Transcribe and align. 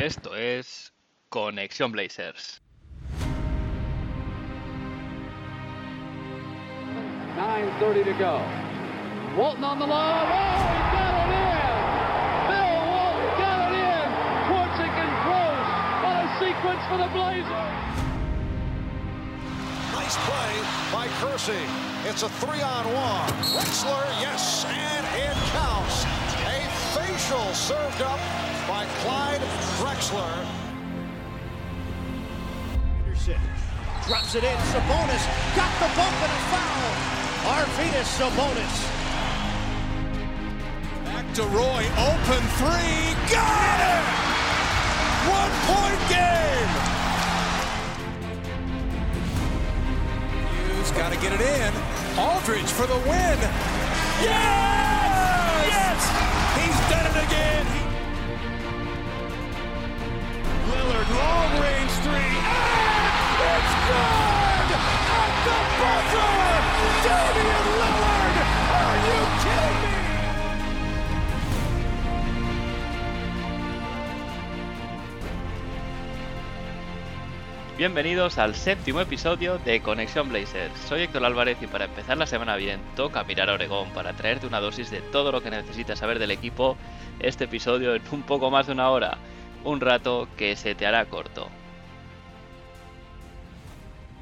Esto 0.00 0.34
es 0.34 0.94
Conexión 1.28 1.92
Blazers. 1.92 2.62
9.30 7.36 8.04
to 8.06 8.12
go. 8.14 8.40
Walton 9.36 9.62
on 9.62 9.78
the 9.78 9.86
line. 9.86 10.24
Oh, 10.24 10.56
he 10.72 10.80
got 10.96 11.12
it 11.20 11.36
in! 11.36 11.76
Bill 12.48 12.80
Walton 12.88 13.28
got 13.44 13.60
it 13.60 13.76
in! 13.76 14.08
Quartzik 14.48 14.94
and 15.04 15.12
Gross. 15.20 15.68
What 16.00 16.16
a 16.16 16.32
sequence 16.40 16.82
for 16.88 16.96
the 16.96 17.10
Blazers! 17.12 17.76
Nice 19.92 20.16
play 20.24 20.52
by 20.96 21.08
Kersey. 21.20 21.68
It's 22.08 22.22
a 22.22 22.30
three 22.40 22.62
on 22.62 22.86
one. 22.94 23.28
Wexler, 23.52 24.08
yes, 24.18 24.64
and 24.64 25.04
it 25.12 25.36
counts. 25.52 26.04
A 26.48 26.64
facial 26.96 27.52
served 27.52 28.00
up 28.00 28.49
by 28.70 28.86
Clyde 29.02 29.40
Drexler. 29.78 30.46
Anderson 32.98 33.40
drops 34.06 34.36
it 34.36 34.44
in. 34.44 34.56
Sabonis 34.70 35.24
got 35.58 35.72
the 35.82 35.90
bump 35.98 36.16
and 36.22 36.30
a 36.30 36.42
foul. 36.52 36.90
Arvidas 37.50 38.08
Sabonis. 38.14 38.76
Back 41.04 41.26
to 41.34 41.42
Roy, 41.50 41.82
open 41.98 42.42
three, 42.60 43.10
got 43.34 43.78
it! 43.90 44.04
One 45.38 45.52
point 45.66 46.00
game! 46.14 46.72
Hughes 50.76 50.90
got 50.92 51.12
to 51.12 51.18
get 51.18 51.32
it 51.32 51.40
in. 51.40 51.72
Aldridge 52.16 52.70
for 52.70 52.86
the 52.86 53.00
win. 53.10 53.38
Yes! 54.22 55.66
Yes! 55.74 56.00
He's 56.54 56.78
done 56.88 57.06
it 57.10 57.16
again. 57.26 57.89
Long 61.10 61.60
range? 61.60 61.80
Bienvenidos 77.80 78.36
al 78.36 78.54
séptimo 78.56 79.00
episodio 79.00 79.56
de 79.56 79.80
Conexión 79.80 80.28
Blazers. 80.28 80.78
Soy 80.86 81.00
Héctor 81.00 81.24
Álvarez 81.24 81.56
y 81.62 81.66
para 81.66 81.86
empezar 81.86 82.18
la 82.18 82.26
semana 82.26 82.56
bien, 82.56 82.78
toca 82.94 83.24
mirar 83.24 83.48
a 83.48 83.54
Oregón 83.54 83.88
para 83.94 84.12
traerte 84.12 84.46
una 84.46 84.60
dosis 84.60 84.90
de 84.90 85.00
todo 85.00 85.32
lo 85.32 85.42
que 85.42 85.48
necesitas 85.48 85.98
saber 85.98 86.18
del 86.18 86.30
equipo. 86.30 86.76
Este 87.20 87.44
episodio 87.44 87.94
en 87.94 88.02
un 88.12 88.22
poco 88.22 88.50
más 88.50 88.66
de 88.66 88.74
una 88.74 88.90
hora, 88.90 89.16
un 89.64 89.80
rato 89.80 90.28
que 90.36 90.56
se 90.56 90.74
te 90.74 90.86
hará 90.86 91.04
corto. 91.06 91.48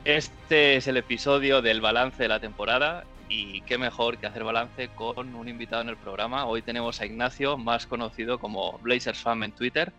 Este 0.05 0.77
es 0.77 0.86
el 0.89 0.97
episodio 0.97 1.62
del 1.62 1.80
balance 1.80 2.22
de 2.22 2.28
la 2.28 2.41
temporada 2.41 3.05
y 3.28 3.61
qué 3.62 3.77
mejor 3.77 4.19
que 4.19 4.27
hacer 4.27 4.42
balance 4.42 4.89
con 4.95 5.34
un 5.34 5.48
invitado 5.48 5.83
en 5.83 5.91
el 5.91 5.97
programa. 5.97 6.47
Hoy 6.47 6.62
tenemos 6.62 7.00
a 7.00 7.06
Ignacio, 7.06 7.56
más 7.58 7.86
conocido 7.86 8.39
como 8.39 8.78
Blazers 8.78 9.20
Fan 9.20 9.42
en 9.42 9.53
Twitter. 9.53 9.92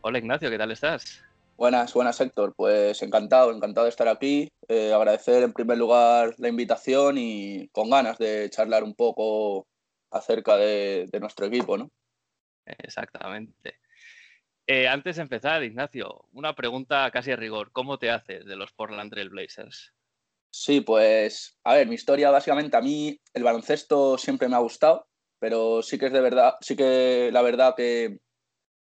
Hola 0.00 0.18
Ignacio, 0.18 0.50
¿qué 0.50 0.58
tal 0.58 0.70
estás? 0.70 1.22
Buenas, 1.56 1.92
buenas 1.92 2.18
Héctor. 2.20 2.54
Pues 2.56 3.02
encantado, 3.02 3.52
encantado 3.52 3.84
de 3.84 3.90
estar 3.90 4.08
aquí. 4.08 4.48
Eh, 4.66 4.94
agradecer 4.94 5.42
en 5.42 5.52
primer 5.52 5.76
lugar 5.76 6.34
la 6.38 6.48
invitación 6.48 7.18
y 7.18 7.68
con 7.68 7.90
ganas 7.90 8.16
de 8.16 8.48
charlar 8.48 8.82
un 8.82 8.94
poco 8.94 9.66
acerca 10.10 10.56
de, 10.56 11.06
de 11.12 11.20
nuestro 11.20 11.46
equipo, 11.46 11.76
¿no? 11.76 11.90
Exactamente. 12.64 13.74
Eh, 14.72 14.86
antes 14.86 15.16
de 15.16 15.22
empezar, 15.22 15.64
Ignacio, 15.64 16.26
una 16.32 16.54
pregunta 16.54 17.10
casi 17.10 17.32
a 17.32 17.36
rigor. 17.36 17.72
¿Cómo 17.72 17.98
te 17.98 18.08
haces 18.08 18.46
de 18.46 18.54
los 18.54 18.70
Portland 18.70 19.10
Trail 19.10 19.28
Blazers? 19.28 19.92
Sí, 20.52 20.80
pues 20.80 21.58
a 21.64 21.74
ver, 21.74 21.88
mi 21.88 21.96
historia 21.96 22.30
básicamente 22.30 22.76
a 22.76 22.80
mí 22.80 23.18
el 23.34 23.42
baloncesto 23.42 24.16
siempre 24.16 24.48
me 24.48 24.54
ha 24.54 24.60
gustado, 24.60 25.08
pero 25.40 25.82
sí 25.82 25.98
que 25.98 26.06
es 26.06 26.12
de 26.12 26.20
verdad, 26.20 26.54
sí 26.60 26.76
que 26.76 27.30
la 27.32 27.42
verdad 27.42 27.74
que 27.76 28.20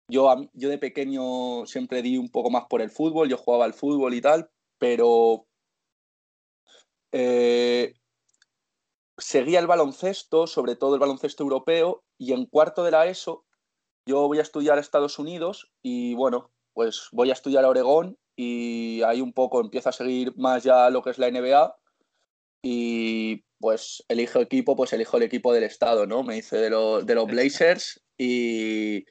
yo, 0.09 0.49
yo 0.51 0.67
de 0.67 0.77
pequeño 0.77 1.65
siempre 1.65 2.01
di 2.01 2.17
un 2.17 2.31
poco 2.31 2.49
más 2.49 2.65
por 2.65 2.81
el 2.81 2.91
fútbol, 2.91 3.29
yo 3.29 3.37
jugaba 3.37 3.63
al 3.63 3.73
fútbol 3.73 4.13
y 4.13 4.19
tal, 4.19 4.49
pero 4.77 5.47
eh, 7.13 7.93
seguía 9.17 9.59
el 9.59 9.67
baloncesto, 9.67 10.47
sobre 10.47 10.75
todo 10.75 10.95
el 10.95 10.99
baloncesto 10.99 11.43
europeo, 11.43 12.03
y 12.17 12.33
en 12.33 12.45
cuarto 12.45 12.83
de 12.83 12.91
la 12.91 13.05
ESO 13.05 13.46
yo 14.07 14.27
voy 14.27 14.39
a 14.39 14.41
estudiar 14.41 14.77
a 14.77 14.81
Estados 14.81 15.19
Unidos 15.19 15.71
y 15.83 16.15
bueno, 16.15 16.49
pues 16.73 17.09
voy 17.11 17.29
a 17.29 17.33
estudiar 17.33 17.65
a 17.65 17.69
Oregón 17.69 18.17
y 18.35 19.01
ahí 19.03 19.21
un 19.21 19.33
poco 19.33 19.61
empiezo 19.61 19.89
a 19.89 19.91
seguir 19.91 20.35
más 20.37 20.63
ya 20.63 20.89
lo 20.89 21.01
que 21.01 21.09
es 21.09 21.17
la 21.17 21.29
NBA 21.29 21.75
y 22.63 23.43
pues 23.59 24.03
elijo 24.07 24.39
equipo, 24.39 24.75
pues 24.75 24.93
elijo 24.93 25.17
el 25.17 25.23
equipo 25.23 25.53
del 25.53 25.63
estado, 25.63 26.05
¿no? 26.07 26.23
Me 26.23 26.37
hice 26.37 26.57
de, 26.57 26.69
los 26.69 27.05
de 27.05 27.15
los 27.15 27.27
Blazers 27.27 28.03
y, 28.17 29.05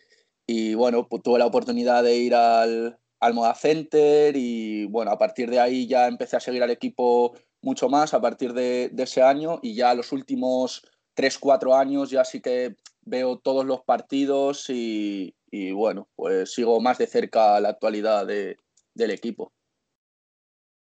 y 0.47 0.75
bueno, 0.75 1.09
pues 1.09 1.23
tuve 1.23 1.39
la 1.39 1.47
oportunidad 1.47 2.03
de 2.03 2.17
ir 2.17 2.35
al, 2.35 2.99
al 3.21 3.35
Moda 3.35 3.55
Center 3.55 4.35
y 4.37 4.87
bueno, 4.87 5.11
a 5.11 5.19
partir 5.19 5.51
de 5.51 5.61
ahí 5.61 5.87
ya 5.87 6.07
empecé 6.07 6.37
a 6.37 6.41
seguir 6.41 6.63
al 6.63 6.71
equipo 6.71 7.37
mucho 7.63 7.89
más 7.89 8.15
a 8.15 8.21
partir 8.21 8.53
de, 8.53 8.91
de 8.93 9.03
ese 9.03 9.23
año 9.23 9.59
y 9.63 9.75
ya 9.75 9.95
los 9.95 10.13
últimos 10.13 10.89
3-4 11.17 11.77
años 11.79 12.11
ya 12.11 12.25
sí 12.25 12.41
que 12.41 12.77
veo 13.07 13.39
todos 13.39 13.65
los 13.65 13.81
partidos 13.83 14.69
y, 14.69 15.35
y 15.51 15.73
bueno, 15.73 16.09
pues 16.15 16.53
sigo 16.53 16.81
más 16.81 16.99
de 16.99 17.07
cerca 17.07 17.59
la 17.61 17.71
actualidad 17.71 18.27
de- 18.27 18.59
del 18.95 19.11
equipo. 19.13 19.53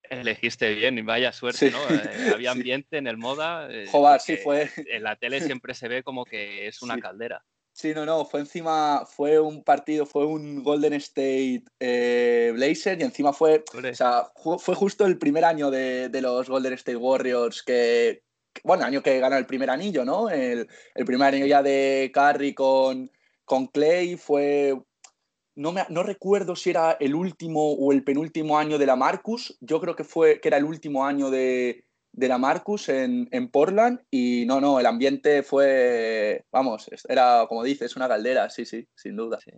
Elegiste 0.03 0.75
bien 0.75 0.99
y 0.99 1.03
vaya 1.03 1.33
suerte, 1.33 1.71
Sí. 1.71 1.73
¿no? 1.73 1.79
Eh, 1.95 2.01
había 2.41 2.53
Sí. 2.53 2.59
ambiente 2.59 2.99
en 2.99 3.07
el 3.07 3.17
moda. 3.17 3.69
eh, 3.71 3.87
Joder, 3.91 4.21
sí 4.21 4.37
fue. 4.37 4.69
En 4.87 5.03
la 5.05 5.17
tele 5.17 5.41
siempre 5.61 5.75
se 5.75 5.89
ve 5.89 6.03
como 6.03 6.25
que 6.25 6.67
es 6.67 6.83
una 6.83 6.97
Sí. 6.97 7.01
caldera. 7.01 7.45
Sí, 7.73 7.95
no, 7.95 8.05
no, 8.05 8.25
fue 8.25 8.41
encima, 8.41 9.07
fue 9.07 9.39
un 9.39 9.63
partido, 9.63 10.05
fue 10.05 10.27
un 10.27 10.63
Golden 10.65 10.93
State 10.95 11.63
eh, 11.79 12.51
Blazer 12.53 13.01
y 13.01 13.05
encima 13.05 13.33
fue, 13.33 13.65
o 13.73 13.95
sea, 13.95 14.25
fue 14.59 14.75
justo 14.75 15.07
el 15.07 15.17
primer 15.19 15.45
año 15.45 15.71
de, 15.71 16.09
de 16.09 16.21
los 16.21 16.51
Golden 16.51 16.73
State 16.75 16.97
Warriors 16.97 17.63
que- 17.63 18.23
bueno, 18.65 18.85
año 18.85 19.03
que 19.03 19.19
gana 19.21 19.39
el 19.39 19.47
primer 19.47 19.71
anillo, 19.71 20.05
¿no? 20.05 20.29
El, 20.29 20.69
el 20.95 21.05
primer 21.05 21.35
año 21.35 21.47
ya 21.47 21.63
de 21.63 22.11
Curry 22.13 22.55
con, 22.55 23.11
con 23.45 23.67
Clay 23.69 24.17
fue, 24.17 24.81
no, 25.55 25.73
me, 25.73 25.85
no 25.89 26.03
recuerdo 26.03 26.57
si 26.57 26.71
era 26.71 26.97
el 27.01 27.15
último 27.15 27.73
o 27.73 27.93
el 27.93 28.05
penúltimo 28.05 28.59
año 28.59 28.79
de 28.79 28.87
la 28.87 28.97
Marcus, 28.97 29.57
yo 29.61 29.81
creo 29.81 29.97
que 29.97 30.05
fue, 30.05 30.41
que 30.41 30.49
era 30.49 30.57
el 30.57 30.65
último 30.65 31.05
año 31.07 31.31
de, 31.31 31.85
de 32.13 32.29
la 32.29 32.39
Marcus 32.39 32.89
en, 32.89 33.29
en 33.31 33.51
Portland 33.51 34.01
y 34.11 34.45
no, 34.47 34.61
no, 34.61 34.81
el 34.81 34.87
ambiente 34.87 35.43
fue, 35.43 36.45
vamos, 36.51 36.89
era 37.09 37.47
como 37.49 37.63
dices, 37.63 37.97
una 37.97 38.09
caldera, 38.09 38.51
sí, 38.51 38.65
sí, 38.65 38.87
sin 38.95 39.17
duda. 39.17 39.39
Sí. 39.41 39.53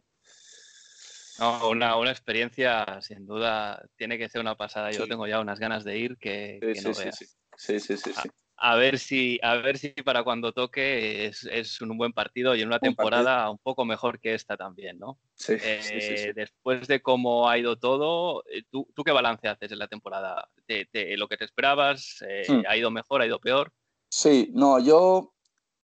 No, 1.38 1.70
una, 1.70 1.96
una 1.96 2.10
experiencia, 2.10 3.00
sin 3.00 3.26
duda, 3.26 3.82
tiene 3.96 4.18
que 4.18 4.28
ser 4.28 4.40
una 4.42 4.54
pasada. 4.54 4.92
Yo 4.92 5.04
Sí. 5.04 5.08
tengo 5.08 5.26
ya 5.26 5.40
unas 5.40 5.58
ganas 5.58 5.82
de 5.82 5.98
ir 5.98 6.18
que, 6.18 6.58
Sí, 6.60 6.66
que 6.66 6.74
sí, 6.74 6.88
no 6.88 6.94
sí, 6.94 7.02
veas. 7.02 7.16
sí, 7.16 7.26
sí, 7.56 7.80
sí, 7.80 7.96
sí, 7.96 8.12
sí. 8.12 8.28
A 8.56 8.76
ver 8.76 8.98
si, 8.98 9.40
a 9.42 9.56
ver 9.56 9.76
si 9.78 9.88
para 9.90 10.22
cuando 10.22 10.52
toque 10.52 11.26
es, 11.26 11.44
es 11.44 11.80
un 11.80 11.96
buen 11.98 12.12
partido 12.12 12.54
y 12.54 12.60
en 12.60 12.68
una 12.68 12.78
partido. 12.78 12.92
temporada 12.92 13.50
un 13.50 13.58
poco 13.58 13.84
mejor 13.84 14.20
que 14.20 14.34
esta 14.34 14.56
también, 14.56 14.98
¿no? 14.98 15.18
Sí, 15.34 15.58
sí, 15.58 16.00
sí, 16.00 16.16
sí. 16.16 16.28
Eh, 16.28 16.32
Después 16.34 16.86
de 16.86 17.02
cómo 17.02 17.48
ha 17.48 17.58
ido 17.58 17.76
todo, 17.76 18.44
eh, 18.48 18.62
¿tú, 18.70 18.86
tú 18.94 19.02
qué 19.02 19.10
balance 19.10 19.48
haces 19.48 19.72
en 19.72 19.78
la 19.78 19.88
temporada? 19.88 20.48
¿Te- 20.66 20.86
te- 20.86 21.16
¿Lo 21.16 21.26
que 21.28 21.36
te 21.36 21.44
esperabas? 21.44 22.22
eh, 22.28 22.44
Hmm. 22.48 22.62
¿Ha 22.68 22.76
ido 22.76 22.90
mejor? 22.90 23.20
¿Ha 23.22 23.26
ido 23.26 23.40
peor? 23.40 23.72
Sí, 24.10 24.50
no, 24.54 24.78
yo 24.78 25.34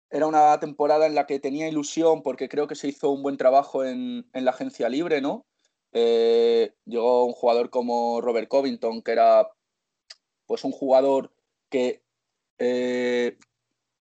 era 0.09 0.27
una 0.27 0.59
temporada 0.59 1.07
en 1.07 1.15
la 1.15 1.25
que 1.27 1.39
tenía 1.39 1.67
ilusión 1.69 2.23
porque 2.23 2.49
creo 2.49 2.67
que 2.67 2.75
se 2.75 2.87
hizo 2.89 3.11
un 3.11 3.23
buen 3.23 3.37
trabajo 3.37 3.85
en, 3.85 4.29
en 4.33 4.45
la 4.45 4.51
agencia 4.51 4.89
libre, 4.89 5.21
¿no? 5.21 5.45
Eh, 5.93 6.73
llegó 6.85 7.25
un 7.25 7.33
jugador 7.33 7.69
como 7.69 8.21
Robert 8.21 8.47
Covington, 8.49 9.01
que 9.01 9.11
era 9.13 9.49
pues 10.45 10.63
un 10.63 10.71
jugador 10.71 11.33
que 11.69 12.04
eh, 12.59 13.37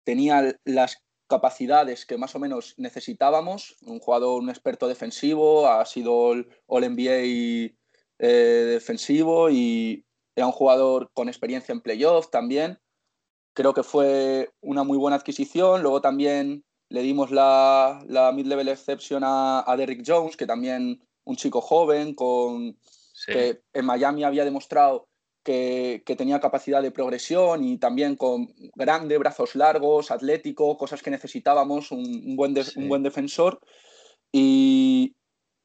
tenía 0.04 0.58
las 0.64 1.02
capacidades 1.28 2.04
que 2.04 2.18
más 2.18 2.34
o 2.34 2.38
menos 2.38 2.74
necesitábamos, 2.76 3.76
un 3.82 4.00
jugador, 4.00 4.42
un 4.42 4.50
experto 4.50 4.88
defensivo, 4.88 5.66
ha 5.66 5.84
sido 5.86 6.32
el 6.32 6.48
All 6.66 6.90
NBA 6.90 7.74
eh, 8.18 8.66
defensivo 8.68 9.48
y 9.50 10.04
era 10.36 10.46
un 10.46 10.52
jugador 10.52 11.10
con 11.14 11.28
experiencia 11.28 11.72
en 11.72 11.80
playoff 11.80 12.30
también 12.30 12.78
creo 13.54 13.74
que 13.74 13.82
fue 13.82 14.50
una 14.60 14.82
muy 14.82 14.98
buena 14.98 15.16
adquisición. 15.16 15.82
Luego 15.82 16.00
también 16.00 16.64
le 16.88 17.02
dimos 17.02 17.30
la, 17.30 18.04
la 18.08 18.32
mid-level 18.32 18.68
exception 18.68 19.22
a, 19.24 19.64
a 19.66 19.76
Derrick 19.76 20.02
Jones, 20.06 20.36
que 20.36 20.46
también 20.46 21.06
un 21.24 21.36
chico 21.36 21.60
joven, 21.60 22.14
con, 22.14 22.78
Sí. 23.14 23.32
que 23.32 23.62
en 23.72 23.84
Miami 23.84 24.24
había 24.24 24.44
demostrado 24.44 25.08
que, 25.42 26.02
que 26.06 26.16
tenía 26.16 26.40
capacidad 26.40 26.82
de 26.82 26.90
progresión 26.90 27.64
y 27.64 27.78
también 27.78 28.16
con 28.16 28.48
grande, 28.74 29.18
brazos 29.18 29.54
largos, 29.56 30.10
atlético, 30.10 30.76
cosas 30.76 31.02
que 31.02 31.10
necesitábamos, 31.10 31.90
un, 31.90 32.00
un 32.00 32.36
buen, 32.36 32.54
de- 32.54 32.64
Sí. 32.64 32.78
un 32.78 32.88
buen 32.88 33.02
defensor. 33.02 33.60
Y, 34.32 35.14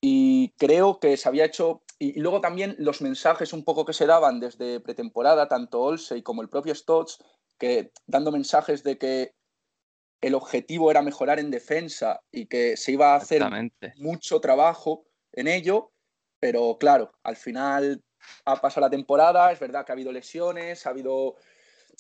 y 0.02 0.50
creo 0.58 1.00
que 1.00 1.16
se 1.18 1.30
había 1.30 1.46
hecho, 1.46 1.84
y, 2.00 2.20
luego 2.20 2.42
también 2.42 2.76
los 2.80 3.02
mensajes 3.02 3.54
un 3.54 3.64
poco 3.64 3.86
que 3.86 3.94
se 3.94 4.06
daban 4.06 4.40
desde 4.40 4.80
pretemporada, 4.80 5.48
tanto 5.48 5.82
Olsey 5.82 6.22
como 6.22 6.42
el 6.42 6.50
propio 6.50 6.76
Stotts, 6.76 7.20
que 7.58 7.92
dando 8.06 8.32
mensajes 8.32 8.84
de 8.84 8.98
que 8.98 9.32
el 10.22 10.34
objetivo 10.36 10.90
era 10.92 11.02
mejorar 11.02 11.40
en 11.40 11.52
defensa 11.52 12.22
y 12.32 12.48
que 12.48 12.76
se 12.78 12.92
iba 12.92 13.14
a 13.14 13.18
hacer 13.18 13.44
mucho 13.98 14.40
trabajo 14.40 15.06
en 15.32 15.48
ello, 15.48 15.92
pero 16.40 16.78
claro, 16.80 17.12
al 17.24 17.36
final 17.36 18.04
ha 18.46 18.56
pasado 18.56 18.86
la 18.86 18.90
temporada, 18.90 19.52
es 19.52 19.60
verdad 19.60 19.86
que 19.86 19.92
ha 19.92 19.96
habido 19.96 20.12
lesiones, 20.12 20.86
ha 20.86 20.90
habido, 20.90 21.36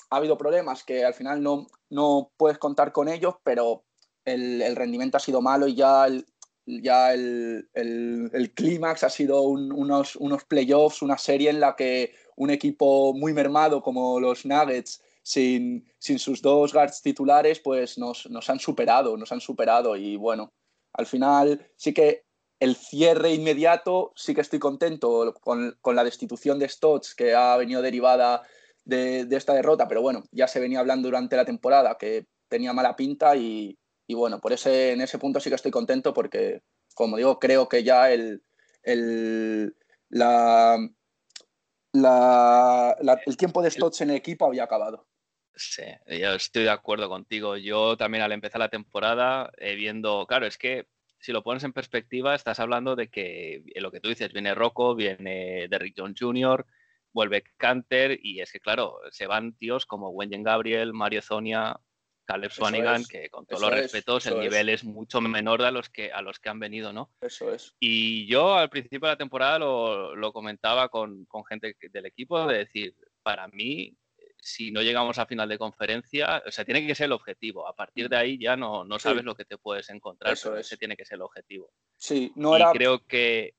ha 0.09 0.17
habido 0.17 0.37
problemas 0.37 0.83
que 0.83 1.03
al 1.03 1.13
final 1.13 1.41
no, 1.41 1.67
no 1.89 2.31
puedes 2.37 2.57
contar 2.57 2.91
con 2.91 3.07
ellos, 3.07 3.35
pero 3.43 3.83
el, 4.25 4.75
rendimiento 4.75 5.17
ha 5.17 5.21
sido 5.21 5.41
malo 5.41 5.67
y 5.67 5.75
ya 5.75 6.05
el, 6.05 6.25
ya 6.65 7.13
el, 7.13 8.51
clímax 8.55 9.03
ha 9.03 9.09
sido 9.09 9.41
unos, 9.41 10.15
unos 10.17 10.43
playoffs, 10.45 11.01
una 11.01 11.17
serie 11.17 11.49
en 11.49 11.59
la 11.59 11.75
que 11.75 12.13
un 12.35 12.49
equipo 12.49 13.13
muy 13.13 13.33
mermado 13.33 13.81
como 13.81 14.19
los 14.19 14.45
Nuggets 14.45 15.01
sin, 15.27 15.85
sus 15.99 16.41
dos 16.41 16.71
guards 16.71 17.01
titulares, 17.01 17.59
pues 17.59 17.97
nos, 17.97 18.27
han 18.49 18.59
superado, 18.59 19.17
nos 19.17 19.31
han 19.31 19.41
superado. 19.41 19.97
Y 19.97 20.15
bueno, 20.15 20.53
al 20.93 21.05
final 21.05 21.69
sí 21.75 21.93
que 21.93 22.26
el 22.59 22.75
cierre 22.75 23.33
inmediato, 23.33 24.13
sí 24.15 24.33
que 24.33 24.41
estoy 24.41 24.59
contento 24.59 25.33
con, 25.41 25.77
la 25.95 26.03
destitución 26.03 26.59
de 26.59 26.69
Stotts, 26.69 27.13
que 27.15 27.33
ha 27.35 27.55
venido 27.57 27.81
derivada 27.81 28.43
de, 28.83 29.27
esta 29.31 29.53
derrota, 29.53 29.87
pero 29.87 30.01
bueno, 30.01 30.23
ya 30.31 30.47
se 30.47 30.59
venía 30.59 30.79
hablando 30.79 31.07
durante 31.07 31.35
la 31.35 31.45
temporada 31.45 31.97
que 31.97 32.27
tenía 32.47 32.73
mala 32.73 32.95
pinta 32.95 33.35
y, 33.35 33.77
bueno, 34.09 34.39
por 34.39 34.53
ese, 34.53 34.93
en 34.93 35.01
ese 35.01 35.19
punto 35.19 35.39
sí 35.39 35.49
que 35.49 35.55
estoy 35.55 35.71
contento 35.71 36.13
porque, 36.13 36.61
como 36.95 37.17
digo, 37.17 37.39
creo 37.39 37.69
que 37.69 37.83
ya 37.83 38.11
el, 38.11 38.41
la, 40.09 40.77
el 41.93 43.37
tiempo 43.37 43.61
de 43.61 43.71
Stotts 43.71 44.01
en 44.01 44.11
el 44.11 44.15
equipo 44.15 44.45
había 44.45 44.63
acabado. 44.63 45.05
Sí, 45.55 45.83
yo 46.07 46.33
estoy 46.33 46.63
de 46.63 46.69
acuerdo 46.69 47.09
contigo. 47.09 47.57
Yo 47.57 47.97
también 47.97 48.23
al 48.23 48.31
empezar 48.31 48.59
la 48.59 48.69
temporada, 48.69 49.51
eh, 49.57 49.73
viendo, 49.75 50.25
claro, 50.27 50.45
es 50.45 50.57
que 50.57 50.87
si 51.19 51.31
lo 51.31 51.43
pones 51.43 51.63
en 51.63 51.73
perspectiva, 51.73 52.35
estás 52.35 52.59
hablando 52.59 52.95
de 52.95 53.09
que 53.09 53.63
eh, 53.65 53.81
lo 53.81 53.91
que 53.91 53.99
tú 53.99 54.09
dices, 54.09 54.31
viene 54.33 54.55
Rocco, 54.55 54.95
viene 54.95 55.67
Derrick 55.69 55.95
John 55.97 56.15
Jr., 56.17 56.65
vuelve 57.13 57.43
Canter, 57.57 58.19
y 58.21 58.41
es 58.41 58.51
que, 58.51 58.59
claro, 58.59 58.99
se 59.11 59.27
van 59.27 59.53
tíos 59.53 59.85
como 59.85 60.09
Wenjen 60.09 60.43
Gabriel, 60.43 60.93
Mario 60.93 61.21
Zonia, 61.21 61.79
Caleb 62.25 62.51
Swanigan, 62.51 63.05
que 63.05 63.29
con 63.29 63.45
todos 63.45 63.61
los 63.61 63.71
respetos, 63.71 64.25
el 64.27 64.39
nivel 64.39 64.67
es. 64.69 64.83
mucho 64.83 65.21
menor 65.21 65.61
a 65.63 65.71
los, 65.71 65.89
que, 65.89 66.11
a 66.11 66.21
los 66.21 66.39
que 66.39 66.49
han 66.49 66.59
venido, 66.59 66.91
¿no? 66.91 67.09
Eso 67.21 67.51
es. 67.53 67.73
Y 67.79 68.27
yo 68.27 68.55
al 68.55 68.69
principio 68.69 69.07
de 69.07 69.13
la 69.13 69.17
temporada 69.17 69.57
lo, 69.57 70.13
lo 70.13 70.33
comentaba 70.33 70.89
con, 70.89 71.25
con 71.25 71.45
gente 71.45 71.77
del 71.89 72.05
equipo, 72.05 72.45
de 72.45 72.57
decir, 72.57 72.95
para 73.23 73.47
mí 73.47 73.97
si 74.39 74.71
no 74.71 74.81
llegamos 74.81 75.17
a 75.17 75.25
final 75.25 75.49
de 75.49 75.57
conferencia, 75.57 76.43
o 76.45 76.51
sea, 76.51 76.65
tiene 76.65 76.85
que 76.85 76.95
ser 76.95 77.05
el 77.05 77.11
objetivo. 77.13 77.67
A 77.67 77.75
partir 77.75 78.09
de 78.09 78.17
ahí 78.17 78.39
ya 78.39 78.55
no, 78.55 78.83
no 78.83 78.99
sabes 78.99 79.23
lo 79.23 79.35
que 79.35 79.45
te 79.45 79.57
puedes 79.57 79.89
encontrar, 79.89 80.33
Eso 80.33 80.55
ese 80.57 80.77
tiene 80.77 80.95
que 80.95 81.05
ser 81.05 81.15
el 81.15 81.23
objetivo. 81.23 81.71
Sí, 81.97 82.31
no 82.35 82.55
era... 82.55 82.71
creo 82.71 83.05
que 83.05 83.55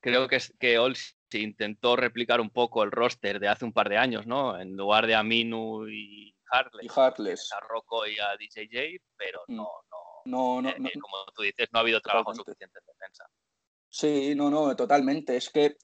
creo 0.00 0.28
que, 0.28 0.38
que 0.58 0.94
se 1.30 1.38
intentó 1.38 1.96
replicar 1.96 2.40
un 2.40 2.50
poco 2.50 2.82
el 2.82 2.90
roster 2.90 3.40
de 3.40 3.48
hace 3.48 3.64
un 3.64 3.72
par 3.72 3.88
de 3.88 3.96
años, 3.96 4.26
¿no? 4.26 4.58
En 4.60 4.76
lugar 4.76 5.06
de 5.06 5.14
Aminu 5.14 5.88
y 5.88 6.34
Hartley, 6.50 6.86
y 6.86 6.90
a 6.90 7.60
Rocco 7.60 8.06
y 8.06 8.18
a 8.18 8.36
DJJ, 8.36 9.02
pero 9.16 9.42
mm. 9.48 9.56
no, 9.56 9.68
no, 10.26 10.62
no, 10.62 10.68
eh, 10.68 10.76
eh, 10.78 10.98
como 11.00 11.16
tú 11.34 11.42
dices, 11.42 11.68
no 11.72 11.78
ha 11.78 11.82
habido 11.82 12.00
trabajo 12.00 12.34
suficiente 12.34 12.78
en 12.78 12.86
defensa. 12.86 13.24
Sí, 13.88 14.34
no, 14.34 14.50
no, 14.50 14.76
totalmente. 14.76 15.36
Es 15.36 15.50
que 15.50 15.76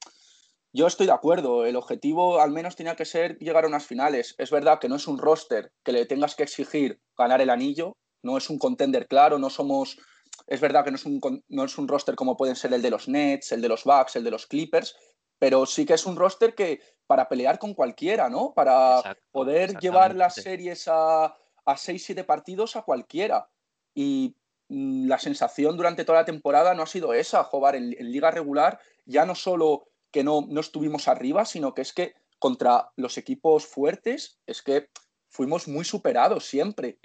yo 0.72 0.86
estoy 0.86 1.06
de 1.06 1.12
acuerdo, 1.12 1.64
el 1.66 1.76
objetivo 1.76 2.40
al 2.40 2.52
menos 2.52 2.76
tenía 2.76 2.94
que 2.94 3.04
ser 3.04 3.36
llegar 3.38 3.64
a 3.64 3.68
unas 3.68 3.86
finales. 3.86 4.34
Es 4.38 4.50
verdad 4.50 4.78
que 4.78 4.88
no 4.88 4.96
es 4.96 5.08
un 5.08 5.18
roster 5.18 5.72
que 5.82 5.92
le 5.92 6.06
tengas 6.06 6.36
que 6.36 6.44
exigir 6.44 7.00
ganar 7.16 7.40
el 7.40 7.50
anillo, 7.50 7.96
no 8.22 8.36
es 8.36 8.48
un 8.50 8.58
contender 8.58 9.08
claro, 9.08 9.38
no 9.38 9.50
somos... 9.50 9.98
Es 10.46 10.60
verdad 10.60 10.84
que 10.84 10.90
no 10.90 10.96
es 10.96 11.04
un, 11.04 11.44
no 11.48 11.64
es 11.64 11.78
un 11.78 11.88
roster 11.88 12.14
como 12.14 12.36
pueden 12.36 12.56
ser 12.56 12.72
el 12.72 12.82
de 12.82 12.90
los 12.90 13.08
Nets, 13.08 13.52
el 13.52 13.60
de 13.60 13.68
los 13.68 13.84
Bucks, 13.84 14.16
el 14.16 14.24
de 14.24 14.30
los 14.30 14.46
Clippers, 14.46 14.96
pero 15.38 15.66
sí 15.66 15.84
que 15.84 15.94
es 15.94 16.06
un 16.06 16.16
roster 16.16 16.54
que 16.54 16.80
para 17.06 17.28
pelear 17.28 17.58
con 17.58 17.74
cualquiera, 17.74 18.28
¿no? 18.28 18.52
Para 18.54 19.16
poder 19.32 19.76
llevar 19.78 20.14
las 20.14 20.34
series 20.34 20.86
a, 20.86 21.24
a 21.24 21.74
6-7 21.74 22.24
partidos 22.24 22.76
a 22.76 22.82
cualquiera. 22.82 23.48
Y 23.94 24.36
mm, 24.68 25.08
la 25.08 25.18
sensación 25.18 25.76
durante 25.76 26.04
toda 26.04 26.20
la 26.20 26.24
temporada 26.24 26.74
no 26.74 26.82
ha 26.82 26.86
sido 26.86 27.12
esa, 27.12 27.42
jugar 27.44 27.74
en, 27.74 27.94
en 27.98 28.12
liga 28.12 28.30
regular, 28.30 28.78
ya 29.04 29.24
no 29.26 29.34
solo 29.34 29.89
que 30.10 30.24
no, 30.24 30.46
no 30.48 30.60
estuvimos 30.60 31.08
arriba, 31.08 31.44
sino 31.44 31.74
que 31.74 31.82
es 31.82 31.92
que 31.92 32.14
contra 32.38 32.90
los 32.96 33.18
equipos 33.18 33.66
fuertes 33.66 34.40
es 34.46 34.62
que 34.62 34.88
fuimos 35.28 35.68
muy 35.68 35.84
superados 35.84 36.44
siempre. 36.46 36.98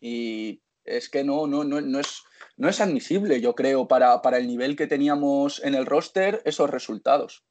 Y 0.00 0.62
es 0.84 1.08
que 1.08 1.22
no, 1.22 1.46
no, 1.46 1.64
no, 1.64 1.80
no, 1.80 2.00
es, 2.00 2.22
no 2.56 2.68
es 2.68 2.80
admisible, 2.80 3.40
yo 3.40 3.54
creo, 3.54 3.86
para, 3.86 4.20
para 4.22 4.38
el 4.38 4.46
nivel 4.46 4.76
que 4.76 4.86
teníamos 4.86 5.62
en 5.62 5.74
el 5.74 5.86
roster, 5.86 6.42
esos 6.44 6.68
resultados. 6.70 7.44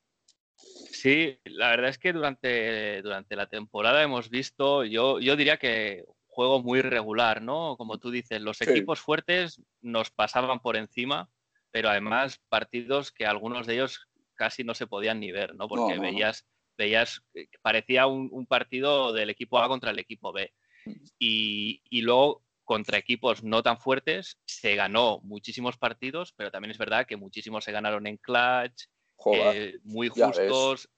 Sí, 0.56 1.40
la 1.46 1.70
verdad 1.70 1.90
es 1.90 1.98
que 1.98 2.12
durante, 2.12 3.02
durante 3.02 3.36
la 3.36 3.48
temporada 3.48 4.04
hemos 4.04 4.30
visto, 4.30 4.84
yo, 4.84 5.20
yo 5.20 5.38
diría 5.38 5.58
que 5.58 6.06
juego 6.28 6.62
muy 6.62 6.82
regular, 6.82 7.42
¿no? 7.42 7.78
Como 7.78 8.00
tú 8.00 8.12
dices, 8.12 8.42
los 8.42 8.62
equipos 8.62 9.00
fuertes 9.00 9.62
nos 9.82 10.12
pasaban 10.12 10.60
por 10.60 10.76
encima, 10.76 11.30
pero 11.72 11.90
además 11.90 12.42
partidos 12.50 13.12
que 13.12 13.26
algunos 13.26 13.68
de 13.68 13.76
ellos 13.76 14.09
casi 14.40 14.64
no 14.64 14.74
se 14.74 14.88
podían 14.88 15.20
ni 15.20 15.34
ver, 15.34 15.54
¿no? 15.54 15.68
Porque 15.68 16.00
veías, 16.00 16.48
veías, 16.78 17.22
parecía 17.62 18.08
un, 18.08 18.46
partido 18.46 19.12
del 19.12 19.30
equipo 19.30 19.60
A 19.60 19.68
contra 19.68 19.92
el 19.92 20.00
equipo 20.00 20.32
B. 20.32 20.54
Mm. 20.86 20.92
Y, 21.20 22.02
luego 22.02 22.46
contra 22.64 22.98
equipos 22.98 23.44
no 23.44 23.62
tan 23.64 23.78
fuertes 23.80 24.40
se 24.46 24.76
ganó 24.76 25.20
muchísimos 25.24 25.78
partidos, 25.78 26.34
pero 26.38 26.52
también 26.52 26.72
es 26.72 26.78
verdad 26.78 27.06
que 27.06 27.18
muchísimos 27.18 27.66
se 27.66 27.74
ganaron 27.74 28.08
en 28.08 28.16
clutch, 28.16 28.86
eh, 29.34 29.78
muy 29.84 30.08
justos. 30.08 30.90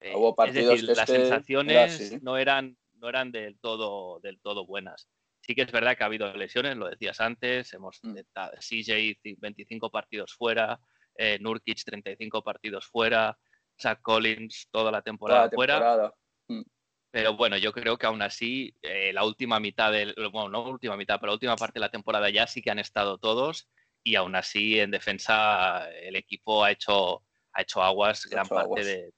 Eh, 0.00 0.14
es 0.46 0.54
decir, 0.54 0.96
las 0.96 1.08
sensaciones 1.08 2.20
no 2.22 2.36
eran 2.36 2.76
no 2.94 3.08
eran 3.08 3.30
del 3.30 3.60
todo 3.60 4.18
del 4.20 4.40
todo 4.40 4.66
buenas. 4.66 5.08
Sí 5.40 5.54
que 5.54 5.62
es 5.62 5.70
verdad 5.70 5.96
que 5.96 6.02
ha 6.02 6.06
habido 6.06 6.32
lesiones, 6.34 6.76
lo 6.76 6.88
decías 6.88 7.20
antes, 7.20 7.72
hemos 7.74 8.00
mm. 8.02 8.16
CJ 8.58 9.36
25 9.38 9.90
partidos 9.90 10.34
fuera, 10.34 10.80
eh, 11.18 11.38
Nurkic 11.40 11.84
35 11.84 12.42
partidos 12.42 12.86
fuera, 12.86 13.36
Zach 13.78 14.00
Collins 14.00 14.68
toda 14.70 14.90
la 14.90 15.02
temporada, 15.02 15.50
fuera. 15.50 16.14
Mm. 16.46 16.62
Pero 17.10 17.36
bueno, 17.36 17.56
yo 17.56 17.72
creo 17.72 17.98
que 17.98 18.06
aún 18.06 18.22
así, 18.22 18.74
eh, 18.82 19.12
la 19.12 19.24
última 19.24 19.58
mitad 19.58 19.90
del, 19.90 20.14
bueno, 20.30 20.48
no 20.48 20.68
última 20.68 20.96
mitad, 20.96 21.18
pero 21.18 21.32
la 21.32 21.34
última 21.34 21.56
parte 21.56 21.74
de 21.74 21.80
la 21.80 21.90
temporada 21.90 22.30
ya 22.30 22.46
sí 22.46 22.62
que 22.62 22.70
han 22.70 22.78
estado 22.78 23.18
todos 23.18 23.68
y 24.04 24.14
aún 24.14 24.36
así 24.36 24.78
en 24.78 24.90
defensa 24.90 25.90
el 25.90 26.16
equipo 26.16 26.62
ha 26.62 26.70
hecho, 26.70 27.24
ha 27.52 27.62
hecho 27.62 27.82
aguas 27.82 28.26
gran 28.26 28.46
parte 28.46 28.84
De, 28.84 29.12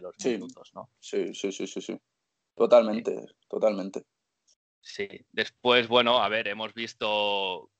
los 0.00 0.14
minutos, 0.24 0.72
¿no? 0.74 0.90
Sí, 0.98 1.32
sí, 1.32 1.52
sí, 1.52 1.66
sí, 1.66 1.80
sí. 1.80 1.98
Totalmente, 2.54 3.24
totalmente. 3.48 4.02
Sí, 4.80 5.08
después, 5.30 5.88
bueno, 5.88 6.22
a 6.22 6.28
ver, 6.28 6.48
hemos 6.48 6.74
visto 6.74 7.70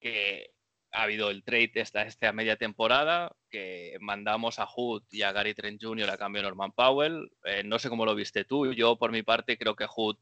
que 0.00 0.54
ha 0.92 1.02
habido 1.02 1.30
el 1.30 1.42
trade 1.42 1.72
esta, 1.74 2.02
esta 2.02 2.32
media 2.32 2.56
temporada, 2.56 3.34
que 3.50 3.96
mandamos 4.00 4.58
a 4.58 4.66
Hood 4.66 5.02
y 5.10 5.22
a 5.22 5.32
Gary 5.32 5.54
Trent 5.54 5.82
Jr. 5.82 6.10
a 6.10 6.16
cambio 6.16 6.42
de 6.42 6.48
Norman 6.48 6.72
Powell. 6.72 7.30
Eh, 7.44 7.62
no 7.64 7.78
sé 7.78 7.88
cómo 7.88 8.04
lo 8.04 8.14
viste 8.14 8.44
tú. 8.44 8.72
Yo, 8.72 8.96
por 8.96 9.12
mi 9.12 9.22
parte, 9.22 9.58
creo 9.58 9.76
que 9.76 9.86
Hood. 9.86 10.16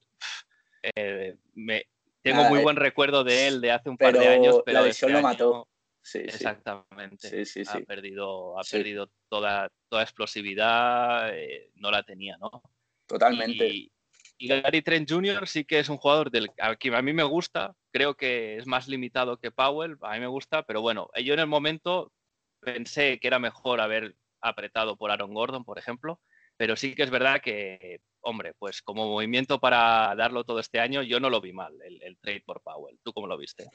Eh, 0.95 1.37
me, 1.55 1.87
tengo 2.23 2.45
muy 2.45 2.61
buen 2.61 2.77
recuerdo 2.77 3.25
de 3.25 3.49
él 3.49 3.61
de 3.61 3.73
hace 3.73 3.89
un 3.89 3.97
par 3.97 4.19
de 4.19 4.29
años, 4.29 4.63
pero. 4.65 4.83
La 4.83 4.89
este 4.89 5.09
lo 5.09 5.23
mató. 5.23 5.69
Sí, 6.03 6.19
exactamente. 6.19 7.45
Sí, 7.45 7.63
ha 7.67 7.81
perdido, 7.81 8.59
ha 8.59 8.63
perdido 8.63 9.11
toda, 9.29 9.69
toda 9.89 10.05
explosividad, 10.05 11.37
eh, 11.37 11.73
no 11.75 11.91
la 11.91 12.05
tenía, 12.05 12.37
¿no? 12.39 12.63
Totalmente. 13.07 13.67
Y 13.67 13.93
Gary 14.39 14.83
Trent 14.83 15.11
Jr. 15.11 15.47
sí 15.49 15.65
que 15.65 15.79
es 15.79 15.89
un 15.89 15.97
jugador 15.97 16.31
del 16.31 16.51
que 16.79 16.95
a 16.95 17.03
mí 17.03 17.13
me 17.13 17.25
gusta, 17.25 17.75
creo 17.93 18.15
que 18.15 18.57
es 18.59 18.67
más 18.67 18.89
limitado 18.89 19.39
que 19.39 19.51
Powell, 19.51 19.97
a 20.03 20.15
mí 20.15 20.21
me 20.21 20.27
gusta, 20.27 20.63
pero 20.63 20.83
bueno, 20.83 21.09
yo 21.23 21.35
en 21.35 21.41
el 21.41 21.47
momento 21.47 22.13
pensé 22.61 23.19
que 23.19 23.29
era 23.29 23.39
mejor 23.39 23.81
haber 23.81 24.17
apretado 24.41 24.97
por 24.97 25.11
Aaron 25.11 25.35
Gordon, 25.35 25.65
por 25.65 25.79
ejemplo, 25.79 26.21
pero 26.57 26.77
sí 26.77 26.95
que 26.95 27.03
es 27.03 27.11
verdad 27.11 27.41
que, 27.43 28.01
hombre, 28.21 28.55
pues 28.59 28.83
como 28.83 29.07
movimiento 29.07 29.61
para 29.61 30.15
darlo 30.17 30.45
todo 30.45 30.59
este 30.59 30.81
año, 30.81 31.03
yo 31.03 31.21
no 31.21 31.31
lo 31.31 31.41
vi 31.41 31.53
mal, 31.53 31.75
el, 31.83 32.19
trade 32.19 32.43
por 32.45 32.63
Powell. 32.63 32.99
¿Tú 33.03 33.13
cómo 33.13 33.27
lo 33.27 33.37
viste? 33.37 33.69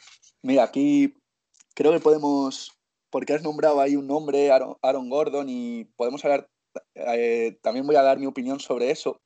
Mira, 0.43 0.63
aquí 0.63 1.13
creo 1.75 1.91
que 1.91 1.99
podemos, 1.99 2.71
porque 3.09 3.33
has 3.33 3.43
nombrado 3.43 3.81
ahí 3.81 3.95
un 3.95 4.07
nombre, 4.07 4.51
Aaron, 4.51 5.09
Gordon, 5.09 5.47
y 5.49 5.85
podemos 5.95 6.23
hablar, 6.25 6.47
eh, 6.95 7.57
también 7.61 7.85
voy 7.85 7.95
a 7.95 8.03
dar 8.03 8.19
mi 8.19 8.25
opinión 8.25 8.59
sobre 8.59 8.91
eso. 8.91 9.21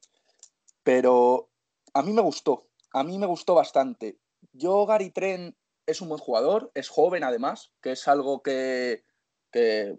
Pero 0.86 1.50
a 1.96 2.04
mí 2.04 2.14
me 2.14 2.22
gustó, 2.22 2.70
a 2.94 3.04
mí 3.04 3.18
me 3.18 3.26
gustó 3.26 3.56
bastante. 3.56 4.20
Yo, 4.54 4.86
Gary 4.86 5.10
Trent 5.10 5.56
es 5.88 6.00
un 6.00 6.10
buen 6.10 6.22
jugador, 6.22 6.72
es 6.76 6.90
joven 6.90 7.24
además, 7.24 7.74
que 7.82 7.94
es 7.94 8.08
algo 8.08 8.44
que, 8.44 9.04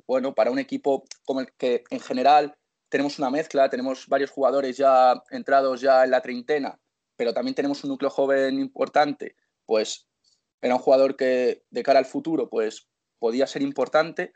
bueno, 0.06 0.32
para 0.32 0.52
un 0.52 0.60
equipo 0.60 1.02
como 1.24 1.40
el 1.40 1.52
que 1.56 1.82
en 1.90 1.98
general 1.98 2.56
tenemos 2.88 3.18
una 3.18 3.30
mezcla, 3.30 3.68
tenemos 3.68 4.06
varios 4.06 4.30
jugadores 4.30 4.76
ya 4.76 5.20
entrados 5.30 5.80
ya 5.80 6.04
en 6.04 6.12
la 6.12 6.22
treintena, 6.22 6.78
pero 7.16 7.34
también 7.34 7.56
tenemos 7.56 7.82
un 7.82 7.90
núcleo 7.90 8.10
joven 8.10 8.60
importante, 8.60 9.34
pues 9.64 10.06
era 10.60 10.76
un 10.76 10.80
jugador 10.80 11.16
que 11.16 11.64
de 11.68 11.82
cara 11.82 11.98
al 11.98 12.06
futuro 12.06 12.48
pues 12.48 12.88
podía 13.18 13.48
ser 13.48 13.62
importante, 13.62 14.32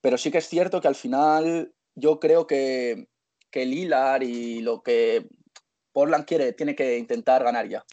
pero 0.00 0.16
sí 0.16 0.30
que 0.30 0.38
es 0.38 0.48
cierto 0.48 0.80
que 0.80 0.88
al 0.88 0.94
final 0.94 1.74
yo 1.94 2.20
creo 2.20 2.46
que, 2.46 3.08
que 3.50 3.66
Lilar 3.66 4.22
y 4.22 4.62
lo 4.62 4.82
que 4.82 5.28
Portland 5.98 6.26
quiere, 6.26 6.52
tiene 6.52 6.76
que 6.76 6.96
intentar 6.96 7.42
ganar 7.42 7.68
ya. 7.68 7.84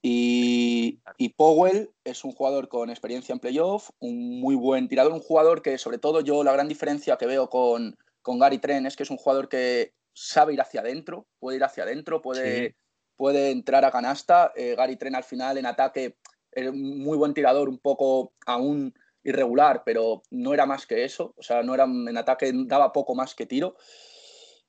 Y, 0.00 1.02
y, 1.18 1.28
Powell 1.34 1.90
es 2.02 2.24
un 2.24 2.32
jugador 2.32 2.68
con 2.68 2.88
experiencia 2.88 3.34
en 3.34 3.38
playoff, 3.38 3.90
un 3.98 4.40
muy 4.40 4.54
buen 4.54 4.88
tirador, 4.88 5.12
un 5.12 5.20
jugador 5.20 5.60
que 5.60 5.76
sobre 5.76 5.98
todo 5.98 6.22
yo 6.22 6.42
la 6.42 6.54
gran 6.54 6.68
diferencia 6.68 7.18
que 7.18 7.26
veo 7.26 7.50
con, 7.50 7.98
con 8.22 8.38
Gary 8.38 8.56
Trent 8.56 8.86
es 8.86 8.96
que 8.96 9.02
es 9.02 9.10
un 9.10 9.18
jugador 9.18 9.50
que 9.50 9.92
sabe 10.14 10.54
ir 10.54 10.60
hacia 10.62 10.80
adentro, 10.80 11.26
puede 11.38 11.58
ir 11.58 11.64
hacia 11.64 11.82
adentro, 11.82 12.22
puede, 12.22 12.76
puede 13.14 13.50
entrar 13.50 13.84
a 13.84 13.90
canasta. 13.90 14.50
Eh, 14.56 14.74
Gary 14.74 14.96
Trent 14.96 15.16
al 15.16 15.24
final 15.24 15.58
en 15.58 15.66
ataque 15.66 16.16
era 16.50 16.70
un 16.70 16.98
muy 16.98 17.18
buen 17.18 17.34
tirador, 17.34 17.68
un 17.68 17.78
poco 17.78 18.32
aún 18.46 18.94
irregular, 19.22 19.82
pero 19.84 20.22
no 20.30 20.54
era 20.54 20.64
más 20.64 20.86
que 20.86 21.04
eso, 21.04 21.34
o 21.36 21.42
sea, 21.42 21.62
no 21.62 21.74
era 21.74 21.84
en 21.84 22.16
ataque, 22.16 22.50
daba 22.54 22.90
poco 22.90 23.14
más 23.14 23.34
que 23.34 23.44
tiro. 23.44 23.76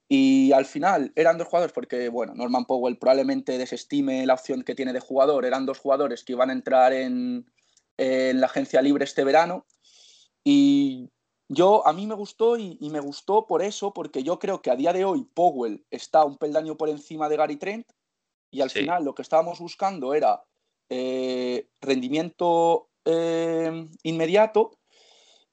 Y 0.07 0.51
al 0.51 0.65
final 0.65 1.11
eran 1.15 1.37
dos 1.37 1.47
jugadores 1.47 1.73
porque, 1.73 2.09
bueno, 2.09 2.35
Norman 2.35 2.65
Powell 2.65 2.97
probablemente 2.97 3.57
desestime 3.57 4.25
la 4.25 4.35
opción 4.35 4.63
que 4.63 4.75
tiene 4.75 4.93
de 4.93 4.99
jugador. 4.99 5.45
Eran 5.45 5.65
dos 5.65 5.79
jugadores 5.79 6.23
que 6.23 6.33
iban 6.33 6.51
a 6.51 6.53
entrar 6.53 6.93
en, 6.93 7.49
en 7.97 8.39
la 8.39 8.45
agencia 8.45 8.81
libre 8.81 9.05
este 9.05 9.23
verano. 9.23 9.65
Y 10.43 11.09
yo, 11.47 11.85
a 11.87 11.93
mí 11.93 12.07
me 12.07 12.15
gustó 12.15 12.57
y, 12.57 12.77
me 12.89 12.99
gustó 12.99 13.45
por 13.45 13.61
eso, 13.61 13.93
porque 13.93 14.23
yo 14.23 14.39
creo 14.39 14.61
que 14.61 14.71
a 14.71 14.75
día 14.75 14.93
de 14.93 15.05
hoy 15.05 15.27
Powell 15.33 15.85
está 15.91 16.23
un 16.23 16.37
peldaño 16.37 16.75
por 16.75 16.89
encima 16.89 17.29
de 17.29 17.37
Gary 17.37 17.57
Trent. 17.57 17.87
Y 18.51 18.61
al 18.61 18.69
final 18.69 19.03
lo 19.03 19.13
que 19.13 19.21
estábamos 19.21 19.59
buscando 19.59 20.13
era 20.13 20.43
eh, 20.89 21.67
rendimiento 21.81 22.89
eh, 23.05 23.87
inmediato. 24.03 24.77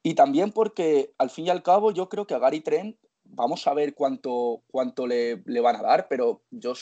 Y 0.01 0.15
también 0.15 0.51
porque 0.51 1.13
al 1.17 1.29
fin 1.29 1.47
y 1.47 1.49
al 1.49 1.63
cabo 1.63 1.91
yo 1.91 2.09
creo 2.09 2.27
que 2.27 2.33
a 2.33 2.39
Gary 2.39 2.61
Trent 2.61 2.97
vamos 3.33 3.67
a 3.67 3.73
ver 3.73 3.93
cuánto, 3.93 4.63
cuánto 4.67 5.07
le, 5.07 5.41
van 5.61 5.75
a 5.75 5.81
dar, 5.81 6.07
pero 6.07 6.43
yo 6.49 6.73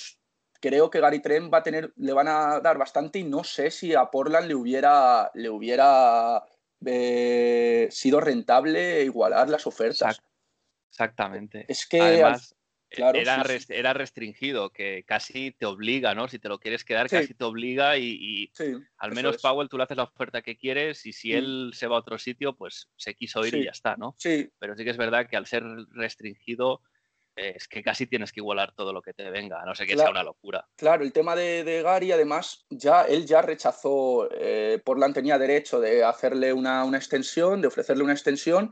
creo 0.59 0.89
que 0.89 0.99
Gary 0.99 1.21
Trent 1.21 1.53
va 1.53 1.59
a 1.59 1.63
tener, 1.63 1.93
le 1.97 2.13
van 2.13 2.27
a 2.27 2.59
dar 2.59 2.77
bastante 2.77 3.19
y 3.19 3.23
no 3.23 3.43
sé 3.43 3.71
si 3.71 3.93
a 3.93 4.05
Portland 4.05 4.47
le 4.47 4.55
hubiera, 4.55 5.31
le 5.33 5.49
hubiera 5.49 6.43
eh, 6.85 7.87
sido 7.91 8.19
rentable 8.19 9.03
igualar 9.03 9.49
las 9.49 9.65
ofertas. 9.67 10.21
Exactamente. 10.89 11.65
Es 11.67 11.87
que 11.87 12.01
Además, 12.01 12.55
era, 12.91 13.93
restringido, 13.93 14.69
que 14.69 15.03
casi 15.05 15.51
te 15.51 15.65
obliga, 15.65 16.13
¿no? 16.13 16.27
Si 16.27 16.39
te 16.39 16.49
lo 16.49 16.59
quieres 16.59 16.83
quedar, 16.83 17.09
casi 17.09 17.33
te 17.33 17.43
obliga 17.43 17.97
y, 17.97 18.51
al 18.97 19.13
menos 19.13 19.41
Powell 19.41 19.69
tú 19.69 19.77
le 19.77 19.83
haces 19.83 19.97
la 19.97 20.03
oferta 20.03 20.41
que 20.41 20.57
quieres 20.57 21.05
y 21.05 21.13
si 21.13 21.33
él 21.33 21.71
se 21.73 21.87
va 21.87 21.95
a 21.95 21.99
otro 21.99 22.17
sitio, 22.17 22.55
pues 22.55 22.89
se 22.97 23.15
quiso 23.15 23.45
ir 23.45 23.55
y 23.55 23.65
ya 23.65 23.71
está, 23.71 23.95
¿no? 23.95 24.15
Sí. 24.17 24.49
Pero 24.59 24.75
sí 24.75 24.83
que 24.83 24.89
es 24.91 24.97
verdad 24.97 25.27
que 25.29 25.37
al 25.37 25.47
ser 25.47 25.63
restringido 25.91 26.81
eh, 27.35 27.53
es 27.55 27.67
que 27.67 27.81
casi 27.81 28.07
tienes 28.07 28.31
que 28.31 28.41
igualar 28.41 28.73
todo 28.75 28.91
lo 28.91 29.01
que 29.01 29.13
te 29.13 29.29
venga, 29.29 29.61
a 29.61 29.65
no 29.65 29.73
sé 29.73 29.85
que 29.85 29.95
sea 29.95 30.09
una 30.09 30.23
locura. 30.23 30.67
Claro, 30.75 31.03
el 31.03 31.13
tema 31.13 31.35
de, 31.35 31.81
Gary, 31.81 32.11
además, 32.11 32.65
ya 32.69 33.03
él 33.03 33.25
ya 33.25 33.41
rechazó, 33.41 34.29
eh, 34.31 34.81
Portland 34.83 35.13
tenía 35.13 35.37
derecho 35.37 35.79
de 35.79 36.03
hacerle 36.03 36.51
una, 36.51 36.83
una 36.83 36.97
extensión, 36.97 37.61
de 37.61 37.67
ofrecerle 37.67 38.03
una 38.03 38.13
extensión, 38.13 38.71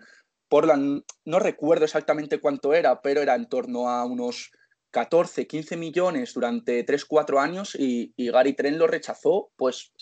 Portland, 0.50 1.04
no 1.26 1.40
recuerdo 1.40 1.86
exactamente 1.86 2.40
cuánto 2.40 2.74
era, 2.74 3.02
pero 3.02 3.22
era 3.22 3.36
en 3.36 3.48
torno 3.48 3.90
a 3.90 4.04
unos 4.04 4.52
14, 4.92 5.46
15 5.48 5.78
millones 5.78 6.34
durante 6.34 6.84
3, 6.84 7.06
4 7.06 7.40
años 7.40 7.76
y, 7.78 8.14
Gary 8.18 8.54
Trent 8.54 8.78
lo 8.78 8.88
rechazó, 8.88 9.52
pues 9.56 9.94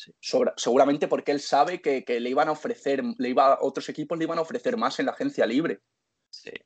seguramente 0.56 1.08
porque 1.08 1.32
él 1.32 1.42
sabe 1.42 1.82
que, 1.82 2.04
le 2.08 2.30
iban 2.30 2.48
a 2.48 2.54
ofrecer, 2.54 3.04
le 3.18 3.30
iba, 3.30 3.60
otros 3.62 3.90
equipos 3.90 4.18
le 4.18 4.24
iban 4.24 4.38
a 4.38 4.42
ofrecer 4.42 4.78
más 4.78 5.00
en 5.00 5.08
la 5.08 5.12
agencia 5.12 5.46
libre. 5.46 5.82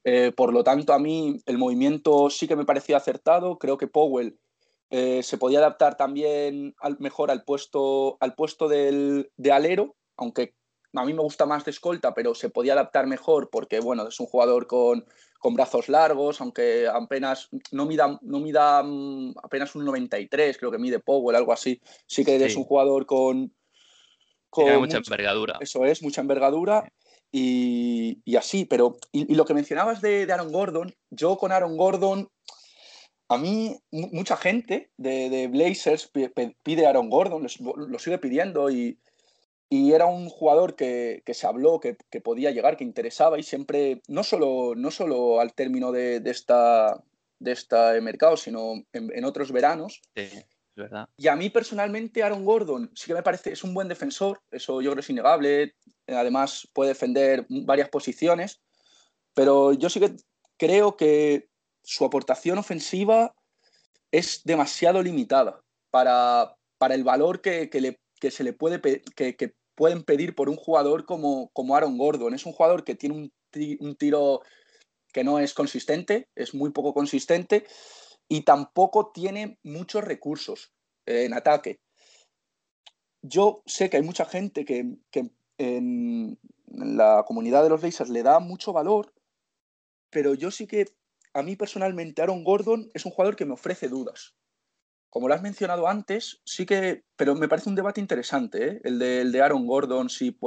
Eh, 0.03 0.31
por 0.35 0.53
lo 0.53 0.63
tanto, 0.63 0.93
a 0.93 0.99
mí 0.99 1.41
el 1.45 1.57
movimiento 1.57 2.29
sí 2.29 2.47
que 2.47 2.55
me 2.55 2.65
parecía 2.65 2.97
acertado. 2.97 3.57
Creo 3.57 3.77
que 3.77 3.87
Powell 3.87 4.37
eh, 4.89 5.23
se 5.23 5.37
podía 5.37 5.59
adaptar 5.59 5.95
también 5.97 6.75
al, 6.79 6.99
mejor 6.99 7.31
al 7.31 7.43
puesto, 7.43 8.17
al 8.19 8.35
puesto 8.35 8.67
del, 8.67 9.31
de 9.37 9.51
alero, 9.51 9.95
aunque 10.17 10.53
a 10.93 11.05
mí 11.05 11.13
me 11.13 11.21
gusta 11.21 11.45
más 11.45 11.63
de 11.63 11.71
escolta, 11.71 12.13
pero 12.13 12.35
se 12.35 12.49
podía 12.49 12.73
adaptar 12.73 13.07
mejor 13.07 13.49
porque, 13.49 13.79
bueno, 13.79 14.07
es 14.07 14.19
un 14.19 14.25
jugador 14.25 14.67
con, 14.67 15.05
con 15.39 15.53
brazos 15.53 15.87
largos, 15.87 16.41
aunque 16.41 16.87
apenas 16.87 17.49
no 17.71 17.85
mida, 17.85 18.19
no 18.21 18.39
mida 18.39 18.83
mm, 18.83 19.35
apenas 19.41 19.73
un 19.75 19.85
93, 19.85 20.57
creo 20.57 20.71
que 20.71 20.77
mide 20.77 20.99
Powell, 20.99 21.35
algo 21.35 21.53
así. 21.53 21.81
Sí 22.05 22.25
que 22.25 22.35
es 22.43 22.55
un 22.55 22.65
jugador 22.65 23.05
con... 23.05 23.53
con 24.49 24.79
mucha, 24.79 24.97
envergadura. 24.97 25.57
Eso 25.61 25.85
es, 25.85 26.03
mucha 26.03 26.21
envergadura. 26.21 26.91
Y, 27.31 28.21
y 28.25 28.35
así, 28.35 28.65
pero... 28.65 28.97
Y, 29.13 29.33
lo 29.33 29.45
que 29.45 29.53
mencionabas 29.53 30.01
de, 30.01 30.25
de, 30.25 30.33
Aaron 30.33 30.51
Gordon, 30.51 30.93
yo 31.09 31.37
con 31.37 31.51
Aaron 31.51 31.77
Gordon... 31.77 32.29
A 33.29 33.37
mí, 33.37 33.79
mucha 33.91 34.35
gente 34.35 34.91
de, 34.97 35.29
de 35.29 35.47
Blazers 35.47 36.11
pide 36.63 36.85
a 36.85 36.89
Aaron 36.89 37.09
Gordon, 37.09 37.47
lo 37.63 37.97
sigue 37.97 38.17
pidiendo 38.17 38.69
y, 38.69 38.99
y 39.73 39.93
era 39.93 40.05
un 40.05 40.27
jugador 40.27 40.75
que, 40.75 41.23
se 41.25 41.47
habló, 41.47 41.79
que, 41.79 41.95
podía 42.21 42.51
llegar, 42.51 42.75
que 42.75 42.83
interesaba 42.83 43.39
y 43.39 43.43
siempre, 43.43 44.01
no 44.09 44.21
solo, 44.21 44.75
no 44.75 44.91
solo 44.91 45.39
al 45.39 45.53
término 45.53 45.93
de, 45.93 46.21
esta, 46.25 47.01
de 47.39 47.53
este 47.53 48.01
mercado, 48.01 48.35
sino 48.35 48.83
en, 48.91 49.23
otros 49.23 49.53
veranos. 49.53 50.01
Sí, 50.13 50.23
es 50.23 50.45
verdad. 50.75 51.07
Y 51.15 51.29
a 51.29 51.37
mí 51.37 51.49
personalmente 51.49 52.21
Aaron 52.21 52.43
Gordon 52.43 52.91
sí 52.95 53.07
que 53.07 53.13
me 53.13 53.23
parece, 53.23 53.53
es 53.53 53.63
un 53.63 53.73
buen 53.73 53.87
defensor, 53.87 54.41
eso 54.51 54.81
yo 54.81 54.91
creo 54.91 54.99
es 54.99 55.09
innegable, 55.09 55.73
además 56.05 56.67
puede 56.73 56.89
defender 56.89 57.45
varias 57.47 57.87
posiciones, 57.87 58.59
pero 59.33 59.71
yo 59.71 59.89
sí 59.89 60.01
que 60.01 60.17
creo 60.57 60.97
que 60.97 61.47
su 61.81 62.03
aportación 62.03 62.57
ofensiva 62.57 63.33
es 64.11 64.41
demasiado 64.43 65.01
limitada 65.01 65.63
para, 65.91 66.57
para 66.77 66.93
el 66.93 67.05
valor 67.05 67.39
que, 67.39 67.69
le, 67.71 68.01
se 68.29 68.43
le 68.43 68.51
puede 68.51 68.81
que, 68.81 69.37
que, 69.37 69.60
pueden 69.81 70.03
pedir 70.03 70.35
por 70.35 70.47
un 70.47 70.57
jugador 70.57 71.05
como, 71.05 71.49
como 71.53 71.75
Aaron 71.75 71.97
Gordon. 71.97 72.35
Es 72.35 72.45
un 72.45 72.53
jugador 72.53 72.83
que 72.83 72.93
tiene 72.93 73.31
un, 73.51 73.95
tiro 73.95 74.41
que 75.11 75.23
no 75.23 75.39
es 75.39 75.55
consistente, 75.55 76.29
es 76.35 76.53
muy 76.53 76.69
poco 76.69 76.93
consistente 76.93 77.65
y 78.27 78.41
tampoco 78.41 79.11
tiene 79.11 79.57
muchos 79.63 80.03
recursos 80.03 80.71
en 81.07 81.33
ataque. 81.33 81.79
Yo 83.23 83.63
sé 83.65 83.89
que 83.89 83.97
hay 83.97 84.03
mucha 84.03 84.25
gente 84.25 84.65
que, 84.65 84.85
en 85.57 86.37
la 86.67 87.23
comunidad 87.25 87.63
de 87.63 87.69
los 87.69 87.81
Blazers 87.81 88.11
le 88.11 88.21
da 88.21 88.37
mucho 88.37 88.73
valor, 88.73 89.11
pero 90.11 90.35
yo 90.35 90.51
sí 90.51 90.67
que 90.67 90.89
a 91.33 91.41
mí 91.41 91.55
personalmente 91.55 92.21
Aaron 92.21 92.43
Gordon 92.43 92.91
es 92.93 93.03
un 93.07 93.13
jugador 93.13 93.35
que 93.35 93.45
me 93.45 93.53
ofrece 93.53 93.87
dudas 93.87 94.35
como 95.11 95.27
lo 95.27 95.33
has 95.33 95.41
mencionado 95.41 95.89
antes, 95.89 96.41
sí 96.45 96.65
que, 96.65 97.03
pero 97.17 97.35
me 97.35 97.49
parece 97.49 97.67
un 97.67 97.75
debate 97.75 97.99
interesante, 97.99 98.65
¿eh? 98.65 98.81
el, 98.85 98.97
de, 98.97 99.41
Aaron 99.41 99.67
Gordon, 99.67 100.09
si, 100.09 100.37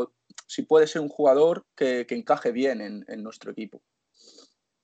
si, 0.47 0.63
puede 0.63 0.87
ser 0.87 1.03
un 1.03 1.11
jugador 1.11 1.67
que, 1.77 2.07
encaje 2.09 2.51
bien 2.51 2.81
en, 2.81 3.23
nuestro 3.23 3.53
equipo. 3.53 3.83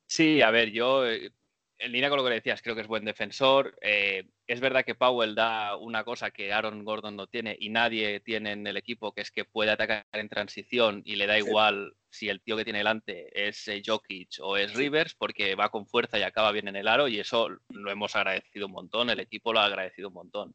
Sí, 0.07 0.43
a 0.43 0.51
ver, 0.51 0.71
yo 0.71 1.07
eh, 1.07 1.33
en 1.81 1.93
línea 1.93 2.11
con 2.11 2.19
lo 2.19 2.25
que 2.25 2.35
decías, 2.35 2.61
creo 2.61 2.75
que 2.75 2.83
es 2.83 2.87
buen 2.87 3.05
defensor. 3.05 3.75
Eh, 3.81 4.29
es 4.47 4.61
verdad 4.61 4.85
que 4.85 4.95
Powell 4.95 5.35
da 5.35 5.77
una 5.77 6.05
cosa 6.05 6.31
que 6.31 6.53
Aaron 6.53 6.85
Gordon 6.85 7.17
no 7.17 7.27
tiene 7.27 7.57
y 7.59 7.71
nadie 7.71 8.21
tiene 8.21 8.53
en 8.53 8.67
el 8.67 8.77
equipo, 8.77 9.13
que 9.13 9.23
es 9.23 9.31
que 9.31 9.47
puede 9.47 9.71
atacar 9.71 10.07
en 10.13 10.29
transición 10.29 11.03
y 11.05 11.17
le 11.17 11.27
da 11.27 11.39
igual 11.39 11.95
si 12.11 12.29
el 12.29 12.43
tío 12.43 12.57
que 12.57 12.65
tiene 12.65 12.81
delante 12.81 13.49
es 13.49 13.67
eh, 13.69 13.83
Jokic 13.85 14.39
o 14.41 14.57
es 14.57 14.75
Rivers, 14.75 15.15
porque 15.15 15.55
va 15.55 15.71
con 15.71 15.87
fuerza 15.87 16.19
y 16.19 16.23
acaba 16.23 16.53
bien 16.53 16.69
en 16.69 16.77
el 16.77 16.87
aro 16.87 17.09
y 17.09 17.19
eso 17.19 17.49
lo 17.71 17.91
hemos 17.91 18.15
agradecido 18.15 18.67
un 18.67 18.73
montón, 18.73 19.09
el 19.09 19.21
equipo 19.21 19.53
lo 19.53 19.61
ha 19.61 19.67
agradecido 19.67 20.09
un 20.09 20.15
montón. 20.15 20.55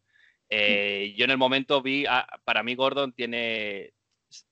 Eh, 0.50 1.15
yo 1.17 1.25
en 1.25 1.32
el 1.32 1.38
momento 1.38 1.82
vi, 1.82 2.05
para 2.44 2.62
mí 2.62 2.75
Gordon 2.75 3.13
tiene, 3.13 3.94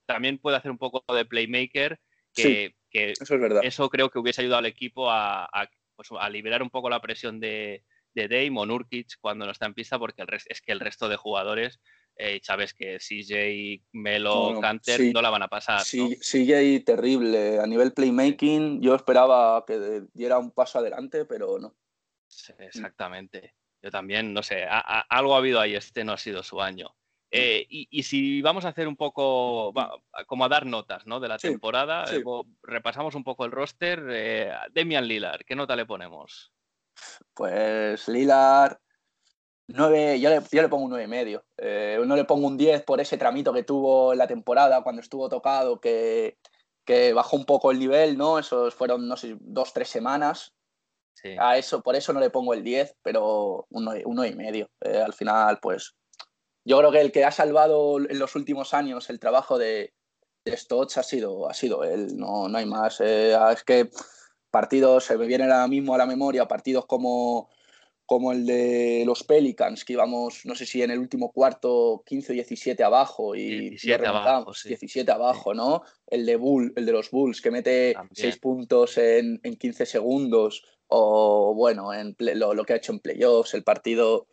también 0.08 0.40
puede 0.40 0.58
hacer 0.58 0.72
un 0.72 0.80
poco 0.80 1.04
de 1.14 1.26
playmaker, 1.26 2.00
que, 2.34 2.74
eso, 2.92 3.36
es 3.36 3.42
verdad. 3.42 3.62
eso 3.64 3.90
creo 3.90 4.10
que 4.10 4.18
hubiese 4.18 4.42
ayudado 4.42 4.60
al 4.60 4.66
equipo 4.66 5.12
a 5.12 5.70
pues, 5.96 6.10
a 6.20 6.30
liberar 6.30 6.62
un 6.62 6.70
poco 6.70 6.90
la 6.90 7.02
presión 7.02 7.40
de, 7.40 7.84
de 8.14 8.28
Dame 8.28 8.66
Nurkic 8.66 9.20
cuando 9.20 9.46
no 9.46 9.52
está 9.52 9.66
en 9.66 9.74
pista, 9.74 10.00
porque 10.00 10.22
el 10.22 10.28
es 10.32 10.62
que 10.62 10.72
el 10.72 10.80
resto 10.80 11.10
de 11.10 11.18
jugadores, 11.18 11.80
eh, 12.16 12.40
sabes 12.44 12.74
que 12.74 13.00
CJ, 13.00 13.84
Melo, 13.94 14.60
Canter 14.62 15.14
no 15.14 15.22
la 15.22 15.30
van 15.30 15.44
a 15.44 15.48
pasar. 15.48 15.82
Sí, 15.82 16.18
CJ 16.20 16.84
terrible. 16.86 17.60
A 17.60 17.66
nivel 17.66 17.94
playmaking, 17.94 18.82
yo 18.82 18.96
esperaba 18.96 19.64
que 19.66 20.04
diera 20.14 20.38
un 20.38 20.52
paso 20.52 20.80
adelante, 20.80 21.26
pero 21.26 21.58
no. 21.60 21.76
exactamente. 22.60 23.56
Yo 23.82 23.92
también, 23.92 24.34
no 24.34 24.44
sé, 24.44 24.66
algo 25.10 25.36
ha 25.36 25.40
habido 25.40 25.60
ahí, 25.60 25.76
este 25.76 26.06
no 26.06 26.14
ha 26.14 26.18
sido 26.18 26.42
su 26.42 26.62
año. 26.62 26.96
Eh, 27.36 27.66
y, 27.68 28.04
si 28.04 28.44
vamos 28.44 28.64
a 28.64 28.68
hacer 28.68 28.88
un 28.88 28.96
poco, 28.96 29.74
como 30.28 30.46
a 30.46 30.50
dar 30.50 30.68
notas 30.68 31.08
¿no? 31.08 31.20
de 31.20 31.28
la 31.28 31.40
temporada, 31.40 32.06
eh, 32.14 32.24
repasamos 32.62 33.16
un 33.16 33.24
poco 33.24 33.44
el 33.44 33.52
roster. 33.52 34.06
Eh, 34.12 34.52
Demian 34.72 35.08
Lillard, 35.08 35.42
¿qué 35.44 35.56
nota 35.56 35.76
le 35.76 35.88
ponemos? 35.88 36.54
Pues 37.34 38.08
Lillard, 38.08 38.78
9, 39.68 40.20
yo, 40.20 40.30
le, 40.30 40.42
yo 40.52 40.62
le 40.62 40.70
pongo 40.70 40.86
un 40.86 40.92
9,5. 40.92 41.04
y 41.04 41.08
medio. 41.08 41.46
no 42.06 42.16
le 42.16 42.26
pongo 42.26 42.46
un 42.46 42.56
10 42.56 42.84
por 42.84 43.02
ese 43.02 43.18
tramito 43.18 43.52
que 43.52 43.64
tuvo 43.64 44.14
en 44.14 44.20
la 44.20 44.28
temporada 44.28 44.84
cuando 44.84 45.02
estuvo 45.02 45.28
tocado, 45.28 45.82
que, 45.82 46.38
que 46.86 47.14
bajó 47.14 47.36
un 47.36 47.46
poco 47.46 47.72
el 47.72 47.80
nivel, 47.80 48.16
¿no? 48.16 48.38
Esos 48.38 48.76
fueron, 48.76 49.08
no 49.08 49.18
sé, 49.18 49.38
dos, 49.40 49.74
tres 49.74 49.90
semanas. 49.90 50.54
A 51.40 51.58
eso, 51.58 51.82
por 51.82 51.96
eso 51.96 52.12
no 52.12 52.20
le 52.20 52.30
pongo 52.30 52.54
el 52.54 52.64
10, 52.64 52.98
pero 53.02 53.66
un 53.70 53.86
9,5. 53.86 54.32
y 54.32 54.36
medio. 54.36 54.70
al 54.82 55.14
final, 55.14 55.58
pues 55.60 55.96
yo 56.66 56.78
creo 56.80 56.92
que 56.92 57.02
el 57.02 57.12
que 57.12 57.26
ha 57.26 57.32
salvado 57.32 57.98
en 58.00 58.20
los 58.20 58.36
últimos 58.36 58.74
años 58.74 59.10
el 59.10 59.20
trabajo 59.20 59.58
de, 59.58 59.94
de 60.46 60.58
Stotts 60.58 60.98
ha 60.98 61.04
sido, 61.04 61.50
ha 61.50 61.54
sido 61.54 61.84
él, 61.84 62.18
no, 62.18 62.48
no 62.48 62.58
hay 62.58 62.66
más. 62.66 63.02
Eh, 63.02 63.36
es 63.52 63.64
que 63.64 63.90
partidos, 64.50 65.06
se 65.06 65.18
me 65.18 65.26
vienen 65.26 65.52
ahora 65.52 65.68
mismo 65.68 65.96
a 65.96 65.98
la 65.98 66.06
memoria, 66.06 66.48
partidos 66.48 66.86
como, 66.86 67.50
como 68.06 68.32
el 68.32 68.46
de 68.46 69.04
los 69.06 69.24
Pelicans, 69.24 69.84
que 69.84 69.94
íbamos, 69.94 70.46
no 70.46 70.56
sé 70.56 70.66
si 70.66 70.82
en 70.82 70.92
el 70.92 71.00
último 71.00 71.32
cuarto 71.32 72.04
15 72.06 72.32
o 72.32 72.36
17 72.36 72.84
abajo 72.84 73.36
y 73.36 73.70
17 73.70 74.06
abajo, 74.06 74.54
17 74.64 75.12
abajo, 75.12 75.54
¿no? 75.54 75.82
El 76.08 76.26
de, 76.26 76.36
Bull, 76.36 76.72
el 76.76 76.86
de 76.86 76.92
los 76.92 77.10
Bulls, 77.10 77.42
que 77.42 77.52
mete 77.52 77.96
6 78.12 78.38
puntos 78.38 78.98
en, 78.98 79.40
en, 79.44 79.56
15 79.56 79.86
segundos, 79.86 80.64
o 80.88 81.54
bueno, 81.56 81.94
en 81.94 82.16
lo, 82.20 82.54
lo, 82.54 82.64
que 82.64 82.74
ha 82.74 82.78
hecho 82.78 82.92
en 82.92 83.00
playoffs, 83.00 83.56
el 83.56 83.64
partido, 83.64 84.28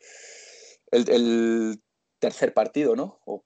el, 0.91 1.09
el 1.09 1.81
tercer 2.21 2.55
partido, 2.55 2.95
¿no? 2.95 3.21
O 3.25 3.43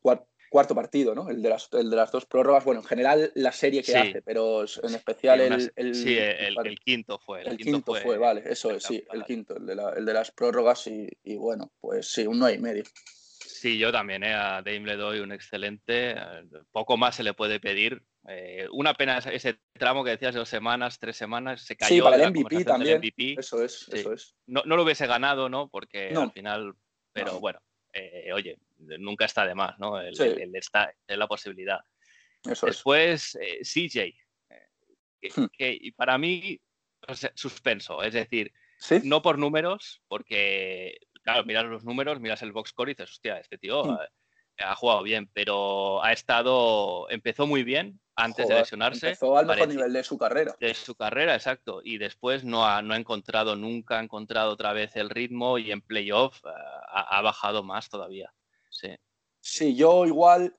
cuarto 0.50 0.74
partido, 0.74 1.14
¿no? 1.14 1.30
El 1.30 1.42
de, 1.42 1.48
las, 1.48 1.68
el 1.72 1.90
de 1.90 1.96
las 1.96 2.12
dos 2.12 2.26
prórrogas. 2.26 2.64
Bueno, 2.64 2.80
en 2.82 2.86
general 2.86 3.32
la 3.34 3.50
serie 3.52 3.82
que 3.82 3.96
hace, 3.96 4.22
pero 4.22 4.62
en 4.62 4.94
especial 4.94 5.40
el, 5.40 5.72
el, 5.74 5.94
Sí, 5.94 6.16
el, 6.16 6.78
quinto 6.78 7.18
fue. 7.18 7.42
El, 7.42 7.56
quinto, 7.56 7.94
fue, 7.94 8.18
vale, 8.18 8.42
eso 8.46 8.70
es, 8.70 8.84
sí, 8.84 9.02
el 9.12 9.24
quinto, 9.24 9.56
el 9.56 9.66
de, 9.66 9.74
la, 9.74 9.90
el 9.90 10.04
de 10.04 10.12
las 10.12 10.30
prórrogas 10.30 10.86
y, 10.86 11.08
y, 11.24 11.36
bueno, 11.36 11.72
pues 11.80 12.08
sí, 12.08 12.26
un 12.26 12.38
9 12.38 12.56
y 12.56 12.60
medio. 12.60 12.84
Sí, 13.64 13.78
yo 13.78 13.90
también, 13.90 14.22
¿eh? 14.22 14.34
a 14.34 14.62
Dame 14.62 14.80
le 14.80 14.96
doy 14.96 15.20
un 15.20 15.32
excelente. 15.32 16.12
Eh, 16.12 16.16
poco 16.70 16.96
más 16.96 17.16
se 17.16 17.22
le 17.22 17.34
puede 17.34 17.60
pedir. 17.60 18.02
Eh, 18.28 18.68
una 18.72 18.94
pena 18.94 19.18
ese 19.18 19.58
tramo 19.72 20.04
que 20.04 20.10
decías 20.10 20.34
de 20.34 20.38
dos 20.38 20.48
semanas, 20.48 20.98
tres 20.98 21.16
semanas, 21.16 21.62
se 21.62 21.74
cayó. 21.76 21.94
Sí, 21.94 22.00
para 22.00 22.16
el 22.16 22.30
MVP 22.30 22.64
también. 22.64 23.00
Eso 23.38 23.62
es, 23.62 23.88
eso 23.92 24.12
es. 24.12 24.34
No, 24.46 24.62
no, 24.66 24.76
lo 24.76 24.82
hubiese 24.82 25.06
ganado, 25.06 25.48
¿no? 25.48 25.68
Porque 25.68 26.14
al 26.14 26.30
final, 26.32 26.74
pero 27.12 27.40
bueno, 27.40 27.60
eh, 27.94 28.32
oye, 28.32 28.58
nunca 28.78 29.24
está 29.24 29.46
de 29.46 29.54
más, 29.54 29.78
¿no? 29.78 30.00
El, 30.00 30.54
está, 30.54 30.92
es 31.06 31.16
la 31.16 31.26
posibilidad. 31.26 31.80
Después, 32.42 33.38
eh, 33.40 33.60
CJ, 33.62 33.98
eh, 34.00 35.30
hmm. 35.34 35.44
que, 35.56 35.78
y 35.80 35.92
para 35.92 36.18
mí, 36.18 36.60
suspenso, 37.34 38.02
es 38.02 38.12
decir, 38.12 38.52
no 39.04 39.22
por 39.22 39.38
números, 39.38 40.02
porque, 40.08 40.98
claro, 41.22 41.44
miras 41.44 41.64
los 41.64 41.84
números, 41.84 42.20
miras 42.20 42.42
el 42.42 42.52
box 42.52 42.70
score 42.70 42.90
y 42.90 42.92
dices, 42.92 43.10
hostia, 43.10 43.38
este 43.38 43.58
tío 43.58 43.84
hmm. 43.84 43.98
Ha, 44.58 44.74
jugado 44.76 45.02
bien, 45.02 45.30
pero 45.32 46.02
ha 46.04 46.12
estado, 46.12 47.08
empezó 47.10 47.46
muy 47.46 47.64
bien, 47.64 48.00
antes 48.16 48.48
de 48.48 48.54
lesionarse. 48.54 49.08
Empezó 49.08 49.36
al 49.36 49.46
mejor 49.46 49.68
nivel 49.68 49.92
de 49.92 50.04
su 50.04 50.18
carrera. 50.18 50.54
De 50.60 50.74
su 50.74 50.94
carrera, 50.94 51.34
exacto. 51.34 51.80
Y 51.82 51.98
después 51.98 52.44
no 52.44 52.66
ha, 52.66 52.82
no 52.82 52.94
ha 52.94 52.96
encontrado, 52.96 53.56
nunca 53.56 53.98
ha 53.98 54.02
encontrado 54.02 54.52
otra 54.52 54.72
vez 54.72 54.96
el 54.96 55.10
ritmo 55.10 55.58
y 55.58 55.70
en 55.72 55.80
playoff 55.80 56.38
eh, 56.44 56.50
ha, 56.88 57.20
bajado 57.22 57.62
más 57.62 57.88
todavía. 57.88 58.32
Sí. 58.70 58.94
Sí, 59.40 59.76
yo 59.76 60.06
igual, 60.06 60.56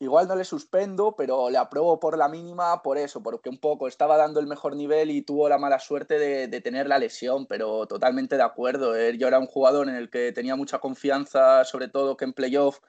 igual 0.00 0.26
no 0.26 0.36
le 0.36 0.44
suspendo, 0.44 1.14
pero 1.16 1.50
le 1.50 1.58
apruebo 1.58 2.00
por 2.00 2.18
la 2.18 2.28
mínima 2.28 2.82
por 2.82 2.98
eso, 2.98 3.22
porque 3.22 3.48
un 3.48 3.58
poco 3.58 3.86
estaba 3.86 4.16
dando 4.16 4.40
el 4.40 4.46
mejor 4.46 4.74
nivel 4.74 5.10
y 5.10 5.22
tuvo 5.22 5.48
la 5.48 5.58
mala 5.58 5.78
suerte 5.78 6.18
de, 6.18 6.48
de 6.48 6.60
tener 6.60 6.88
la 6.88 6.98
lesión, 6.98 7.46
pero 7.46 7.86
totalmente 7.86 8.36
de 8.36 8.42
acuerdo. 8.42 8.94
Yo 9.10 9.28
era 9.28 9.38
un 9.38 9.46
jugador 9.46 9.88
en 9.88 9.96
el 9.96 10.10
que 10.10 10.32
tenía 10.32 10.56
mucha 10.56 10.78
confianza, 10.78 11.64
sobre 11.64 11.88
todo 11.88 12.16
que 12.16 12.24
en 12.24 12.32
playoff 12.32 12.80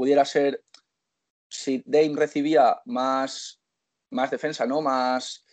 pudiera 0.00 0.24
ser 0.24 0.64
si 1.46 1.82
Dame 1.84 2.16
recibía 2.16 2.80
más, 2.86 3.60
más 4.08 4.30
defensa, 4.30 4.64
¿no? 4.64 4.80
Más, 4.80 5.44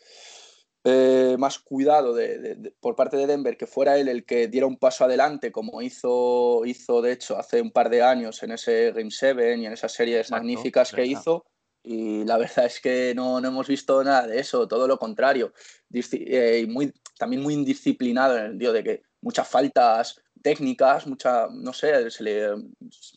eh, 0.86 1.36
más 1.38 1.60
cuidado 1.60 2.14
de, 2.14 2.74
por 2.80 2.96
parte 2.96 3.18
de 3.18 3.28
Denver, 3.28 3.58
que 3.58 3.68
fuera 3.68 3.98
él 3.98 4.08
el 4.08 4.24
que 4.24 4.48
diera 4.48 4.66
un 4.66 4.78
paso 4.78 5.04
adelante, 5.04 5.52
como 5.52 5.82
hizo, 5.82 6.64
hizo 6.64 7.02
de 7.02 7.12
hecho 7.12 7.38
hace 7.38 7.62
un 7.62 7.72
par 7.72 7.90
de 7.90 8.04
años 8.04 8.42
en 8.42 8.52
ese 8.52 8.94
Game 8.94 9.12
7 9.12 9.58
y 9.58 9.66
en 9.66 9.74
esas 9.74 9.92
series 9.92 10.32
magníficas 10.32 10.94
que 10.94 11.06
hizo. 11.06 11.46
Y 11.84 12.24
la 12.24 12.38
verdad 12.38 12.68
es 12.68 12.80
que 12.80 13.12
no, 13.14 13.42
no, 13.42 13.50
hemos 13.50 13.68
visto 13.68 14.02
nada 14.02 14.28
de 14.28 14.40
eso, 14.40 14.66
todo 14.66 14.88
lo 14.88 14.98
contrario. 14.98 15.52
Eh, 15.92 16.62
y 16.64 16.68
muy, 16.68 16.94
también 17.20 17.42
muy 17.42 17.54
indisciplinado 17.54 18.38
en 18.38 18.44
el 18.44 18.50
sentido 18.52 18.72
de 18.72 18.84
que 18.86 19.02
muchas 19.20 19.50
faltas 19.50 20.22
técnicas, 20.42 21.08
mucha, 21.08 21.48
no 21.52 21.74
sé, 21.74 22.10
se 22.12 22.24
le, 22.24 22.50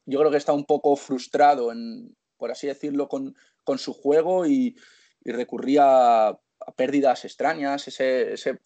yo 0.06 0.18
creo 0.18 0.30
que 0.30 0.36
está 0.36 0.52
un 0.52 0.64
poco 0.64 0.96
frustrado 0.96 1.72
en, 1.72 2.16
por 2.36 2.50
así 2.50 2.66
decirlo, 2.66 3.08
con, 3.08 3.36
con 3.64 3.78
su 3.78 3.92
juego 3.92 4.46
y, 4.46 4.76
recurría 5.24 6.28
a, 6.28 6.40
pérdidas 6.76 7.24
extrañas. 7.24 7.86
Ese, 7.86 8.32
ese, 8.32 8.60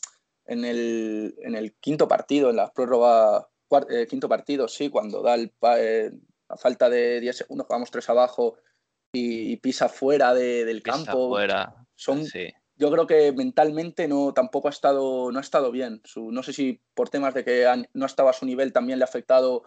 en, 0.46 0.64
el, 0.64 1.34
en, 1.38 1.54
el, 1.54 1.74
quinto 1.74 2.08
partido, 2.08 2.50
en 2.50 2.56
la 2.56 2.72
prórroga, 2.72 3.48
eh, 3.90 4.06
quinto 4.08 4.28
partido, 4.28 4.68
sí, 4.68 4.88
cuando 4.88 5.22
da 5.22 5.34
el, 5.34 5.52
eh, 5.78 6.12
a 6.48 6.56
falta 6.56 6.88
de 6.88 7.20
10 7.20 7.36
segundos, 7.36 7.66
vamos 7.68 7.90
tres 7.90 8.08
abajo 8.08 8.56
y, 9.12 9.56
pisa 9.56 9.88
fuera 9.88 10.32
del 10.32 10.82
campo. 10.82 11.30
Fuera. 11.30 11.74
Son, 11.94 12.24
Yo 12.76 12.90
creo 12.90 13.06
que 13.06 13.32
mentalmente 13.32 14.08
no, 14.08 14.32
tampoco 14.34 14.68
ha 14.68 14.70
estado, 14.70 15.30
no 15.30 15.38
ha 15.38 15.42
estado 15.42 15.70
bien. 15.70 16.00
Su, 16.04 16.32
no 16.32 16.42
sé 16.42 16.52
si 16.52 16.80
por 16.94 17.08
temas 17.08 17.34
de 17.34 17.44
que 17.44 17.66
no 17.92 18.06
estaba 18.06 18.30
a 18.30 18.34
su 18.34 18.46
nivel 18.46 18.72
también 18.72 18.98
le 18.98 19.04
ha 19.04 19.06
afectado 19.06 19.62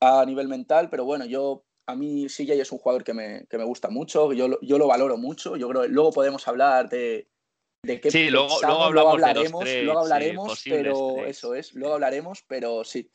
a 0.00 0.24
nivel 0.24 0.48
mental, 0.48 0.88
pero 0.88 1.04
bueno, 1.04 1.26
yo 1.26 1.64
a 1.86 1.94
mí 1.94 2.28
CJ 2.28 2.52
es 2.54 2.72
un 2.72 2.78
jugador 2.78 3.04
que 3.04 3.12
me, 3.12 3.46
que 3.48 3.58
me 3.58 3.64
gusta 3.64 3.90
mucho, 3.90 4.32
yo, 4.32 4.58
yo 4.62 4.78
lo 4.78 4.86
valoro 4.86 5.18
mucho. 5.18 5.56
Yo 5.56 5.68
creo 5.68 5.86
luego 5.88 6.12
podemos 6.12 6.46
hablar 6.48 6.88
de, 6.88 7.28
de 7.82 8.00
qué 8.00 8.10
sí, 8.10 8.30
luego, 8.30 8.58
luego, 8.62 9.10
hablaremos, 9.10 9.64
luego 9.64 10.00
hablaremos, 10.00 10.62
pero 10.64 11.24
eso 11.26 11.54
es, 11.54 11.74
luego 11.74 11.94
hablaremos, 11.94 12.44
pero 12.46 12.84
sí. 12.84 13.10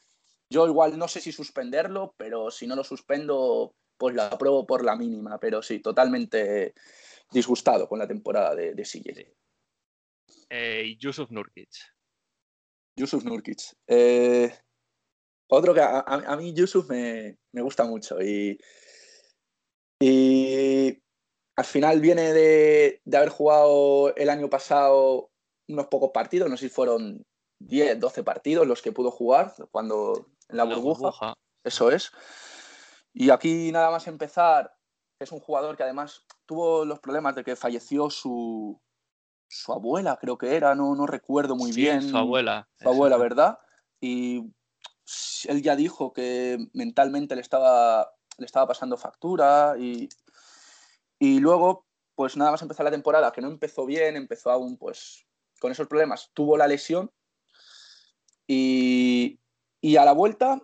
Yo 0.49 0.67
igual 0.67 0.97
no 0.97 1.07
sé 1.07 1.21
si 1.21 1.31
suspenderlo, 1.31 2.13
pero 2.17 2.51
si 2.51 2.67
no 2.67 2.75
lo 2.75 2.83
suspendo, 2.83 3.73
pues 3.97 4.13
lo 4.13 4.21
apruebo 4.21 4.67
por 4.67 4.85
la 4.85 4.95
mínima. 4.95 5.39
Pero 5.39 5.63
sí, 5.63 5.79
totalmente 5.79 6.75
disgustado 7.31 7.87
con 7.87 7.99
la 7.99 8.07
temporada 8.07 8.55
de, 8.55 8.73
de 8.73 8.83
CJ. 8.83 9.35
Eh, 10.49 10.95
Yusuf 10.99 11.29
Nurkic. 11.31 11.69
Yusuf 12.97 13.23
Nurkic. 13.23 13.59
Eh, 13.87 14.53
otro 15.49 15.73
que 15.73 15.81
a, 15.81 16.35
mí 16.37 16.53
Yusuf 16.53 16.89
me, 16.89 17.37
gusta 17.53 17.85
mucho 17.85 18.21
y, 18.21 18.59
y 20.01 21.01
al 21.55 21.65
final 21.65 22.01
viene 22.01 22.33
de, 22.33 23.01
haber 23.13 23.29
jugado 23.29 24.15
el 24.15 24.29
año 24.29 24.49
pasado 24.49 25.31
unos 25.67 25.87
pocos 25.87 26.11
partidos, 26.11 26.49
no 26.49 26.57
sé 26.57 26.67
si 26.67 26.73
fueron 26.73 27.25
10, 27.59 27.99
12 27.99 28.23
partidos 28.23 28.67
los 28.67 28.81
que 28.81 28.91
pudo 28.91 29.11
jugar 29.11 29.53
cuando 29.71 30.27
en 30.49 30.57
la, 30.57 30.63
burbuja. 30.63 31.33
Eso 31.63 31.91
es. 31.91 32.11
Y 33.13 33.29
aquí 33.29 33.71
nada 33.71 33.89
más 33.89 34.07
empezar, 34.07 34.75
es 35.19 35.31
un 35.31 35.39
jugador 35.39 35.77
que 35.77 35.83
además 35.83 36.25
tuvo 36.45 36.85
los 36.85 36.99
problemas 36.99 37.35
de 37.35 37.43
que 37.43 37.55
falleció 37.55 38.09
su, 38.09 38.79
su 39.47 39.73
abuela, 39.73 40.17
creo 40.19 40.37
que 40.37 40.55
era, 40.55 40.75
no, 40.75 40.95
no 40.95 41.07
recuerdo 41.07 41.55
muy 41.55 41.71
bien. 41.71 42.01
Su 42.01 42.17
abuela. 42.17 42.67
Su 42.79 42.89
abuela, 42.89 43.17
¿verdad? 43.17 43.59
Y 43.99 44.43
él 45.47 45.61
ya 45.61 45.75
dijo 45.75 46.13
que 46.13 46.57
mentalmente 46.73 47.35
le 47.35 47.41
estaba, 47.41 48.11
le 48.37 48.45
estaba 48.45 48.67
pasando 48.67 48.97
factura 48.97 49.75
y, 49.77 50.09
y 51.19 51.39
luego, 51.39 51.85
pues 52.15 52.37
nada 52.37 52.51
más 52.51 52.61
empezar 52.61 52.83
la 52.83 52.91
temporada, 52.91 53.31
que 53.31 53.41
no 53.41 53.47
empezó 53.47 53.85
bien, 53.85 54.15
empezó 54.15 54.51
aún 54.51 54.77
pues 54.77 55.25
con 55.59 55.71
esos 55.71 55.87
problemas, 55.87 56.31
tuvo 56.33 56.57
la 56.57 56.67
lesión 56.67 57.11
y, 58.47 59.39
y 59.81 59.95
a 59.97 60.05
la 60.05 60.11
vuelta 60.11 60.61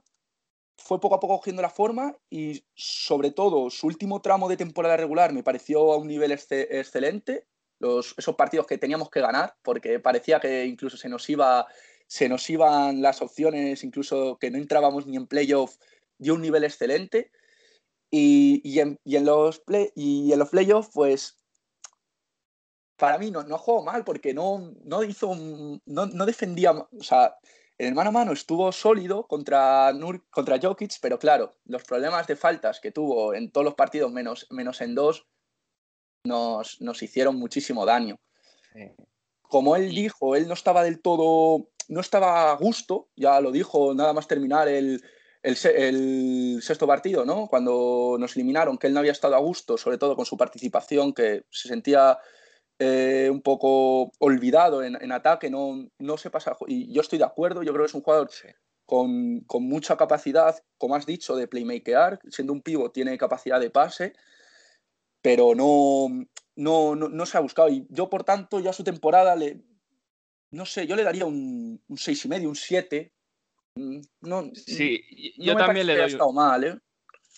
fue 0.83 0.99
poco 0.99 1.15
a 1.15 1.19
poco 1.19 1.37
cogiendo 1.37 1.61
la 1.61 1.69
forma 1.69 2.15
y 2.29 2.63
sobre 2.75 3.31
todo 3.31 3.69
su 3.69 3.87
último 3.87 4.21
tramo 4.21 4.49
de 4.49 4.57
temporada 4.57 4.97
regular 4.97 5.33
me 5.33 5.43
pareció 5.43 5.93
a 5.93 5.97
un 5.97 6.07
nivel 6.07 6.31
excelente. 6.31 7.45
Los, 7.79 8.13
esos 8.17 8.35
partidos 8.35 8.67
que 8.67 8.77
teníamos 8.77 9.09
que 9.09 9.21
ganar, 9.21 9.55
porque 9.63 9.99
parecía 9.99 10.39
que 10.39 10.65
incluso 10.65 10.97
se 10.97 11.09
nos 11.09 11.27
iba 11.29 11.67
se 12.11 12.27
nos 12.27 12.49
iban 12.49 13.01
las 13.01 13.21
opciones, 13.21 13.85
incluso 13.85 14.37
que 14.37 14.51
no 14.51 14.57
entrábamos 14.57 15.07
ni 15.07 15.15
en 15.15 15.27
playoff, 15.27 15.77
dio 16.17 16.33
un 16.33 16.41
nivel 16.41 16.65
excelente. 16.65 17.31
Y, 18.11 18.61
y, 18.65 18.81
en, 18.81 19.25
los 19.25 19.59
play, 19.59 19.93
y 19.95 20.33
en 20.33 20.39
los 20.39 20.49
playoffs, 20.49 20.89
pues 20.93 21.37
para 22.97 23.17
mí 23.17 23.31
no, 23.31 23.43
no 23.43 23.57
jugó 23.57 23.85
mal 23.85 24.03
porque 24.03 24.33
no, 24.33 24.73
no 24.83 25.03
hizo, 25.05 25.33
no, 25.85 26.25
defendía, 26.25 26.73
en 27.81 27.87
el 27.87 27.95
mano 27.95 28.09
a 28.09 28.13
mano 28.13 28.31
estuvo 28.31 28.71
sólido 28.71 29.25
contra, 29.25 29.91
contra 30.29 30.59
Jokic, 30.61 30.99
pero 31.01 31.17
claro, 31.17 31.55
los 31.65 31.83
problemas 31.83 32.27
de 32.27 32.35
faltas 32.35 32.79
que 32.79 32.91
tuvo 32.91 33.33
en 33.33 33.51
todos 33.51 33.65
los 33.65 33.73
partidos, 33.73 34.11
menos, 34.11 34.45
menos 34.51 34.81
en 34.81 34.93
dos, 34.93 35.25
nos, 36.23 36.79
nos 36.79 37.01
hicieron 37.01 37.37
muchísimo 37.37 37.83
daño. 37.83 38.19
Como 39.41 39.75
él 39.75 39.89
dijo, 39.89 40.35
él 40.35 40.47
no 40.47 40.53
estaba 40.53 40.83
del 40.83 41.01
todo, 41.01 41.71
no 41.87 42.01
estaba 42.01 42.51
a 42.51 42.55
gusto, 42.55 43.09
ya 43.15 43.41
lo 43.41 43.51
dijo 43.51 43.95
nada 43.95 44.13
más 44.13 44.27
terminar 44.27 44.67
el, 44.67 45.03
el, 45.41 46.59
sexto 46.61 46.85
partido, 46.85 47.25
¿no? 47.25 47.47
Cuando 47.47 48.15
nos 48.19 48.35
eliminaron, 48.35 48.77
que 48.77 48.85
él 48.85 48.93
no 48.93 48.99
había 48.99 49.11
estado 49.11 49.33
a 49.33 49.39
gusto, 49.39 49.75
sobre 49.79 49.97
todo 49.97 50.15
con 50.15 50.27
su 50.27 50.37
participación, 50.37 51.13
que 51.13 51.45
se 51.49 51.67
sentía 51.67 52.19
eh, 52.79 53.29
un 53.31 53.41
poco 53.41 54.11
olvidado 54.19 54.83
en, 54.83 55.11
ataque, 55.11 55.49
no, 55.49 55.87
no 55.99 56.17
se 56.17 56.29
pasa. 56.29 56.55
Y 56.67 56.91
yo 56.93 57.01
estoy 57.01 57.19
de 57.19 57.25
acuerdo, 57.25 57.63
yo 57.63 57.71
creo 57.73 57.85
que 57.85 57.89
es 57.89 57.95
un 57.95 58.01
jugador 58.01 58.29
con, 58.85 59.41
con, 59.41 59.63
mucha 59.63 59.97
capacidad, 59.97 60.55
como 60.77 60.95
has 60.95 61.05
dicho, 61.05 61.35
de 61.35 61.47
playmaker, 61.47 62.19
siendo 62.29 62.53
un 62.53 62.61
pivo, 62.61 62.91
tiene 62.91 63.17
capacidad 63.17 63.59
de 63.59 63.69
pase, 63.69 64.13
pero 65.21 65.55
no, 65.55 66.07
no, 66.55 66.95
no, 66.95 67.25
se 67.25 67.37
ha 67.37 67.41
buscado. 67.41 67.69
Y 67.69 67.85
yo, 67.89 68.09
por 68.09 68.23
tanto, 68.23 68.59
ya 68.59 68.73
su 68.73 68.83
temporada 68.83 69.35
le. 69.35 69.61
No 70.51 70.65
sé, 70.65 70.85
yo 70.85 70.95
le 70.95 71.03
daría 71.03 71.25
un, 71.25 71.81
un 71.87 71.97
y 71.97 72.27
medio, 72.27 72.49
un 72.49 72.55
7, 72.55 73.13
Mm, 73.75 74.01
no, 74.21 74.51
sí, 74.53 75.01
yo 75.37 75.55
también 75.55 75.87
le 75.87 75.95
doy. 75.95 76.33
mal, 76.33 76.63
¿eh? 76.63 76.77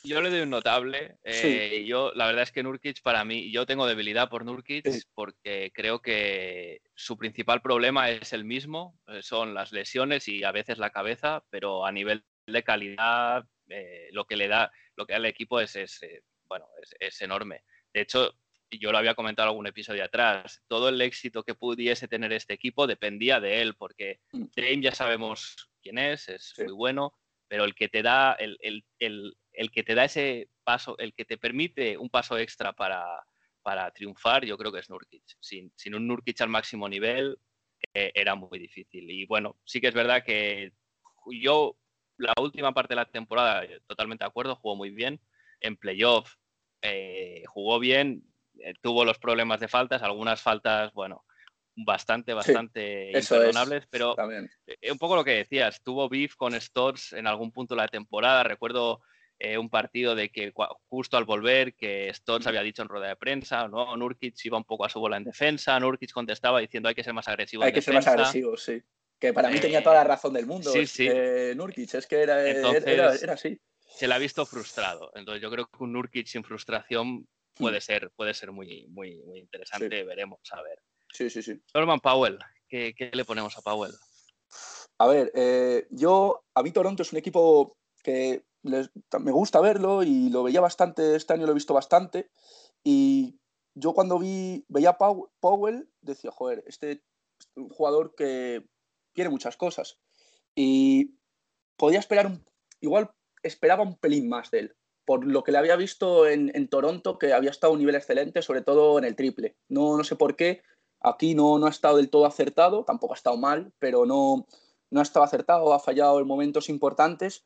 Yo 0.06 0.22
le 0.22 0.30
doy 0.30 0.42
un 0.42 0.50
notable. 0.50 1.18
Eh, 1.24 1.86
yo, 1.88 2.12
la 2.14 2.26
verdad 2.28 2.44
es 2.44 2.52
que 2.52 2.62
Nurkic, 2.62 3.02
para 3.02 3.24
mí, 3.24 3.52
yo 3.52 3.66
tengo 3.66 3.88
debilidad 3.88 4.30
por 4.30 4.44
Nurkic 4.44 4.86
porque 5.14 5.72
creo 5.74 6.02
que 6.02 6.82
su 6.94 7.18
principal 7.18 7.62
problema 7.62 8.10
es 8.10 8.34
el 8.34 8.44
mismo: 8.44 9.00
eh, 9.08 9.22
son 9.22 9.54
las 9.54 9.72
lesiones 9.72 10.28
y 10.28 10.44
a 10.44 10.52
veces 10.52 10.78
la 10.78 10.90
cabeza, 10.90 11.46
pero 11.50 11.86
a 11.86 11.92
nivel 11.92 12.26
de 12.46 12.64
calidad, 12.64 13.46
lo 14.12 14.26
que 14.26 14.36
le 14.36 14.50
da, 14.50 14.72
lo 14.98 15.06
que 15.06 15.14
da 15.14 15.18
al 15.18 15.26
equipo 15.26 15.62
es, 15.62 16.02
bueno, 16.48 16.68
es, 17.00 17.22
enorme. 17.22 17.64
De 17.94 18.02
hecho, 18.02 18.36
yo 18.70 18.92
lo 18.92 18.98
había 18.98 19.16
comentado 19.16 19.48
en 19.48 19.52
algún 19.52 19.68
episodio 19.68 20.04
atrás, 20.04 20.62
todo 20.68 20.90
el 20.90 21.00
éxito 21.02 21.44
que 21.44 21.56
pudiese 21.56 22.10
tener 22.10 22.34
este 22.34 22.54
equipo 22.54 22.88
dependía 22.88 23.40
de 23.40 23.62
él, 23.62 23.76
porque 23.76 24.20
mm. 24.34 24.46
Dame 24.56 24.82
ya 24.82 24.94
sabemos 24.94 25.70
quién 25.82 25.98
es, 25.98 26.28
es 26.28 26.54
muy 26.58 26.74
bueno, 26.74 27.14
pero 27.48 27.64
el 27.64 27.76
que 27.76 27.88
te 27.88 28.02
da, 28.02 28.34
el, 28.34 28.84
que 29.72 29.84
te 29.84 29.96
da 29.96 30.06
ese 30.06 30.50
paso, 30.64 30.98
el 30.98 31.14
que 31.14 31.26
te 31.26 31.38
permite 31.38 31.98
un 31.98 32.10
paso 32.10 32.38
extra 32.38 32.74
para, 32.74 33.06
para 33.62 33.92
triunfar, 33.92 34.46
yo 34.46 34.58
creo 34.58 34.72
que 34.72 34.80
es 34.80 34.90
Nurkic. 34.90 35.24
Sin, 35.40 35.72
sin 35.76 35.96
un 35.96 36.08
Nurkic 36.08 36.42
al 36.42 36.50
máximo 36.50 36.90
nivel 36.90 37.38
eh, 37.94 38.12
era 38.16 38.36
muy 38.36 38.60
difícil. 38.60 39.10
Y 39.10 39.26
bueno, 39.26 39.58
sí 39.64 39.80
que 39.80 39.88
es 39.88 39.94
verdad 39.94 40.24
que 40.24 40.74
yo 41.42 41.78
la 42.18 42.34
última 42.40 42.74
parte 42.74 42.94
de 42.94 42.98
la 42.98 43.12
temporada, 43.12 43.66
totalmente 43.88 44.24
de 44.24 44.30
acuerdo, 44.30 44.56
jugó 44.56 44.76
muy 44.76 44.90
bien. 44.90 45.20
En 45.62 45.78
playoff 45.78 46.36
eh, 46.82 47.44
jugó 47.48 47.80
bien, 47.80 48.24
eh, 48.60 48.74
tuvo 48.82 49.06
los 49.06 49.18
problemas 49.18 49.60
de 49.60 49.68
faltas, 49.68 50.04
algunas 50.04 50.42
faltas, 50.42 50.92
bueno, 50.94 51.24
bastante, 51.76 52.34
bastante 52.34 53.12
imperdonables, 53.18 53.88
pero 53.90 54.16
eh, 54.68 54.92
un 54.92 54.98
poco 54.98 55.16
lo 55.16 55.24
que 55.24 55.32
decías, 55.32 55.82
tuvo 55.82 56.10
beef 56.10 56.36
con 56.36 56.54
Stores 56.60 57.14
en 57.14 57.28
algún 57.28 57.52
punto 57.52 57.76
de 57.76 57.82
la 57.82 57.88
temporada, 57.88 58.44
recuerdo 58.44 59.02
eh, 59.40 59.58
un 59.58 59.70
partido 59.70 60.16
de 60.16 60.30
que 60.30 60.54
justo 60.88 61.18
al 61.18 61.26
volver, 61.26 61.76
que 61.76 62.10
Stores 62.14 62.48
había 62.48 62.62
dicho 62.62 62.82
en 62.82 62.88
rueda 62.88 63.08
de 63.08 63.16
prensa, 63.16 63.68
¿no? 63.68 63.96
Nurkic 63.98 64.36
iba 64.46 64.58
un 64.58 64.64
poco 64.64 64.86
a 64.86 64.90
su 64.90 65.00
bola 65.00 65.18
en 65.18 65.24
defensa, 65.24 65.80
Nurkic 65.80 66.12
contestaba 66.12 66.60
diciendo 66.60 66.90
hay 66.90 66.96
que 66.96 67.04
ser 67.04 67.14
más 67.14 67.28
agresivo. 67.28 67.64
Hay 67.64 67.74
que 67.74 67.82
ser 67.82 67.94
más 67.94 68.08
agresivo, 68.08 68.56
sí. 68.58 68.82
Que 69.20 69.34
para 69.34 69.50
mí 69.50 69.60
tenía 69.60 69.82
toda 69.82 69.96
la 69.96 70.02
eh, 70.02 70.08
razón 70.08 70.34
del 70.34 70.46
mundo. 70.46 70.72
Sí, 70.72 70.86
sí. 70.86 71.10
Nurkic, 71.56 71.94
es 71.96 72.08
que 72.08 72.22
era, 72.22 72.46
era, 72.48 73.34
así. 73.34 73.60
Se 73.80 74.08
le 74.08 74.14
ha 74.14 74.18
visto 74.18 74.46
frustrado. 74.46 75.12
Entonces 75.16 75.42
yo 75.42 75.52
creo 75.52 75.68
que 75.68 75.84
un 75.84 75.94
Nurkic 75.94 76.28
sin 76.28 76.44
frustración 76.44 77.28
puede 77.56 77.78
hmm. 77.78 77.82
ser, 77.82 78.12
puede 78.16 78.34
ser 78.34 78.52
muy, 78.52 78.88
muy, 78.88 79.22
muy 79.24 79.40
interesante. 79.40 80.04
Veremos, 80.04 80.40
a 80.52 80.62
ver. 80.62 80.80
Sí, 81.14 81.30
sí, 81.30 81.44
sí. 81.44 81.62
Norman 81.74 82.00
Powell, 82.00 82.40
¿qué, 82.68 82.96
le 83.14 83.24
ponemos 83.26 83.58
a 83.58 83.62
Powell? 83.62 83.94
A 84.98 85.08
ver, 85.08 85.32
eh, 85.36 85.88
yo, 85.92 86.44
a 86.54 86.64
mí 86.64 86.72
Toronto 86.72 87.04
es 87.04 87.12
un 87.12 87.20
equipo 87.20 87.78
que 88.04 88.44
me 88.64 89.32
gusta 89.32 89.60
verlo 89.62 90.04
y 90.04 90.30
lo 90.30 90.44
veía 90.44 90.62
bastante, 90.62 91.16
este 91.16 91.34
año 91.34 91.46
lo 91.46 91.52
he 91.52 91.56
visto 91.56 91.74
bastante. 91.74 92.30
Y 92.84 93.40
yo 93.76 93.94
cuando 93.94 94.20
vi, 94.20 94.66
veía 94.68 94.92
a 94.92 94.98
Powell, 94.98 95.90
decía, 96.02 96.32
joder, 96.32 96.64
este 96.68 96.92
es 96.92 97.02
un 97.56 97.70
jugador 97.70 98.16
que 98.16 98.66
tiene 99.14 99.30
muchas 99.30 99.58
cosas. 99.58 100.00
Y 100.56 101.16
podía 101.78 102.00
esperar, 102.00 102.28
un, 102.28 102.46
igual 102.82 103.12
esperaba 103.42 103.84
un 103.84 103.98
pelín 103.98 104.30
más 104.30 104.52
de 104.52 104.60
él, 104.60 104.76
por 105.06 105.26
lo 105.26 105.44
que 105.44 105.52
le 105.52 105.58
había 105.58 105.76
visto 105.76 106.28
en, 106.28 106.52
en, 106.56 106.70
Toronto, 106.70 107.18
que 107.18 107.34
había 107.34 107.52
estado 107.52 107.72
a 107.72 107.74
un 107.74 107.80
nivel 107.80 107.96
excelente, 107.96 108.42
sobre 108.42 108.62
todo 108.62 108.98
en 108.98 109.06
el 109.06 109.16
triple. 109.16 109.58
No, 109.68 109.98
no 109.98 110.04
sé 110.04 110.16
por 110.16 110.36
qué, 110.36 110.62
Aquí 111.04 111.36
no, 111.36 111.60
no 111.60 111.66
ha 111.66 111.70
estado 111.70 111.98
del 111.98 112.10
todo 112.10 112.26
acertado, 112.26 112.86
tampoco 112.86 113.14
ha 113.14 113.18
estado 113.18 113.36
mal, 113.36 113.74
pero 113.78 114.06
no, 114.06 114.48
no 114.90 115.00
ha 115.02 115.04
estado 115.04 115.26
acertado, 115.26 115.74
ha 115.74 115.80
fallado 115.80 116.22
en 116.22 116.28
momentos 116.28 116.70
importantes, 116.70 117.44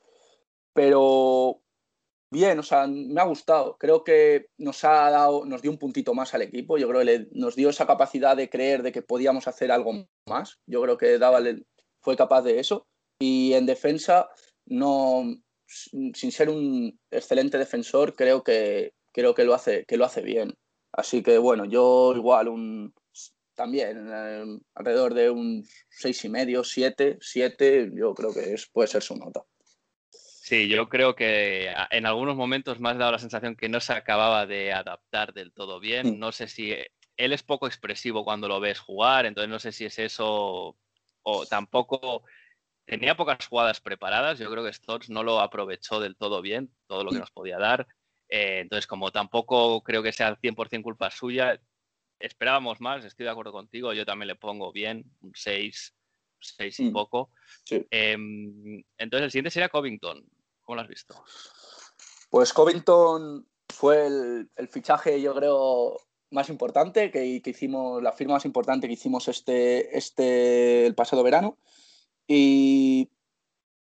pero 0.78 1.64
bien, 2.32 2.60
o 2.60 2.62
sea, 2.62 2.86
me 2.86 3.20
ha 3.20 3.24
gustado. 3.24 3.78
Creo 3.80 4.04
que 4.04 4.50
nos 4.60 4.84
ha 4.84 5.10
dado, 5.10 5.44
nos 5.44 5.64
dio 5.64 5.72
un 5.72 5.80
puntito 5.80 6.14
más 6.14 6.36
al 6.36 6.44
equipo. 6.44 6.78
Yo 6.78 6.88
creo 6.88 7.04
que 7.04 7.28
nos 7.32 7.56
dio 7.56 7.72
esa 7.72 7.88
capacidad 7.88 8.38
de 8.38 8.48
creer 8.48 8.84
de 8.84 8.92
que 8.92 9.02
podíamos 9.02 9.48
hacer 9.48 9.72
algo 9.72 10.06
más. 10.28 10.60
Yo 10.68 10.80
creo 10.84 10.96
que 10.96 11.18
Dava 11.18 11.40
fue 12.00 12.16
capaz 12.16 12.44
de 12.44 12.60
eso. 12.60 12.86
Y 13.20 13.54
en 13.54 13.66
defensa, 13.66 14.30
no, 14.68 15.24
sin 15.66 16.32
ser 16.32 16.52
un 16.52 17.00
excelente 17.10 17.58
defensor, 17.58 18.16
creo 18.16 18.44
que, 18.44 18.94
creo 19.12 19.34
que 19.34 19.46
lo 19.46 19.56
hace, 19.56 19.84
que 19.88 19.98
lo 19.98 20.06
hace 20.06 20.22
bien. 20.22 20.54
Así 20.92 21.24
que 21.24 21.40
bueno, 21.40 21.66
yo 21.66 22.14
igual 22.16 22.50
un 22.50 22.94
también 23.56 24.08
eh, 24.14 24.60
alrededor 24.76 25.16
de 25.16 25.32
un 25.32 25.66
seis 25.90 26.24
y 26.24 26.30
medio, 26.30 26.64
siete, 26.64 27.18
siete, 27.20 27.90
yo 27.96 28.14
creo 28.14 28.32
que 28.32 28.54
es, 28.54 28.68
puede 28.72 28.88
ser 28.88 29.02
su 29.02 29.16
nota. 29.18 29.44
Sí, 30.48 30.70
yo 30.70 30.88
creo 30.88 31.14
que 31.14 31.74
en 31.90 32.06
algunos 32.06 32.38
momentos 32.38 32.80
me 32.80 32.88
ha 32.88 32.94
dado 32.94 33.12
la 33.12 33.20
sensación 33.20 33.58
que 33.58 33.68
no 33.68 33.82
se 33.82 33.92
acababa 33.92 34.46
de 34.46 34.72
adaptar 34.72 35.34
del 35.34 35.52
todo 35.52 35.82
bien. 35.82 36.16
Mm. 36.16 36.20
No 36.20 36.32
sé 36.32 36.48
si 36.48 36.74
él 37.18 37.34
es 37.34 37.44
poco 37.44 37.68
expresivo 37.68 38.24
cuando 38.24 38.48
lo 38.48 38.62
ves 38.62 38.80
jugar, 38.80 39.26
entonces 39.26 39.50
no 39.50 39.60
sé 39.60 39.74
si 39.74 39.84
es 39.84 40.00
eso 40.00 40.78
o 41.24 41.46
tampoco 41.48 42.24
tenía 42.86 43.18
pocas 43.18 43.46
jugadas 43.46 43.82
preparadas. 43.82 44.40
Yo 44.40 44.50
creo 44.50 44.64
que 44.64 44.72
Stotts 44.72 45.10
no 45.10 45.22
lo 45.22 45.42
aprovechó 45.42 46.00
del 46.00 46.16
todo 46.16 46.42
bien, 46.42 46.72
todo 46.88 47.04
lo 47.04 47.10
que 47.10 47.18
mm. 47.18 47.20
nos 47.20 47.32
podía 47.32 47.58
dar. 47.58 47.86
Eh, 48.30 48.60
entonces, 48.62 48.88
como 48.88 49.12
tampoco 49.12 49.84
creo 49.84 50.02
que 50.02 50.14
sea 50.14 50.40
100% 50.40 50.82
culpa 50.82 51.12
suya, 51.12 51.60
esperábamos 52.20 52.80
más, 52.80 53.04
estoy 53.04 53.26
de 53.26 53.32
acuerdo 53.32 53.52
contigo, 53.52 53.92
yo 53.92 54.06
también 54.06 54.28
le 54.28 54.36
pongo 54.36 54.72
bien, 54.72 55.04
un 55.20 55.34
6, 55.36 55.94
6 56.40 56.80
y 56.80 56.84
mm, 56.86 56.94
poco. 56.94 57.32
Em, 57.92 58.82
entonces 58.98 59.26
el 59.26 59.32
siguiente 59.32 59.52
sería 59.52 59.68
Covington, 59.68 60.26
¿cómo 60.68 60.76
lo 60.76 60.82
has 60.82 60.90
visto? 60.90 61.16
Pues 62.30 62.52
Covington 62.52 63.48
fue 63.70 64.06
el, 64.06 64.68
fichaje, 64.70 65.22
yo 65.22 65.34
creo, 65.34 65.98
más 66.30 66.50
importante 66.50 67.10
que, 67.10 67.42
que, 67.42 67.50
hicimos, 67.50 68.04
la 68.04 68.12
firma 68.12 68.34
más 68.34 68.46
importante 68.46 68.88
que 68.88 68.94
hicimos 68.94 69.30
este, 69.30 69.98
este 69.98 70.86
el 70.86 70.94
pasado 70.94 71.24
verano. 71.24 71.58
Y 72.28 73.10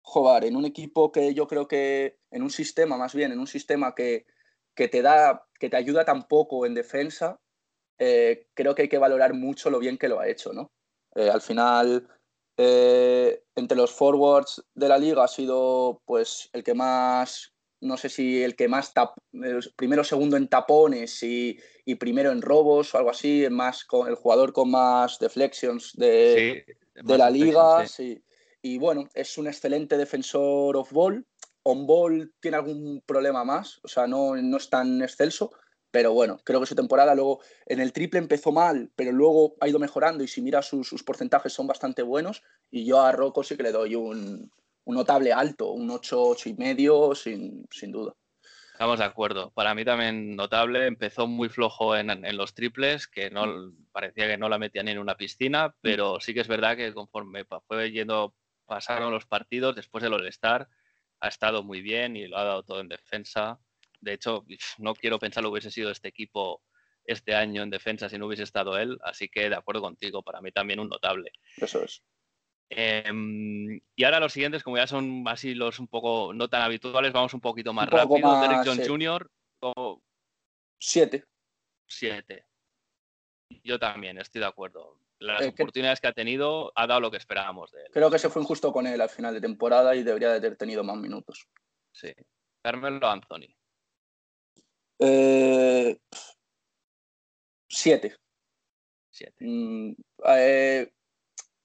jugar 0.02 0.45
en 0.45 0.56
un 0.56 0.65
equipo 0.65 1.12
que 1.12 1.34
yo 1.34 1.48
creo 1.48 1.67
que, 1.67 2.19
en 2.30 2.43
un 2.43 2.52
sistema 2.52 2.98
más 2.98 3.15
bien, 3.15 3.32
en 3.32 3.39
un 3.39 3.48
sistema 3.48 3.95
que, 3.95 4.28
que 4.76 4.88
te 4.88 5.02
da, 5.02 5.48
que 5.60 5.71
te 5.71 5.78
ayuda 5.78 6.06
tan 6.06 6.28
poco 6.28 6.67
en 6.67 6.76
defensa, 6.76 7.41
eh, 7.98 8.48
creo 8.54 8.76
que 8.76 8.84
hay 8.84 8.89
que 8.89 9.00
valorar 9.00 9.34
mucho 9.34 9.71
lo 9.71 9.80
bien 9.80 9.98
que 9.98 10.08
lo 10.08 10.19
ha 10.19 10.28
hecho, 10.28 10.54
¿no? 10.54 10.71
Eh, 11.15 11.32
al 11.32 11.41
final, 11.41 12.08
eh, 12.57 13.43
entre 13.55 13.77
los 13.77 13.91
forwards 13.91 14.63
de 14.73 14.87
la 14.87 14.97
liga 14.97 15.23
ha 15.23 15.27
sido 15.27 16.01
pues 16.05 16.49
el 16.53 16.63
que 16.63 16.73
más, 16.73 17.53
no 17.81 17.97
sé 17.97 18.09
si 18.09 18.43
el 18.43 18.55
que 18.55 18.67
más, 18.67 18.93
tap, 18.93 19.17
primero 19.75 20.03
segundo 20.03 20.37
en 20.37 20.47
tapones 20.47 21.21
y, 21.23 21.57
primero 21.99 22.31
en 22.31 22.41
robos 22.41 22.93
o 22.93 22.97
algo 22.97 23.09
así, 23.09 23.43
el, 23.43 23.51
más, 23.51 23.85
el 24.07 24.15
jugador 24.15 24.53
con 24.53 24.71
más 24.71 25.19
deflections 25.19 25.93
de, 25.95 26.65
de 26.95 27.17
la 27.17 27.29
liga. 27.29 27.85
Y 28.61 28.79
bueno, 28.79 29.07
es 29.13 29.37
un 29.37 29.47
excelente 29.47 29.95
defensor 29.95 30.75
off 30.75 30.91
ball. 30.91 31.25
On 31.61 31.85
ball 31.85 32.33
tiene 32.39 32.57
algún 32.57 33.03
problema 33.05 33.43
más, 33.43 33.79
o 33.83 33.87
sea, 33.87 34.07
no, 34.07 34.35
no 34.35 34.57
es 34.57 34.69
tan 34.69 35.01
excelso, 35.01 35.51
pero 35.95 36.12
bueno, 36.12 36.41
creo 36.43 36.60
que 36.60 36.65
su 36.65 36.75
temporada 36.75 37.15
luego 37.15 37.39
en 37.65 37.79
el 37.79 37.93
triple 37.93 38.19
empezó 38.19 38.51
mal, 38.51 38.91
pero 38.97 39.13
luego 39.13 39.55
ha 39.62 39.69
ido 39.69 39.79
mejorando 39.79 40.25
y 40.25 40.27
si 40.27 40.41
mira 40.41 40.62
sus, 40.62 40.91
porcentajes 41.03 41.53
son 41.53 41.67
bastante 41.67 42.01
buenos. 42.01 42.43
Y 42.69 42.84
yo 42.84 42.99
a 42.99 43.13
Rocco 43.13 43.45
sí 43.45 43.55
que 43.55 43.63
le 43.63 43.71
doy 43.71 43.95
un, 43.95 44.51
notable 44.86 45.31
alto, 45.31 45.71
un 45.71 45.89
8, 45.89 46.21
8 46.21 46.49
y 46.49 46.53
medio, 46.55 47.15
sin, 47.15 47.65
sin 47.71 47.93
duda. 47.93 48.13
Estamos 48.73 48.99
de 48.99 49.05
acuerdo. 49.05 49.51
Para 49.51 49.73
mí 49.73 49.86
también 49.86 50.36
notable. 50.36 50.86
Empezó 50.86 51.27
muy 51.27 51.47
flojo 51.47 51.95
en, 51.95 52.36
los 52.36 52.53
triples, 52.53 53.08
que 53.08 53.29
no 53.29 53.71
parecía 53.93 54.27
que 54.27 54.38
no 54.38 54.49
la 54.49 54.60
metía 54.60 54.84
ni 54.84 54.91
en 54.91 54.99
una 54.99 55.15
piscina, 55.15 55.73
pero 55.79 56.19
sí 56.19 56.34
que 56.34 56.41
es 56.41 56.49
verdad 56.49 56.75
que 56.75 56.93
conforme 56.93 57.45
fue 57.69 57.89
yendo 57.93 58.36
pasaron 58.65 59.13
los 59.13 59.25
partidos 59.25 59.77
después 59.77 60.03
del 60.03 60.12
All-Star. 60.12 60.67
Ha 61.21 61.27
estado 61.29 61.63
muy 61.63 61.79
bien 61.79 62.17
y 62.17 62.27
lo 62.27 62.38
ha 62.38 62.43
dado 62.43 62.63
todo 62.63 62.81
en 62.81 62.89
defensa. 62.89 63.62
De 64.01 64.13
hecho, 64.13 64.45
no 64.77 64.93
quiero 64.95 65.19
pensar 65.19 65.43
lo 65.43 65.49
hubiese 65.49 65.71
sido 65.71 65.91
este 65.91 66.08
equipo 66.08 66.62
este 67.05 67.36
año 67.36 67.62
en 67.62 67.69
defensa 67.69 68.10
si 68.10 68.17
no 68.17 68.27
hubiese 68.27 68.43
estado 68.43 68.77
él. 68.77 68.97
Así 69.03 69.29
que 69.29 69.49
de 69.49 69.55
acuerdo 69.55 69.81
contigo, 69.81 70.23
para 70.23 70.41
mí 70.41 70.51
también 70.51 70.79
un 70.79 70.89
notable. 70.89 71.31
Eso 71.58 71.84
es. 71.84 72.03
Em, 72.69 73.79
y 73.95 74.03
ahora 74.03 74.19
los 74.19 74.34
siguientes, 74.34 74.63
como 74.63 74.77
ya 74.77 74.88
son 74.88 75.23
así 75.27 75.53
los 75.53 75.79
un 75.79 75.88
poco 75.88 76.34
no 76.34 76.49
tan 76.49 76.63
habituales, 76.63 77.13
vamos 77.13 77.34
un 77.34 77.41
poquito 77.41 77.73
más 77.73 77.89
rápido. 77.89 78.41
Derek 78.41 78.62
John 78.65 78.79
Jr. 78.86 79.29
Siete. 80.79 81.25
Siete. 81.88 82.45
Yo 83.63 83.79
también, 83.79 84.17
estoy 84.17 84.41
de 84.41 84.47
acuerdo. 84.47 84.99
Las 85.19 85.47
oportunidades 85.47 86.01
que... 86.01 86.08
ha 86.08 86.13
tenido 86.13 86.73
ha 86.75 86.88
dado 86.88 86.99
lo 86.99 87.12
que 87.12 87.17
esperábamos 87.17 87.71
de 87.71 87.84
él. 87.84 87.91
Creo 87.93 88.12
que 88.12 88.19
se 88.19 88.29
fue 88.29 88.41
injusto 88.41 88.73
con 88.73 88.86
él 88.86 88.99
al 88.99 89.10
final 89.10 89.34
de 89.34 89.41
temporada 89.41 89.95
y 89.95 90.03
debería 90.03 90.29
de 90.29 90.38
haber 90.38 90.58
tenido 90.58 90.84
más 90.84 90.97
minutos. 90.97 91.47
Sí. 91.91 92.13
Carmelo 92.62 93.08
Anthony. 93.08 93.55
Eh, 94.99 95.97
siete. 97.67 98.15
Siete. 99.12 99.45
Mm, 99.45 99.93
eh, 100.27 100.91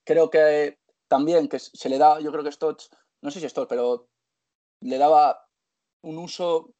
creo 0.04 0.30
que 0.30 0.78
también 1.08 1.48
que 1.48 1.58
se 1.58 1.88
le 1.88 1.98
da, 1.98 2.20
yo 2.20 2.30
creo 2.32 2.44
que 2.44 2.52
Stotts, 2.52 2.90
no 3.22 3.30
sé 3.30 3.40
si 3.40 3.48
Stotts, 3.48 3.68
pero 3.68 4.08
le 4.80 4.98
daba 4.98 5.46
un 6.02 6.18
uso. 6.18 6.74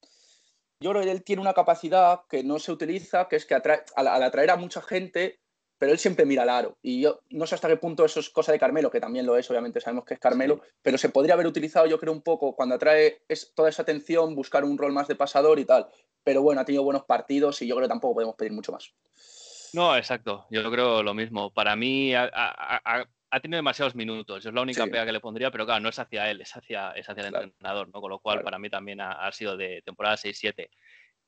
Yo 0.82 0.90
creo 0.90 1.02
que 1.02 1.10
él 1.10 1.24
tiene 1.24 1.42
una 1.42 1.52
capacidad 1.52 2.22
que 2.28 2.42
no 2.42 2.58
se 2.58 2.72
utiliza, 2.72 3.28
que 3.28 3.36
es 3.36 3.46
que 3.46 3.54
atrae, 3.54 3.84
al, 3.96 4.06
atraer 4.22 4.50
a 4.50 4.56
mucha 4.56 4.80
gente, 4.80 5.40
pero 5.80 5.92
él 5.92 5.98
siempre 5.98 6.26
mira 6.26 6.42
al 6.42 6.50
aro. 6.50 6.78
Y 6.82 7.00
yo 7.00 7.22
no 7.30 7.46
sé 7.46 7.54
hasta 7.54 7.66
qué 7.66 7.78
punto 7.78 8.04
eso 8.04 8.20
es 8.20 8.28
cosa 8.28 8.52
de 8.52 8.58
Carmelo, 8.58 8.90
que 8.90 9.00
también 9.00 9.24
lo 9.24 9.38
es, 9.38 9.50
obviamente 9.50 9.80
sabemos 9.80 10.04
que 10.04 10.12
es 10.12 10.20
Carmelo, 10.20 10.60
pero 10.82 10.98
se 10.98 11.08
podría 11.08 11.32
haber 11.32 11.46
utilizado, 11.46 11.86
yo 11.86 11.98
creo, 11.98 12.12
un 12.12 12.20
poco 12.20 12.54
cuando 12.54 12.74
atrae 12.74 13.22
toda 13.54 13.70
esa 13.70 13.80
atención, 13.80 14.34
buscar 14.34 14.62
un 14.62 14.76
rol 14.76 14.92
más 14.92 15.08
de 15.08 15.16
pasador 15.16 15.58
y 15.58 15.64
tal. 15.64 15.88
Pero 16.22 16.42
bueno, 16.42 16.60
ha 16.60 16.66
tenido 16.66 16.84
buenos 16.84 17.04
partidos 17.04 17.62
y 17.62 17.66
yo 17.66 17.76
creo 17.76 17.86
que 17.86 17.92
tampoco 17.92 18.12
podemos 18.12 18.36
pedir 18.36 18.52
mucho 18.52 18.72
más. 18.72 18.92
No, 19.72 19.96
exacto. 19.96 20.46
Yo 20.50 20.70
creo 20.70 21.02
lo 21.02 21.14
mismo. 21.14 21.50
Para 21.50 21.74
mí 21.76 22.14
ha, 22.14 22.28
tenido 23.40 23.56
demasiados 23.56 23.94
minutos. 23.94 24.44
Es 24.44 24.52
la 24.52 24.60
única 24.60 24.84
pega 24.84 25.06
que 25.06 25.12
le 25.12 25.20
pondría, 25.20 25.50
pero 25.50 25.64
claro, 25.64 25.80
no 25.80 25.88
es 25.88 25.98
hacia 25.98 26.30
él, 26.30 26.42
es 26.42 26.54
hacia, 26.54 26.90
es 26.90 27.08
hacia 27.08 27.26
el 27.26 27.34
entrenador, 27.34 27.88
¿no? 27.88 28.02
Con 28.02 28.10
lo 28.10 28.18
cual, 28.18 28.42
para 28.42 28.58
mí 28.58 28.68
también 28.68 29.00
ha, 29.00 29.32
sido 29.32 29.56
de 29.56 29.80
temporada 29.80 30.16
6-7. 30.16 30.68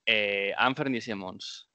Eh, 0.04 0.52
Anthony 0.58 1.00
Simmons. 1.00 1.71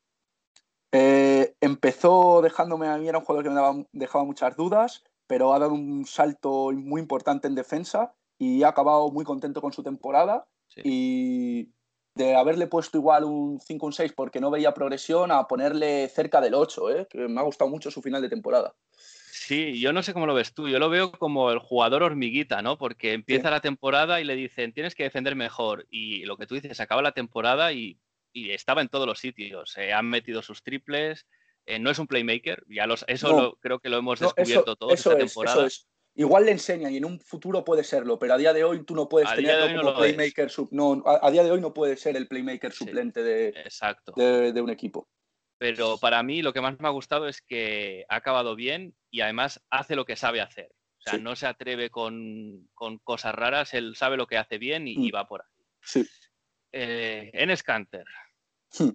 Eh, 1.00 1.56
empezó 1.62 2.42
dejándome 2.42 2.88
a 2.88 2.98
mí, 2.98 3.08
era 3.08 3.20
un 3.20 3.24
jugador 3.24 3.44
que 3.44 3.52
me 3.52 3.86
dejaba 3.92 4.26
muchas 4.26 4.56
dudas, 4.56 5.04
pero 5.28 5.54
ha 5.54 5.60
dado 5.60 5.74
un 5.74 6.06
salto 6.08 6.72
muy 6.74 7.02
importante 7.02 7.48
en 7.48 7.54
defensa 7.54 8.16
y 8.40 8.64
ha 8.64 8.70
acabado 8.70 9.12
muy 9.12 9.24
contento 9.24 9.62
con 9.62 9.74
su 9.74 9.84
temporada. 9.84 10.48
Y 10.84 11.70
de 12.16 12.36
haberle 12.36 12.68
puesto 12.68 12.98
igual 12.98 13.24
un 13.24 13.60
5 13.60 13.86
un 13.86 13.94
6 13.94 14.14
porque 14.14 14.40
no 14.40 14.52
veía 14.52 14.74
progresión 14.74 15.32
a 15.32 15.48
ponerle 15.48 16.10
cerca 16.10 16.42
del 16.42 16.56
8, 16.56 16.90
¿eh? 16.92 17.08
que 17.10 17.28
me 17.28 17.40
ha 17.40 17.44
gustado 17.44 17.70
mucho 17.70 17.90
su 17.92 18.02
final 18.02 18.22
de 18.22 18.30
temporada. 18.30 18.74
Sí, 18.92 19.80
yo 19.80 19.94
no 19.94 20.04
sé 20.04 20.14
cómo 20.14 20.26
lo 20.26 20.34
ves 20.34 20.54
tú, 20.54 20.68
yo 20.68 20.80
lo 20.80 20.90
veo 20.90 21.12
como 21.12 21.52
el 21.52 21.60
jugador 21.60 22.04
hormiguita, 22.04 22.62
¿no? 22.62 22.78
Porque 22.78 23.14
empieza 23.14 23.52
la 23.52 23.62
temporada 23.62 24.20
y 24.20 24.24
le 24.24 24.36
dicen, 24.36 24.74
tienes 24.74 24.96
que 24.96 25.04
defender 25.04 25.36
mejor. 25.36 25.86
Y 25.90 26.26
lo 26.26 26.38
que 26.38 26.48
tú 26.48 26.56
dices, 26.56 26.80
acaba 26.80 27.02
la 27.02 27.12
temporada 27.12 27.72
y, 27.72 27.98
estaba 28.34 28.82
en 28.82 28.90
todos 28.90 29.08
los 29.08 29.20
sitios. 29.20 29.72
Se 29.72 29.94
han 29.94 30.10
metido 30.10 30.42
sus 30.42 30.64
triples, 30.64 31.26
eh, 31.66 31.80
no 31.80 31.90
es 31.90 32.00
un 32.00 32.08
playmaker, 32.08 32.64
ya 32.68 32.88
los, 32.88 33.04
eso 33.08 33.58
creo 33.62 33.80
que 33.80 33.90
lo 33.90 33.98
hemos 33.98 34.20
descubierto 34.20 34.76
todos 34.76 34.94
esta 34.94 35.18
temporada. 35.18 35.58
Eso 35.58 35.66
es. 35.68 35.88
Igual 36.16 36.46
le 36.46 36.52
enseñan 36.52 36.92
y 36.92 36.98
en 36.98 37.06
un 37.06 37.20
futuro 37.20 37.64
puede 37.64 37.84
serlo, 37.84 38.18
pero 38.18 38.34
a 38.34 38.38
día 38.38 38.52
de 38.52 38.64
hoy 38.64 38.84
tú 38.84 38.96
no 38.96 39.08
puedes 39.08 39.32
tenerlo 39.36 39.84
como 39.84 40.00
playmaker. 40.00 40.50
no, 40.72 41.04
a, 41.06 41.30
día 41.30 41.44
de 41.44 41.52
hoy 41.52 41.62
no 41.62 41.76
puede 41.76 41.96
ser 41.96 42.18
el 42.18 42.28
playmaker 42.28 42.72
suplente 42.72 43.22
de, 43.22 43.54
de, 44.52 44.62
un 44.62 44.72
equipo. 44.72 45.08
Pero 45.60 46.00
para 46.00 46.24
mí 46.24 46.42
lo 46.42 46.54
que 46.54 46.62
más 46.62 46.80
me 46.80 46.88
ha 46.88 46.92
gustado 46.92 47.28
es 47.28 47.44
que 47.44 48.04
ha 48.10 48.16
acabado 48.16 48.56
bien 48.56 48.96
y 49.12 49.22
además 49.22 49.64
hace 49.70 49.96
lo 49.96 50.06
que 50.06 50.16
sabe 50.16 50.42
hacer. 50.42 50.72
O 50.98 51.10
sea, 51.10 51.20
no 51.20 51.36
se 51.36 51.46
atreve 51.46 51.92
con, 51.92 52.68
cosas 53.04 53.36
raras, 53.36 53.76
él 53.76 53.96
sabe 53.96 54.18
lo 54.18 54.26
que 54.26 54.38
hace 54.38 54.58
bien 54.58 54.88
y, 54.88 54.98
mm. 54.98 55.16
va 55.16 55.28
por 55.28 55.42
ahí. 55.42 55.66
Sí. 55.84 56.08
Eh, 56.80 57.32
en 57.34 57.58
Scanter. 57.58 58.06
Hmm. 58.78 58.90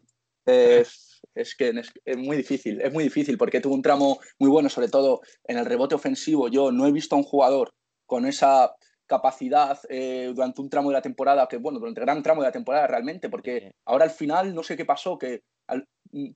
Es, 0.47 1.21
es 1.35 1.57
que 1.57 1.73
es, 2.05 2.17
muy 2.17 2.37
difícil, 2.37 2.81
es 2.81 2.93
muy 2.93 3.05
difícil 3.05 3.37
porque 3.37 3.61
tuvo 3.61 3.75
un 3.75 3.83
tramo 3.83 4.21
muy 4.39 4.51
bueno, 4.51 4.69
sobre 4.69 4.89
todo 4.89 5.21
en 5.45 5.59
el 5.59 5.67
rebote 5.67 5.97
ofensivo. 5.97 6.49
Yo 6.49 6.71
no 6.71 6.87
he 6.87 6.93
visto 6.93 7.17
a 7.17 7.19
un 7.19 7.25
jugador 7.25 7.75
con 8.07 8.25
esa 8.27 8.73
capacidad 9.07 9.81
eh, 9.89 10.31
durante 10.33 10.61
un 10.61 10.71
tramo 10.71 10.91
de 10.91 10.95
la 10.95 11.03
temporada, 11.03 11.49
que 11.49 11.57
bueno, 11.57 11.81
durante 11.81 12.01
el 12.01 12.07
gran 12.07 12.23
tramo 12.23 12.43
de 12.43 12.49
la 12.49 12.53
temporada 12.53 12.87
realmente, 12.87 13.29
porque 13.29 13.73
ahora 13.85 14.05
al 14.05 14.11
final 14.11 14.55
no 14.55 14.63
sé 14.63 14.77
qué 14.77 14.85
pasó, 14.85 15.19
que 15.19 15.43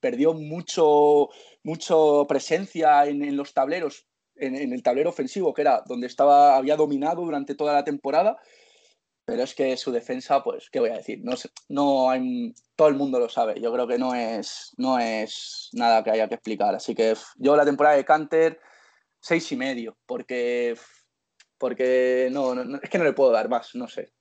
perdió 0.00 0.34
mucho, 0.34 1.28
mucho 1.62 2.26
presencia 2.28 3.06
en, 3.06 3.36
los 3.36 3.54
tableros, 3.54 4.06
en, 4.34 4.56
en, 4.56 4.72
el 4.72 4.82
tablero 4.82 5.10
ofensivo, 5.10 5.54
que 5.54 5.62
era 5.62 5.82
donde 5.86 6.08
estaba, 6.08 6.56
había 6.56 6.76
dominado 6.76 7.22
durante 7.22 7.54
toda 7.54 7.72
la 7.72 7.84
temporada, 7.84 8.36
pero 9.26 9.42
es 9.42 9.56
que 9.56 9.76
su 9.76 9.90
defensa, 9.90 10.42
pues, 10.42 10.70
¿qué 10.70 10.78
voy 10.78 10.90
a 10.90 10.98
decir? 10.98 11.18
No, 11.24 11.34
no 11.68 12.10
hay, 12.10 12.54
todo 12.76 12.86
el 12.86 12.94
mundo 12.94 13.18
lo 13.18 13.28
sabe. 13.28 13.60
Yo 13.60 13.72
creo 13.72 13.86
que 13.88 13.98
no 13.98 14.14
es, 14.14 14.72
no 14.76 15.00
es 15.00 15.68
nada 15.72 16.04
que 16.04 16.12
haya 16.12 16.28
que 16.28 16.36
explicar. 16.36 16.76
Así 16.76 16.94
que 16.94 17.12
yo 17.34 17.56
la 17.56 17.64
temporada 17.64 17.96
de 17.96 18.04
Canter, 18.04 18.60
seis 19.20 19.50
y 19.50 19.56
medio, 19.56 19.98
porque, 20.06 20.76
porque 21.58 22.28
no, 22.30 22.78
es 22.80 22.88
que 22.88 22.98
no 22.98 23.04
le 23.04 23.14
puedo 23.14 23.32
dar 23.32 23.48
más, 23.48 23.74
no 23.74 23.88
sé. 23.88 24.12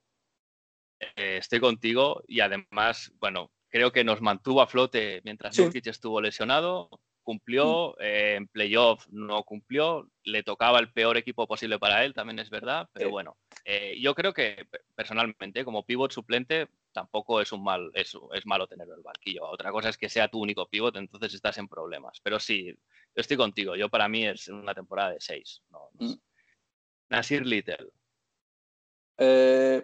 Eh, 0.99 1.37
estoy 1.37 1.59
contigo 1.59 2.23
y 2.27 2.39
además, 2.39 3.13
bueno, 3.19 3.51
creo 3.69 3.91
que 3.91 4.03
nos 4.03 4.21
mantuvo 4.21 4.63
a 4.63 4.67
flote 4.67 5.21
mientras 5.23 5.55
sí. 5.55 5.69
estuvo 5.71 6.19
lesionado 6.19 6.89
cumplió, 7.25 7.99
eh, 7.99 8.35
en 8.37 8.47
playoff 8.47 9.05
no 9.09 9.43
cumplió, 9.43 10.09
le 10.23 10.43
tocaba 10.43 10.79
el 10.79 10.93
peor 10.93 11.17
equipo 11.17 11.47
posible 11.47 11.79
para 11.79 12.05
él, 12.05 12.13
también 12.13 12.39
es 12.39 12.49
verdad, 12.49 12.87
pero 12.93 13.09
bueno, 13.09 13.35
eh, 13.65 13.97
yo 13.99 14.13
creo 14.15 14.33
que 14.33 14.67
personalmente 14.93 15.65
como 15.65 15.85
pivot 15.85 16.11
suplente 16.11 16.69
tampoco 16.93 17.41
es 17.41 17.51
un 17.51 17.63
mal, 17.63 17.91
es, 17.95 18.15
es 18.33 18.45
malo 18.45 18.67
tenerlo 18.67 18.93
en 18.93 18.99
el 18.99 19.03
banquillo. 19.03 19.45
Otra 19.49 19.71
cosa 19.71 19.89
es 19.89 19.97
que 19.97 20.07
sea 20.07 20.29
tu 20.29 20.39
único 20.39 20.67
pivot, 20.67 20.95
entonces 20.95 21.33
estás 21.33 21.57
en 21.57 21.67
problemas. 21.67 22.21
Pero 22.23 22.39
sí, 22.39 22.67
yo 22.67 22.73
estoy 23.15 23.35
contigo, 23.35 23.75
yo 23.75 23.89
para 23.89 24.07
mí 24.07 24.25
es 24.25 24.47
una 24.47 24.73
temporada 24.73 25.11
de 25.11 25.19
seis. 25.19 25.61
Mm. 25.99 26.13
Nasir 27.09 27.45
Little. 27.45 27.89
Eh, 29.17 29.83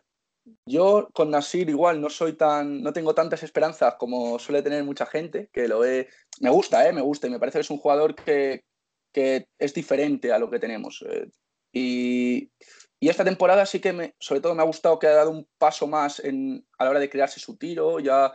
yo 0.65 1.09
con 1.13 1.29
Nasir 1.29 1.69
igual 1.69 2.01
no 2.01 2.09
soy 2.09 2.33
tan, 2.33 2.81
no 2.81 2.93
tengo 2.93 3.13
tantas 3.13 3.43
esperanzas 3.43 3.95
como 3.95 4.39
suele 4.39 4.61
tener 4.61 4.83
mucha 4.83 5.05
gente, 5.05 5.49
que 5.51 5.67
lo 5.67 5.79
ve, 5.79 6.09
me 6.39 6.49
gusta, 6.49 6.87
¿eh? 6.87 6.93
me 6.93 7.01
gusta 7.01 7.27
y 7.27 7.29
me 7.29 7.39
parece 7.39 7.59
que 7.59 7.61
es 7.61 7.69
un 7.69 7.77
jugador 7.77 8.15
que, 8.15 8.63
es 9.13 9.73
diferente 9.73 10.31
a 10.31 10.39
lo 10.39 10.49
que 10.49 10.59
tenemos. 10.59 11.03
Eh, 11.07 11.29
y, 11.73 12.51
esta 12.99 13.23
temporada 13.25 13.65
sí 13.65 13.79
que 13.79 13.93
me, 13.93 14.15
sobre 14.19 14.41
todo 14.41 14.53
me 14.53 14.61
ha 14.61 14.65
gustado 14.65 14.99
que 14.99 15.07
ha 15.07 15.11
dado 15.11 15.31
un 15.31 15.47
paso 15.57 15.87
más 15.87 16.19
en, 16.19 16.65
a 16.77 16.83
la 16.83 16.91
hora 16.91 16.99
de 16.99 17.09
crearse 17.09 17.39
su 17.39 17.57
tiro, 17.57 17.99
ya 17.99 18.31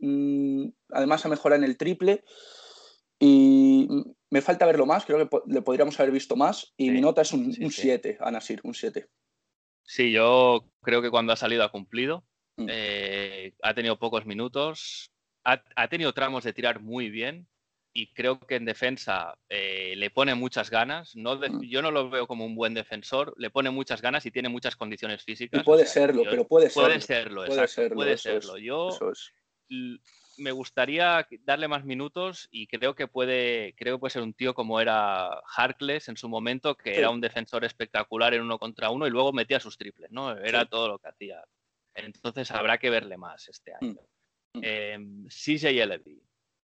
mm, 0.00 0.66
además 0.90 1.24
ha 1.24 1.30
mejorado 1.30 1.62
en 1.62 1.68
el 1.68 1.78
triple 1.78 2.22
y 3.18 3.88
me 4.30 4.42
falta 4.42 4.66
verlo 4.66 4.84
más, 4.84 5.06
creo 5.06 5.26
que 5.26 5.38
le 5.46 5.62
podríamos 5.62 5.98
haber 5.98 6.12
visto 6.12 6.36
más 6.36 6.74
y 6.76 6.90
mi 6.90 7.00
nota 7.00 7.22
es 7.22 7.32
un 7.32 7.52
7 7.52 8.18
a 8.20 8.30
Nasir, 8.30 8.60
un 8.64 8.74
7. 8.74 9.08
Sí, 9.86 10.10
yo 10.10 10.68
creo 10.82 11.00
que 11.00 11.10
cuando 11.10 11.32
ha 11.32 11.36
salido 11.36 11.64
ha 11.64 11.70
cumplido. 11.70 12.24
Mm. 12.56 12.66
Eh, 12.70 13.54
ha 13.62 13.72
tenido 13.74 13.98
pocos 13.98 14.26
minutos. 14.26 15.12
Ha, 15.44 15.88
tenido 15.88 16.12
tramos 16.12 16.42
de 16.42 16.52
tirar 16.52 16.80
muy 16.80 17.08
bien. 17.08 17.46
Y 17.92 18.12
creo 18.12 18.38
que 18.40 18.56
en 18.56 18.66
defensa 18.66 19.38
eh, 19.48 19.94
le 19.96 20.10
pone 20.10 20.34
muchas 20.34 20.68
ganas. 20.70 21.14
No 21.14 21.36
mm. 21.36 21.62
Yo 21.62 21.80
no 21.80 21.90
lo 21.90 22.10
veo 22.10 22.26
como 22.26 22.44
un 22.44 22.56
buen 22.56 22.74
defensor. 22.74 23.32
Le 23.38 23.48
pone 23.48 23.70
muchas 23.70 24.02
ganas 24.02 24.26
y 24.26 24.30
tiene 24.30 24.48
muchas 24.48 24.76
condiciones 24.76 25.22
físicas. 25.22 25.64
puede 25.64 25.86
serlo, 25.86 26.24
pero 26.28 26.46
puede 26.46 26.68
serlo. 26.68 26.88
Puede 26.88 27.00
serlo, 27.00 27.44
exacto. 27.44 27.94
Puede 27.94 28.18
serlo. 28.18 28.58
Yo 28.58 28.90
me 30.38 30.52
gustaría 30.52 31.26
darle 31.44 31.68
más 31.68 31.84
minutos 31.84 32.48
y 32.50 32.66
creo 32.66 32.94
que 32.94 33.08
puede, 33.08 33.74
creo 33.76 33.96
que 33.96 34.00
puede 34.00 34.10
ser 34.12 34.22
un 34.22 34.34
tío 34.34 34.54
como 34.54 34.80
era 34.80 35.28
Harkless 35.56 36.08
en 36.08 36.16
su 36.16 36.28
momento, 36.28 36.76
que 36.76 36.96
era 36.96 37.10
un 37.10 37.20
defensor 37.20 37.64
espectacular 37.64 38.34
en 38.34 38.42
uno 38.42 38.58
contra 38.58 38.90
uno 38.90 39.06
y 39.06 39.10
luego 39.10 39.32
metía 39.32 39.60
sus 39.60 39.78
triples, 39.78 40.10
¿no? 40.10 40.36
Era 40.36 40.66
todo 40.66 40.88
lo 40.88 40.98
que 40.98 41.08
hacía. 41.08 41.44
Entonces 41.94 42.50
habrá 42.50 42.78
que 42.78 42.90
verle 42.90 43.16
más 43.16 43.48
este 43.48 43.72
mm. 43.72 43.84
año. 43.84 44.00
Mm. 44.54 44.60
Eh, 44.62 44.98
CJ 45.28 45.68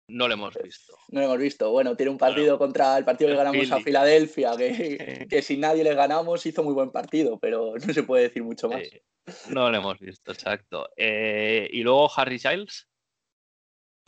no 0.10 0.28
lo 0.28 0.34
hemos 0.34 0.56
visto. 0.62 0.98
No 1.10 1.20
lo 1.20 1.28
hemos 1.28 1.38
visto. 1.38 1.72
Bueno, 1.72 1.96
tiene 1.96 2.12
un 2.12 2.18
partido 2.18 2.58
contra 2.58 2.98
el 2.98 3.06
partido 3.06 3.30
que 3.30 3.38
ganamos 3.38 3.72
a 3.72 3.80
Filadelfia, 3.80 4.58
que, 4.58 5.28
que 5.30 5.42
si 5.42 5.58
nadie 5.58 5.84
le 5.84 5.94
ganamos 5.94 6.46
hizo 6.46 6.64
muy 6.64 6.74
buen 6.74 6.92
partido, 6.92 7.38
pero 7.40 7.74
no 7.76 7.94
se 7.94 8.04
puede 8.04 8.24
decir 8.24 8.44
mucho 8.44 8.70
más. 8.70 8.84
no 9.50 9.70
lo 9.70 9.78
hemos 9.78 10.00
visto, 10.00 10.32
exacto. 10.32 10.90
Eh, 10.98 11.70
y 11.72 11.84
luego 11.84 12.10
Harry 12.16 12.40
Giles. 12.40 12.89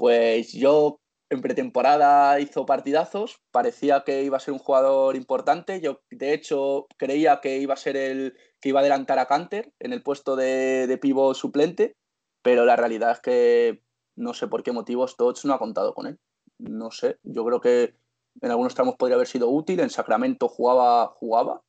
Pues 0.01 0.53
yo 0.53 0.99
en 1.29 1.41
pretemporada 1.41 2.39
hizo 2.39 2.65
partidazos, 2.65 3.39
parecía 3.51 4.03
que 4.03 4.23
iba 4.23 4.37
a 4.37 4.39
ser 4.39 4.55
un 4.55 4.59
jugador 4.59 5.15
importante. 5.15 5.79
Yo, 5.79 6.01
de 6.09 6.33
hecho, 6.33 6.87
creía 6.97 7.39
que 7.39 7.59
iba 7.59 7.75
a 7.75 7.77
ser 7.77 7.95
el 7.97 8.35
que 8.59 8.69
iba 8.69 8.79
a 8.79 8.81
adelantar 8.81 9.19
a 9.19 9.27
Canter 9.27 9.71
en 9.77 9.93
el 9.93 10.01
puesto 10.01 10.35
de, 10.35 10.87
de 10.87 11.33
suplente, 11.35 11.93
pero 12.41 12.65
la 12.65 12.75
realidad 12.77 13.11
es 13.11 13.19
que 13.19 13.83
no 14.15 14.33
sé 14.33 14.47
por 14.47 14.63
qué 14.63 14.71
motivos 14.71 15.17
Tots 15.17 15.45
no 15.45 15.53
ha 15.53 15.59
contado 15.59 15.93
con 15.93 16.07
él. 16.07 16.17
No 16.57 16.89
sé, 16.89 17.17
yo 17.21 17.45
creo 17.45 17.61
que 17.61 17.93
en 18.41 18.49
algunos 18.49 18.73
tramos 18.73 18.95
podría 18.95 19.17
haber 19.17 19.27
sido 19.27 19.51
útil, 19.51 19.81
en 19.81 19.91
Sacramento 19.91 20.47
jugaba, 20.47 21.09
jugaba, 21.09 21.61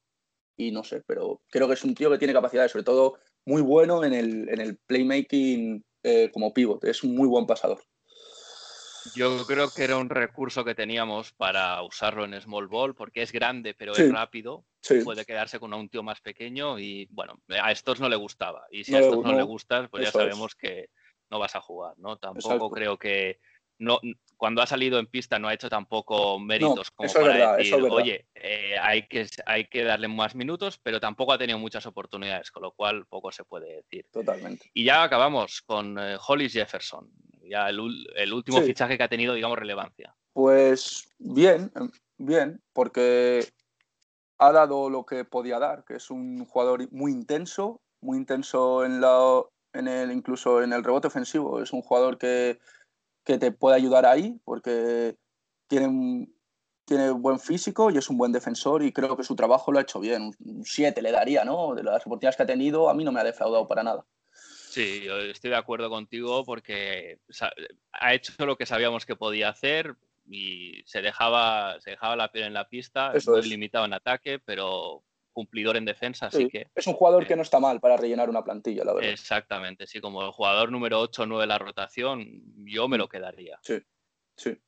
y 0.57 0.71
no 0.73 0.85
sé, 0.85 1.03
pero 1.07 1.43
creo 1.51 1.69
que 1.69 1.75
es 1.75 1.85
un 1.85 1.95
tío 1.95 2.11
que 2.11 2.17
tiene 2.17 2.33
capacidades, 2.33 2.73
sobre 2.73 2.85
todo 2.85 3.19
muy 3.45 3.61
bueno 3.61 4.03
en 4.05 4.15
el, 4.15 4.49
en 4.49 4.59
el 4.63 4.79
playmaking 4.79 5.85
eh, 6.03 6.31
como 6.33 6.55
pivot, 6.55 6.83
es 6.85 7.05
un 7.05 7.15
muy 7.15 7.29
buen 7.29 7.45
pasador. 7.45 7.83
Yo 9.15 9.45
creo 9.47 9.71
que 9.71 9.85
era 9.85 9.97
un 9.97 10.09
recurso 10.09 10.65
que 10.65 10.75
teníamos 10.75 11.33
para 11.33 11.83
usarlo 11.83 12.25
en 12.25 12.41
Small 12.41 12.69
Ball, 12.69 12.95
porque 12.95 13.23
es 13.23 13.33
grande, 13.33 13.75
pero 13.75 13.93
es 13.93 14.13
rápido. 14.13 14.65
Puede 15.05 15.25
quedarse 15.25 15.59
con 15.59 15.73
un 15.75 15.89
tío 15.89 16.03
más 16.03 16.21
pequeño 16.21 16.79
y, 16.79 17.07
bueno, 17.11 17.41
a 17.63 17.73
estos 17.73 18.01
no 18.01 18.09
le 18.09 18.17
gustaba. 18.17 18.67
Y 18.71 18.85
si 18.85 18.95
a 18.95 19.01
estos 19.01 19.25
no, 19.25 19.33
le 19.33 19.43
gustas, 19.43 19.89
pues 19.89 20.05
ya 20.05 20.11
sabemos 20.11 20.55
que 20.55 20.91
no 21.31 21.39
vas 21.39 21.55
a 21.57 21.61
jugar, 21.61 21.95
¿no? 21.99 22.17
Tampoco 22.19 22.71
creo 22.71 22.99
que 22.99 23.39
no, 23.79 23.99
cuando 24.37 24.63
ha 24.63 24.67
salido 24.67 24.99
en 24.99 25.07
pista 25.07 25.39
no 25.39 25.49
ha 25.49 25.55
hecho 25.55 25.69
tampoco 25.69 26.39
méritos 26.39 26.91
como 26.91 27.13
para 27.13 27.57
decir, 27.57 27.75
oye, 27.75 28.27
eh, 28.35 28.77
hay, 28.81 29.09
que, 29.09 29.27
hay 29.47 29.67
que 29.67 29.83
darle 29.83 30.09
más 30.09 30.35
minutos, 30.35 30.79
pero 30.83 31.01
tampoco 31.01 31.33
ha 31.33 31.39
tenido 31.39 31.59
muchas 31.59 31.85
oportunidades, 31.87 32.51
con 32.51 32.63
lo 32.63 32.73
cual 32.73 33.07
poco 33.07 33.33
se 33.33 33.45
puede 33.45 33.77
decir. 33.77 34.07
Totalmente. 34.13 34.71
Y 34.73 34.85
ya 34.85 35.03
acabamos 35.03 35.63
con 35.63 35.99
eh, 35.99 36.17
Hollis 36.27 36.53
Jefferson, 36.53 37.11
ya 37.49 37.69
el, 37.69 37.81
último 37.81 38.61
fichaje 38.61 38.97
que 38.97 39.05
ha 39.05 39.09
tenido, 39.09 39.35
digamos, 39.35 39.59
relevancia. 39.59 40.15
Pues 40.33 41.09
bien, 41.19 41.71
bien, 42.19 42.61
porque 42.73 43.47
ha 44.39 44.53
dado 44.53 44.91
lo 44.91 45.05
que 45.05 45.25
podía 45.25 45.59
dar, 45.59 45.85
que 45.85 45.97
es 45.97 46.11
un 46.11 46.45
jugador 46.47 46.91
muy 46.93 47.13
intenso, 47.13 47.81
muy 48.01 48.19
intenso 48.19 48.85
en 48.85 49.01
la, 49.01 49.43
en 49.73 49.89
el, 49.89 50.13
incluso 50.13 50.63
en 50.63 50.73
el 50.73 50.83
rebote 50.83 51.09
ofensivo. 51.09 51.63
Es 51.63 51.73
un 51.73 51.83
jugador 51.83 52.19
que 52.19 52.59
que 53.25 53.39
te 53.39 53.53
puede 53.53 53.77
ayudar 53.77 54.07
ahí, 54.07 54.39
porque 54.45 55.17
tiene, 55.69 56.29
tiene 56.85 57.11
buen 57.11 57.39
físico 57.39 57.91
y 57.91 57.99
es 57.99 58.11
un 58.11 58.19
buen 58.19 58.33
defensor 58.33 58.83
y 58.83 58.93
creo 58.93 59.17
que 59.17 59.25
su 59.25 59.37
trabajo 59.37 59.73
lo 59.73 59.79
ha 59.79 59.83
hecho 59.83 60.01
bien. 60.01 60.33
Un 60.45 60.65
7 60.65 61.01
le 61.03 61.13
daría, 61.13 61.45
¿no? 61.45 61.75
De 61.75 61.83
las 61.83 62.07
oportunidades 62.07 62.37
que 62.37 62.43
ha 62.43 62.47
tenido, 62.47 62.89
a 62.89 62.95
mí 62.95 63.05
no 63.05 63.13
me 63.13 63.21
ha 63.21 63.25
defraudado 63.25 63.67
para 63.67 63.83
nada. 63.83 64.05
Sí, 64.73 65.03
yo 65.05 65.19
estoy 65.19 65.51
de 65.51 65.57
acuerdo 65.57 65.91
contigo 65.91 66.47
porque 66.47 67.19
ha 67.93 68.15
hecho 68.15 68.33
lo 68.47 68.57
que 68.57 68.65
sabíamos 68.65 69.05
que 69.05 69.17
podía 69.17 69.51
hacer 69.51 69.95
y 70.25 70.83
se 70.87 71.03
dejaba, 71.03 71.79
se 71.81 71.91
dejaba 71.91 72.17
la 72.17 72.33
piel 72.33 72.47
en 72.47 72.55
la 72.55 72.67
pista, 72.67 73.13
es 73.13 73.29
muy 73.29 73.43
limitado 73.43 73.85
en 73.85 73.93
ataque, 73.93 74.39
pero 74.39 75.05
cumplidor 75.35 75.77
en 75.77 75.85
defensa, 75.85 76.29
así 76.29 76.49
que... 76.49 76.69
Es 76.75 76.87
un 76.87 76.95
jugador 76.95 77.27
que 77.27 77.37
no 77.37 77.43
está 77.43 77.61
mal 77.61 77.81
para 77.81 77.99
rellenar 77.99 78.31
una 78.31 78.45
plantilla, 78.45 78.83
la 78.83 78.95
verdad. 78.95 79.11
Exactamente, 79.11 79.87
sí, 79.87 80.01
como 80.01 80.25
el 80.25 80.31
jugador 80.31 80.73
número 80.73 81.01
8 81.01 81.23
o 81.23 81.27
9 81.27 81.43
de 81.43 81.49
la 81.49 81.59
rotación, 81.59 82.27
yo 82.65 82.89
me 82.89 82.97
lo 82.97 83.09
quedaría. 83.09 83.59
Sí, 83.63 83.79
sí. 84.37 84.59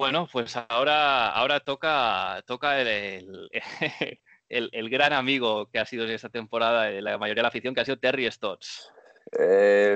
Bueno, 0.00 0.26
pues 0.32 0.56
ahora, 0.56 1.28
ahora 1.28 1.60
toca, 1.60 2.42
toca 2.46 2.80
el, 2.80 3.50
el, 4.48 4.88
gran 4.88 5.12
amigo 5.12 5.68
que 5.70 5.78
ha 5.78 5.84
sido 5.84 6.04
en 6.06 6.12
esta 6.12 6.30
temporada 6.30 6.84
de 6.84 7.02
la 7.02 7.18
mayoría 7.18 7.40
de 7.40 7.42
la 7.42 7.48
afición, 7.48 7.74
que 7.74 7.82
ha 7.82 7.84
sido 7.84 7.98
Terry 7.98 8.30
Stotts? 8.30 8.90
Eh, 9.38 9.94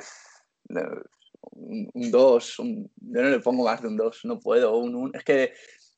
un 1.52 2.10
2, 2.10 2.56
yo 2.58 3.22
no 3.22 3.30
le 3.30 3.40
pongo 3.40 3.64
más 3.64 3.80
de 3.80 3.88
un 3.88 3.96
2, 3.96 4.26
no 4.26 4.38
puedo. 4.38 4.76
Un, 4.76 5.10
Es 5.14 5.24
que 5.24 5.54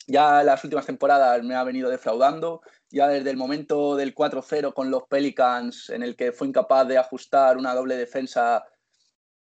ya 0.06 0.44
las 0.44 0.62
últimas 0.62 0.86
temporadas 0.86 1.42
me 1.42 1.56
ha 1.56 1.64
venido 1.64 1.90
defraudando, 1.90 2.60
ya 2.88 3.08
desde 3.08 3.30
el 3.30 3.36
momento 3.36 3.96
del 3.96 4.14
4-0 4.14 4.72
con 4.72 4.88
los 4.88 5.02
Pelicans, 5.08 5.90
en 5.90 6.04
el 6.04 6.14
que 6.14 6.30
fue 6.30 6.46
incapaz 6.46 6.86
de 6.86 6.96
ajustar 6.96 7.56
una 7.56 7.74
doble 7.74 7.96
defensa, 7.96 8.64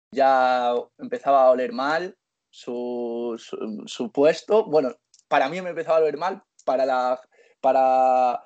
ya 0.10 0.73
empezaba 0.97 1.43
a 1.43 1.51
oler 1.51 1.71
mal 1.71 2.17
su, 2.55 3.41
su 3.85 4.11
puesto. 4.11 4.65
Bueno, 4.65 4.95
para 5.27 5.49
mí 5.49 5.61
me 5.61 5.71
empezaba 5.71 5.97
a 5.97 6.01
oler 6.01 6.17
mal, 6.17 6.43
para 6.63 6.85
la... 6.85 7.21
Para 7.61 8.45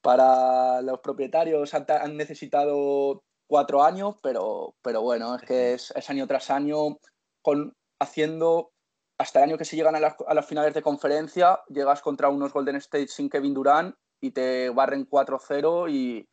para 0.00 0.80
los 0.82 1.00
propietarios 1.00 1.74
han, 1.74 2.16
necesitado 2.16 3.24
cuatro 3.46 3.82
años, 3.82 4.16
pero, 4.22 4.74
pero 4.82 5.02
bueno, 5.02 5.34
es 5.36 5.42
que 5.42 5.74
es, 5.74 6.10
año 6.10 6.26
tras 6.26 6.50
año 6.50 6.98
con, 7.42 7.74
haciendo 8.00 8.70
hasta 9.18 9.40
el 9.40 9.50
año 9.50 9.58
que 9.58 9.64
se 9.64 9.76
llegan 9.76 9.96
a 9.96 10.00
las, 10.00 10.46
finales 10.46 10.74
de 10.74 10.82
conferencia, 10.82 11.60
llegas 11.68 12.00
contra 12.00 12.28
unos 12.28 12.52
Golden 12.52 12.76
State 12.76 13.08
sin 13.08 13.28
Kevin 13.28 13.54
Durant 13.54 13.96
y 14.20 14.30
te 14.30 14.70
barren 14.70 15.08
4-0 15.08 15.90
y, 15.90 16.28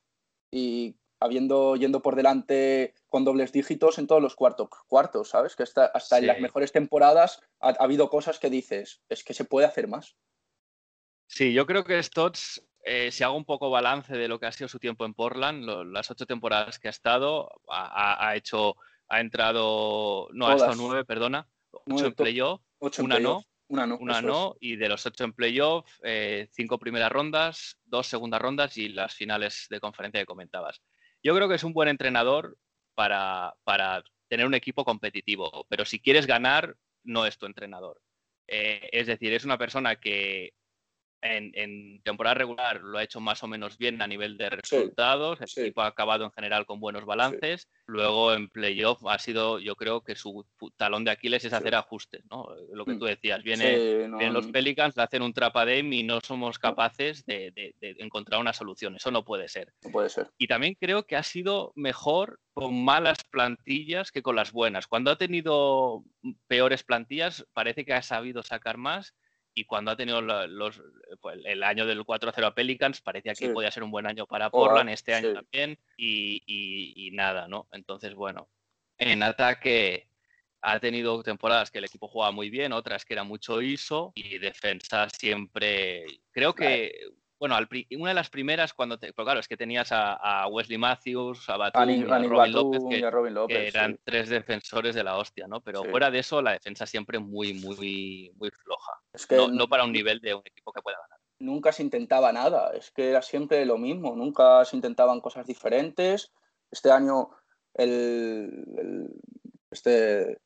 y 0.51 0.95
habiendo, 1.25 1.75
yendo 1.75 2.01
por 2.01 2.15
delante 2.15 2.93
con 3.07 3.25
dobles 3.25 3.51
dígitos 3.51 3.97
en 3.97 4.07
todos 4.07 4.21
los 4.21 4.35
cuartos, 4.35 4.69
cuartos 4.87 5.29
¿sabes? 5.29 5.55
Que 5.55 5.63
hasta, 5.63 5.85
hasta 5.85 6.17
en 6.17 6.27
las 6.27 6.39
mejores 6.39 6.71
temporadas 6.71 7.41
ha, 7.59 7.69
ha, 7.69 7.83
habido 7.83 8.09
cosas 8.09 8.39
que 8.39 8.49
dices, 8.49 9.01
es 9.09 9.23
que 9.23 9.33
se 9.33 9.45
puede 9.45 9.67
hacer 9.67 9.87
más. 9.87 10.15
Sí, 11.27 11.53
yo 11.53 11.65
creo 11.65 11.83
que 11.83 12.01
Stotts 12.01 12.61
eh, 12.87 13.11
si 13.11 13.23
hago 13.23 13.35
un 13.35 13.45
poco 13.45 13.71
balance 13.71 14.15
de 14.15 14.27
lo 14.27 14.39
que 14.39 14.45
ha 14.45 14.51
sido 14.51 14.67
su 14.67 14.77
tiempo 14.77 15.05
en 15.05 15.15
Portland, 15.15 15.65
las 15.91 16.11
ocho 16.11 16.27
temporadas 16.27 16.77
que 16.77 16.87
ha 16.87 16.91
estado, 16.91 17.49
ha, 17.67 18.35
hecho, 18.35 18.75
ha 19.07 19.21
entrado, 19.21 20.29
no, 20.33 20.47
ha 20.47 20.53
estado 20.53 20.75
nueve, 20.75 21.03
perdona, 21.03 21.47
ocho 21.71 22.05
en 22.05 22.13
playoff, 22.13 22.61
una, 22.99 23.19
no, 23.19 23.41
una 23.69 23.87
no, 23.87 23.97
una 23.97 24.21
no, 24.21 24.55
y 24.59 24.75
de 24.75 24.87
los 24.87 25.03
ocho 25.03 25.23
en 25.23 25.33
playoff, 25.33 25.89
eh, 26.03 26.47
cinco 26.51 26.77
primeras 26.77 27.11
rondas, 27.11 27.79
dos 27.85 28.05
segundas 28.05 28.39
rondas 28.39 28.77
y 28.77 28.89
las 28.89 29.15
finales 29.15 29.65
de 29.71 29.79
conferencia 29.79 30.21
que 30.21 30.27
comentabas. 30.27 30.79
Yo 31.25 31.33
creo 31.33 31.49
que 31.49 31.55
es 31.55 31.63
un 31.63 31.73
buen 31.73 31.89
entrenador 31.89 32.55
para, 32.93 33.55
para 33.63 34.03
tener 34.27 34.45
un 34.45 34.53
equipo 34.53 34.85
competitivo, 34.85 35.65
pero 35.69 35.83
si 35.83 35.99
quieres 35.99 36.27
ganar, 36.27 36.77
no 37.03 37.25
es 37.25 37.39
tu 37.39 37.47
entrenador. 37.47 37.99
Eh, 38.47 38.87
es 38.91 39.07
decir, 39.07 39.33
es 39.33 39.43
una 39.43 39.57
persona 39.57 39.95
que 39.95 40.53
en, 41.25 42.01
temporada 42.03 42.35
regular 42.35 42.81
lo 42.81 42.97
ha 42.97 43.03
hecho 43.03 43.19
más 43.19 43.43
o 43.43 43.47
menos 43.47 43.77
bien 43.77 44.01
a 44.01 44.07
nivel 44.07 44.37
de 44.37 44.49
resultados. 44.49 45.39
el 45.41 45.63
equipo 45.63 45.81
ha 45.81 45.87
acabado 45.87 46.25
en 46.25 46.31
general 46.31 46.65
con 46.65 46.79
buenos 46.79 47.05
balances. 47.05 47.67
Luego 47.87 48.33
en 48.33 48.49
playoff 48.49 49.03
ha 49.07 49.19
sido, 49.19 49.59
yo 49.59 49.75
creo 49.75 50.01
que 50.01 50.15
su 50.15 50.45
talón 50.77 51.03
de 51.03 51.11
Aquiles 51.11 51.45
es 51.45 51.53
hacer 51.53 51.75
ajustes, 51.75 52.23
¿no? 52.29 52.47
Lo 52.73 52.85
que 52.85 52.93
mm. 52.93 52.99
tú 52.99 53.05
decías. 53.05 53.43
Viene, 53.43 54.07
vienen 54.07 54.33
los 54.33 54.47
Pelicans, 54.47 54.95
le 54.95 55.03
hacen 55.03 55.21
un 55.21 55.33
trapadem 55.33 55.91
y 55.93 56.03
no 56.03 56.19
somos 56.21 56.59
capaces 56.59 57.25
de, 57.25 57.53
encontrar 57.99 58.41
una 58.41 58.53
solución. 58.53 58.95
Eso 58.95 59.11
no 59.11 59.23
puede 59.23 59.47
ser. 59.47 59.73
No 59.83 59.91
puede 59.91 60.09
ser. 60.09 60.29
Y 60.37 60.47
también 60.47 60.75
creo 60.79 61.03
que 61.03 61.15
ha 61.15 61.23
sido 61.23 61.71
mejor 61.75 62.39
con 62.53 62.83
malas 62.83 63.17
plantillas 63.29 64.11
que 64.11 64.21
con 64.21 64.35
las 64.35 64.51
buenas. 64.51 64.87
Cuando 64.87 65.11
ha 65.11 65.17
tenido 65.17 66.03
peores 66.47 66.83
plantillas, 66.83 67.45
parece 67.53 67.85
que 67.85 67.93
ha 67.93 68.01
sabido 68.01 68.43
sacar 68.43 68.77
más 68.77 69.13
y 69.55 69.63
cuando 69.63 69.89
ha 69.89 69.95
tenido 69.95 70.21
los, 70.21 70.81
pues, 71.21 71.39
el 71.45 71.63
año 71.63 71.85
del 71.85 72.03
4-0 72.03 72.45
a 72.45 72.53
Pelicans, 72.53 72.99
parecía 72.99 73.33
que 73.33 73.49
podía 73.49 73.71
ser 73.71 73.83
un 73.83 73.91
buen 73.91 74.05
año 74.05 74.27
para 74.27 74.49
Portland, 74.49 74.89
este 74.89 75.15
año 75.15 75.33
también, 75.33 75.79
y, 75.97 77.09
nada, 77.13 77.47
¿no? 77.47 77.67
Entonces, 77.71 78.13
bueno, 78.13 78.49
en 78.97 79.23
ataque 79.23 80.09
ha 80.61 80.79
tenido 80.79 81.23
temporadas 81.23 81.71
que 81.71 81.77
el 81.77 81.85
equipo 81.85 82.09
jugaba 82.09 82.31
muy 82.31 82.49
bien, 82.49 82.73
otras 82.73 83.05
que 83.05 83.13
era 83.13 83.23
mucho 83.23 83.61
ISO, 83.61 84.11
y 84.13 84.39
defensa 84.39 85.07
siempre, 85.09 86.05
creo 86.31 86.53
que 86.53 87.07
bueno, 87.39 87.57
una 87.97 88.09
de 88.09 88.13
las 88.13 88.29
primeras 88.29 88.73
cuando 88.73 88.97
te, 88.97 89.11
claro, 89.13 89.39
es 89.39 89.47
que 89.47 89.57
tenías 89.57 89.89
a, 89.91 90.47
Wesley 90.47 90.77
Matthews, 90.77 91.49
a 91.49 91.57
Batum, 91.57 91.89
y 91.89 92.03
a, 92.03 93.09
Robin 93.11 93.33
López, 93.33 93.57
que, 93.57 93.67
eran 93.67 93.99
tres 94.03 94.29
defensores 94.29 94.95
de 94.95 95.03
la 95.03 95.17
hostia, 95.17 95.47
¿no? 95.47 95.61
Pero 95.61 95.83
fuera 95.83 96.09
de 96.09 96.19
eso, 96.19 96.41
la 96.41 96.53
defensa 96.53 96.85
siempre 96.85 97.19
muy, 97.19 97.53
muy, 97.53 98.31
muy 98.35 98.49
floja. 98.51 98.93
Es 99.13 99.25
que 99.25 99.35
no, 99.35 99.67
para 99.67 99.83
un 99.83 99.91
nivel 99.91 100.19
de 100.21 100.33
un 100.33 100.43
equipo 100.45 100.71
que 100.71 100.81
pueda 100.81 100.97
ganar. 100.97 101.19
Nunca 101.39 101.73
se 101.73 101.83
intentaba 101.83 102.31
nada, 102.31 102.71
es 102.73 102.91
que 102.91 103.09
era 103.09 103.21
siempre 103.21 103.65
lo 103.65 103.77
mismo, 103.77 104.15
nunca 104.15 104.63
se 104.63 104.77
intentaban 104.77 105.19
cosas 105.19 105.45
diferentes. 105.45 106.31
Este 106.71 106.91
año 106.91 107.29
el, 107.73 109.11
este 109.69 110.37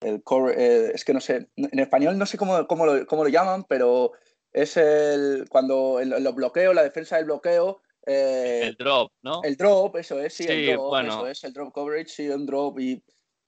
el 0.00 0.22
core, 0.22 0.54
eh, 0.58 0.90
es 0.94 1.04
que 1.04 1.14
no 1.14 1.20
sé, 1.20 1.48
en 1.56 1.78
español 1.78 2.18
no 2.18 2.26
sé 2.26 2.36
cómo, 2.36 2.66
cómo, 2.66 2.84
lo, 2.84 3.06
cómo 3.06 3.22
lo 3.22 3.30
llaman, 3.30 3.64
pero 3.64 4.12
es 4.54 4.76
el 4.76 5.46
cuando 5.50 6.00
en 6.00 6.22
los 6.22 6.34
bloqueos, 6.34 6.74
la 6.74 6.84
defensa 6.84 7.16
del 7.16 7.26
bloqueo. 7.26 7.82
Eh, 8.06 8.60
el 8.62 8.76
drop, 8.76 9.10
¿no? 9.22 9.42
El 9.42 9.56
drop, 9.56 9.96
eso 9.96 10.20
es, 10.20 10.34
sí, 10.34 10.46
el 10.48 10.76
drop, 10.76 10.94
eso 11.04 11.26
es, 11.26 11.44
el 11.44 11.52
drop 11.52 11.72
coverage, 11.72 12.08
sí, 12.08 12.28
un 12.28 12.46
drop. 12.46 12.78
Y 12.78 13.02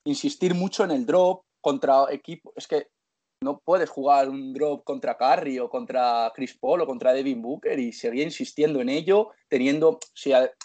insistir 0.05 0.55
mucho 0.55 0.85
en 0.85 0.91
el 0.91 1.07
drop 1.07 1.45
contra 1.61 2.07
equipo. 2.11 2.53
Es 2.57 2.67
que 2.67 2.89
no 3.43 3.61
puedes 3.61 3.89
jugar 3.89 4.29
un 4.29 4.53
drop 4.53 4.83
contra 4.83 5.17
Curry 5.17 5.61
o 5.61 5.71
contra 5.71 6.33
Chris 6.35 6.59
Paul 6.59 6.81
o 6.81 6.87
contra 6.87 7.13
Devin 7.13 7.41
Booker 7.41 7.79
y 7.79 7.93
seguir 7.93 8.25
insistiendo 8.25 8.81
en 8.81 8.89
ello, 8.89 9.31
teniendo, 9.49 10.01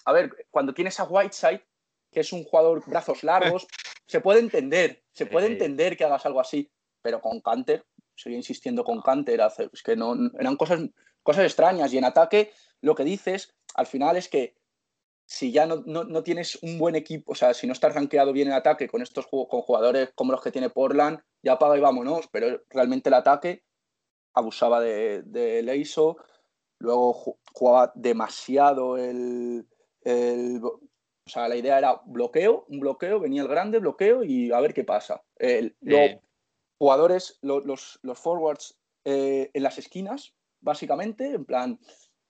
a, 0.05 0.13
ver, 0.13 0.31
cuando 0.49 0.73
tienes 0.73 0.99
a 0.99 1.03
Whiteside, 1.03 1.63
que 2.11 2.21
es 2.21 2.33
un 2.33 2.43
jugador 2.45 2.83
brazos 2.87 3.23
largos, 3.23 3.67
se 4.07 4.21
puede 4.21 4.39
entender, 4.39 5.03
se 5.13 5.27
puede 5.27 5.47
entender 5.47 5.95
que 5.95 6.05
hagas 6.05 6.25
algo 6.25 6.39
así, 6.39 6.71
pero 7.03 7.21
con 7.21 7.41
Canter, 7.41 7.85
seguía 8.21 8.37
insistiendo 8.37 8.83
con 8.83 9.01
Canter, 9.01 9.41
es 9.73 9.83
que 9.83 9.95
no, 9.95 10.15
eran 10.39 10.55
cosas, 10.55 10.81
cosas 11.23 11.45
extrañas 11.45 11.93
y 11.93 11.97
en 11.97 12.05
ataque 12.05 12.51
lo 12.81 12.95
que 12.95 13.03
dices 13.03 13.53
al 13.75 13.87
final 13.87 14.17
es 14.17 14.27
que 14.27 14.55
si 15.25 15.53
ya 15.53 15.65
no, 15.65 15.77
no, 15.85 16.23
tienes 16.23 16.61
un 16.61 16.77
buen 16.77 16.95
equipo, 16.95 17.31
o 17.31 17.35
sea, 17.35 17.53
si 17.53 17.65
no 17.65 17.71
estás 17.71 17.95
rankeado 17.95 18.33
bien 18.33 18.49
en 18.49 18.53
ataque 18.53 18.89
con 18.89 19.01
estos 19.01 19.27
con 19.27 19.61
jugadores 19.61 20.11
como 20.13 20.33
los 20.33 20.41
que 20.41 20.51
tiene 20.51 20.69
Portland, 20.69 21.19
ya 21.41 21.57
paga 21.57 21.77
y 21.77 21.79
vámonos, 21.79 22.27
pero 22.29 22.63
realmente 22.69 23.07
el 23.07 23.13
ataque 23.13 23.63
abusaba 24.33 24.81
de, 24.81 25.21
de 25.23 25.63
Leiso, 25.63 26.17
luego 26.79 27.37
jugaba 27.53 27.93
demasiado 27.95 28.97
el, 28.97 29.65
O 30.03 31.29
sea, 31.29 31.47
la 31.47 31.55
idea 31.55 31.77
era 31.77 32.01
bloqueo, 32.05 32.65
un 32.67 32.81
bloqueo, 32.81 33.21
venía 33.21 33.41
el 33.41 33.47
grande 33.47 33.79
bloqueo 33.79 34.25
y 34.25 34.51
a 34.51 34.59
ver 34.59 34.73
qué 34.73 34.83
pasa. 34.83 35.23
El, 35.37 35.77
jugadores, 36.81 37.37
los, 37.43 37.99
los, 38.01 38.19
forwards 38.19 38.75
eh, 39.05 39.51
en 39.53 39.61
las 39.61 39.77
esquinas, 39.77 40.33
básicamente, 40.61 41.35
en 41.35 41.45
plan, 41.45 41.79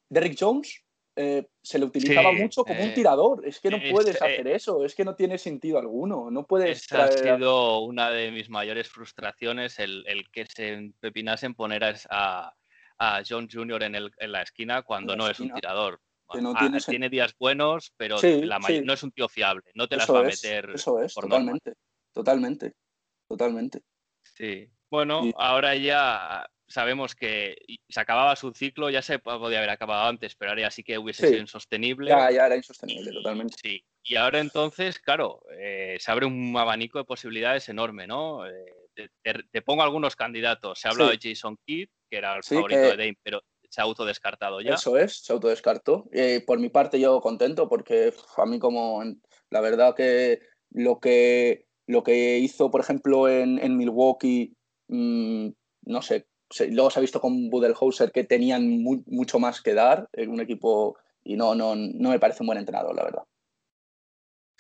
Derrick 0.10 0.36
Jones 0.38 0.84
eh, 1.16 1.48
se 1.64 1.80
le 1.80 1.86
utilizaba 1.86 2.34
mucho 2.34 2.66
como 2.66 2.84
un 2.84 2.90
eh, 2.90 2.94
tirador. 2.94 3.48
Es 3.48 3.62
que 3.62 3.70
no 3.70 3.78
puedes 3.90 4.22
hacer 4.22 4.46
eso, 4.50 4.84
es 4.84 4.94
que 4.94 5.06
no 5.06 5.16
tiene 5.16 5.38
sentido 5.38 5.80
alguno. 5.80 6.30
No 6.30 6.46
puedes. 6.46 6.84
Esa 6.84 7.06
ha 7.06 7.12
sido 7.14 7.80
una 7.80 8.10
de 8.10 8.30
mis 8.32 8.50
mayores 8.50 8.90
frustraciones, 8.90 9.80
el, 9.80 10.04
que 10.34 10.46
se 10.46 10.74
empepinase 10.74 11.46
en 11.46 11.56
poner 11.56 11.86
a, 12.10 12.54
a 12.98 13.24
John 13.26 13.48
Jr. 13.50 13.84
En, 13.84 13.96
el, 13.96 14.12
en, 14.18 14.32
la 14.34 14.42
esquina 14.42 14.82
cuando 14.82 15.16
no 15.16 15.30
es 15.30 15.40
un 15.40 15.54
tirador. 15.54 16.02
Ah, 16.28 16.78
tiene, 16.86 17.10
días 17.10 17.34
buenos, 17.40 17.94
pero 17.96 18.18
la 18.22 18.60
no 18.60 18.92
es 18.92 19.04
un 19.04 19.12
tío 19.14 19.30
fiable. 19.30 19.72
No 19.76 19.88
te 19.88 19.96
las 19.96 20.10
va 20.12 20.20
a 20.20 20.24
meter. 20.24 20.72
Eso 20.76 21.02
es, 21.02 21.14
totalmente. 21.14 21.74
Totalmente. 22.12 22.74
Totalmente. 23.30 23.82
Sí. 24.34 24.70
Bueno, 24.90 25.24
ahora 25.38 25.76
ya 25.76 26.50
sabemos 26.68 27.16
que 27.16 27.56
se 27.88 28.00
acababa 28.00 28.36
su 28.36 28.52
ciclo, 28.52 28.90
ya 28.90 29.02
se 29.02 29.20
podía 29.20 29.60
haber 29.60 29.70
acabado 29.70 30.08
antes, 30.08 30.36
pero 30.36 30.52
ahora 30.52 30.64
ya 30.64 30.72
sí 30.72 30.84
que 30.84 30.98
hubiese 30.98 31.28
sido 31.28 31.40
insostenible. 31.40 32.10
Ya, 32.10 32.32
ya 32.32 32.46
era 32.46 32.56
insostenible, 32.56 33.12
totalmente. 33.12 33.56
Sí. 33.62 33.84
Y 34.04 34.16
ahora 34.16 34.40
entonces, 34.40 35.00
claro, 35.00 35.44
eh, 35.58 35.98
se 36.00 36.12
abre 36.12 36.26
un 36.26 36.56
abanico 36.58 36.98
de 36.98 37.06
posibilidades 37.06 37.70
enorme, 37.70 38.08
¿no? 38.08 38.48
Eh, 38.48 39.10
te, 39.22 39.62
pongo 39.62 39.84
algunos 39.84 40.16
candidatos. 40.16 40.80
Se 40.80 40.88
ha 40.88 40.92
hablado 40.92 41.12
de 41.12 41.20
Jason 41.22 41.58
Kidd, 41.66 41.90
que 42.10 42.18
era 42.18 42.36
el 42.36 42.44
favorito 42.44 42.82
de 42.82 42.98
Dame, 42.98 43.18
pero 43.22 43.42
se 43.70 43.80
ha 43.80 43.84
autodescartado 43.84 44.60
ya. 44.62 44.74
Eso 44.76 44.98
es, 44.98 45.24
se 45.24 45.32
autodescartó. 45.32 46.10
Eh, 46.12 46.44
por 46.46 46.60
mi 46.60 46.70
parte, 46.70 47.00
yo 47.00 47.22
contento, 47.22 47.70
porque 47.70 48.14
a 48.38 48.46
mí, 48.46 48.60
como 48.60 49.04
la 49.50 49.62
verdad 49.62 49.96
que 49.96 50.40
lo 50.72 51.00
que, 51.00 51.68
lo 51.92 52.04
que 52.04 52.40
hizo, 52.40 52.72
por 52.72 52.82
ejemplo, 52.82 53.28
en, 53.30 53.78
Milwaukee, 53.78 54.54
mm, 54.88 55.50
no 55.84 56.02
sé, 56.02 56.26
luego 56.70 56.90
se 56.90 57.00
ha 57.00 57.02
visto 57.02 57.22
con 57.22 57.50
Budelhauser 57.50 58.12
que 58.12 58.24
tenían 58.24 58.84
mucho 59.06 59.40
más 59.40 59.62
que 59.62 59.74
dar 59.74 60.10
en 60.14 60.30
un 60.32 60.42
equipo 60.42 60.98
y 61.24 61.36
no, 61.36 61.56
no, 61.56 61.76
no 61.76 62.10
me 62.10 62.20
parece 62.20 62.44
un 62.44 62.48
buen 62.48 62.60
entrenador, 62.60 62.96
la 62.96 63.04
verdad. 63.04 63.24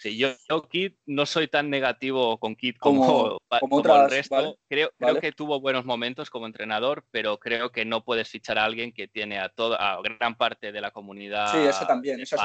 Sí, 0.01 0.17
yo, 0.17 0.29
yo 0.49 0.67
Kid 0.67 0.93
no 1.05 1.27
soy 1.27 1.47
tan 1.47 1.69
negativo 1.69 2.39
con 2.39 2.55
Kid 2.55 2.77
como, 2.79 3.37
como, 3.59 3.79
el 4.03 4.09
resto. 4.09 4.57
creo, 4.67 4.91
creo, 4.97 5.19
que 5.19 5.31
tuvo 5.31 5.61
buenos 5.61 5.85
momentos 5.85 6.31
como 6.31 6.47
entrenador, 6.47 7.05
pero 7.11 7.37
creo 7.37 7.71
que 7.71 7.85
no 7.85 8.03
puedes 8.03 8.27
fichar 8.27 8.57
a 8.57 8.65
alguien 8.65 8.93
que 8.93 9.07
tiene 9.07 9.37
a 9.37 9.49
toda 9.49 9.77
a 9.77 10.01
gran 10.01 10.35
parte 10.35 10.71
de 10.71 10.81
la 10.81 10.89
comunidad. 10.89 11.51
Sí, 11.51 11.59
eso 11.59 11.85
también, 11.85 12.19
esa 12.19 12.35
es, 12.35 12.41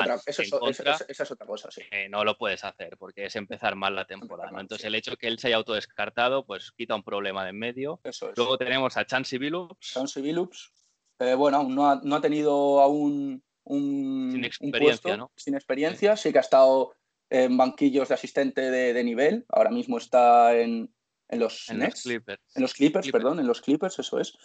otra, 0.53 0.99
eso 1.09 1.23
es 1.23 1.31
otra 1.31 1.47
cosa, 1.47 1.71
sí. 1.71 1.81
no 2.11 2.25
lo 2.25 2.37
puedes 2.37 2.63
hacer 2.63 2.99
porque 2.99 3.25
es 3.25 3.37
empezar 3.37 3.75
mal 3.75 3.95
la 3.95 4.05
temporada. 4.05 4.61
Entonces, 4.61 4.85
el 4.85 4.95
hecho 4.95 5.13
de 5.13 5.17
que 5.17 5.29
él 5.29 5.39
se 5.39 5.47
haya 5.47 5.57
autodescartado, 5.57 6.45
pues 6.45 6.73
quita 6.73 6.95
un 6.95 7.03
problema 7.03 7.43
de 7.43 7.51
en 7.51 7.59
medio. 7.59 8.01
Luego 8.37 8.59
tenemos 8.59 8.99
a 8.99 9.07
Chansey 9.07 9.39
Billups. 9.39 9.95
Chansey 9.95 10.23
Billups, 10.23 10.73
eh, 11.21 11.35
bueno, 11.35 11.63
no 11.63 11.91
ha, 11.91 12.01
no 12.05 12.17
ha 12.17 12.21
tenido 12.21 12.83
aún 12.83 13.43
un. 13.65 14.31
Sin 14.31 14.45
experiencia, 14.45 15.17
¿no? 15.17 15.33
Sin 15.37 15.55
experiencia, 15.55 16.17
sí 16.17 16.33
que 16.33 16.39
ha 16.39 16.43
estado 16.43 16.95
en 17.31 17.57
banquillos 17.57 18.09
de 18.09 18.15
asistente 18.15 18.71
de, 18.71 19.05
nivel. 19.05 19.45
Ahora 19.49 19.71
mismo 19.71 19.99
está 19.99 20.57
en, 20.57 20.93
los, 21.31 21.69
en 21.69 21.81
los 21.81 22.03
Clippers. 22.03 22.43
En 22.55 22.63
los 22.63 22.75
Clippers, 22.75 23.11
perdón, 23.11 23.41
en 23.41 23.47
los 23.47 23.61
Clippers, 23.61 23.99
eso 23.99 24.21
es. 24.21 24.37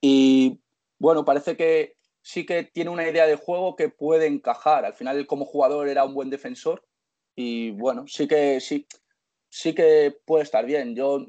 Y 0.00 0.60
bueno, 0.98 1.24
parece 1.24 1.56
que 1.56 1.96
sí 2.22 2.46
que 2.46 2.64
tiene 2.64 2.90
una 2.90 3.08
idea 3.08 3.26
de 3.26 3.36
juego 3.36 3.76
que 3.76 3.88
puede 3.88 4.26
encajar. 4.26 4.84
Al 4.84 4.94
final, 4.94 5.26
como 5.26 5.44
jugador 5.44 5.88
era 5.88 6.04
un 6.04 6.14
buen 6.14 6.30
defensor 6.30 6.84
y 7.36 7.72
bueno, 7.72 8.06
sí 8.06 8.26
que 8.26 8.60
sí, 8.60 8.86
sí 9.50 9.74
que 9.74 10.16
puede 10.24 10.44
estar 10.44 10.64
bien. 10.64 10.94
Yo 10.94 11.26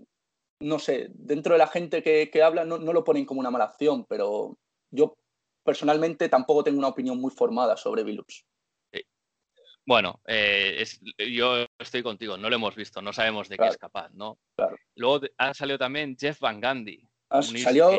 no 0.62 0.80
sé, 0.80 1.10
dentro 1.14 1.54
de 1.54 1.60
la 1.60 1.68
gente 1.68 2.02
que, 2.02 2.44
habla 2.44 2.66
no, 2.66 2.78
no, 2.78 2.94
lo 2.94 3.04
ponen 3.04 3.26
como 3.26 3.40
una 3.40 3.52
mala 3.52 3.66
acción, 3.66 4.06
pero 4.08 4.58
yo 4.92 5.16
personalmente 5.64 6.30
tampoco 6.30 6.64
tengo 6.64 6.80
una 6.80 6.88
opinión 6.88 7.20
muy 7.20 7.32
formada 7.32 7.76
sobre 7.76 8.04
Billups. 8.04 8.46
Bueno, 9.86 10.20
eh, 10.26 10.84
yo 11.32 11.66
estoy 11.78 12.02
contigo, 12.02 12.38
no 12.38 12.50
lo 12.50 12.56
hemos 12.56 12.76
visto, 12.76 13.02
no 13.02 13.14
sabemos 13.14 13.48
de 13.50 13.58
qué 13.58 13.68
es 13.68 13.78
capaz, 13.78 14.10
¿no? 14.14 14.40
Luego 14.96 15.22
ha 15.38 15.54
salido 15.54 15.78
también 15.78 16.18
Jeff 16.20 16.40
Van 16.40 16.60
Gundy. 16.60 17.08
salió, 17.62 17.92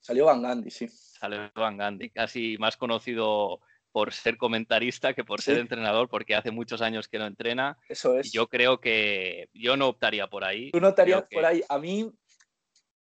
salió 0.00 0.26
Van 0.26 0.42
Gundy, 0.42 0.70
sí. 0.70 0.88
Salió 0.88 1.50
Van 1.54 1.76
Gundy, 1.76 2.10
casi 2.10 2.56
más 2.58 2.76
conocido 2.76 3.60
por 3.92 4.14
ser 4.14 4.38
comentarista 4.38 5.12
que 5.12 5.22
por 5.22 5.42
ser 5.42 5.58
entrenador, 5.58 6.08
porque 6.08 6.34
hace 6.34 6.50
muchos 6.50 6.80
años 6.80 7.08
que 7.08 7.18
no 7.18 7.26
entrena. 7.26 7.78
Eso 7.88 8.18
es. 8.18 8.32
yo 8.32 8.48
creo 8.48 8.80
que 8.80 9.50
yo 9.52 9.76
no 9.76 9.88
optaría 9.88 10.28
por 10.28 10.44
ahí. 10.44 10.70
Tú 10.70 10.80
no 10.80 10.88
optarías 10.88 11.24
por 11.30 11.44
ahí. 11.44 11.62
A 11.68 11.78
mí 11.78 12.10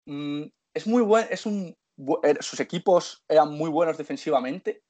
mm, 0.05 0.43
es 0.75 0.85
muy 0.85 1.01
bueno, 1.01 1.27
es 1.31 1.47
un, 1.47 1.75
er, 2.21 2.43
sus 2.43 2.59
equipos 2.59 3.23
eran 3.27 3.51
muy 3.51 3.71
buenos 3.71 3.97
defensivamente 3.97 4.83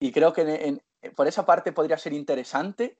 y 0.00 0.10
creo 0.10 0.32
que 0.32 0.40
en, 0.40 0.82
por 1.10 1.26
esa 1.26 1.44
parte 1.44 1.72
podría 1.72 1.98
ser 1.98 2.12
interesante, 2.12 2.98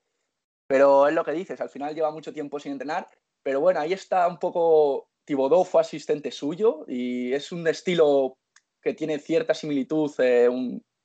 pero 0.66 1.06
es 1.08 1.14
lo 1.14 1.24
que 1.24 1.32
dices, 1.32 1.60
al 1.60 1.70
final 1.70 1.94
lleva 1.94 2.10
mucho 2.10 2.32
tiempo 2.32 2.58
sin 2.58 2.72
entrenar, 2.72 3.08
pero 3.42 3.60
bueno, 3.60 3.80
ahí 3.80 3.92
está 3.92 4.26
un 4.28 4.38
poco, 4.38 5.08
Tibodó 5.24 5.64
fue 5.64 5.80
asistente 5.80 6.30
suyo 6.30 6.84
y 6.88 7.32
es 7.32 7.52
un 7.52 7.66
estilo 7.68 8.38
que 8.80 8.94
tiene 8.94 9.18
cierta 9.18 9.54
similitud, 9.54 10.10
eh, 10.18 10.48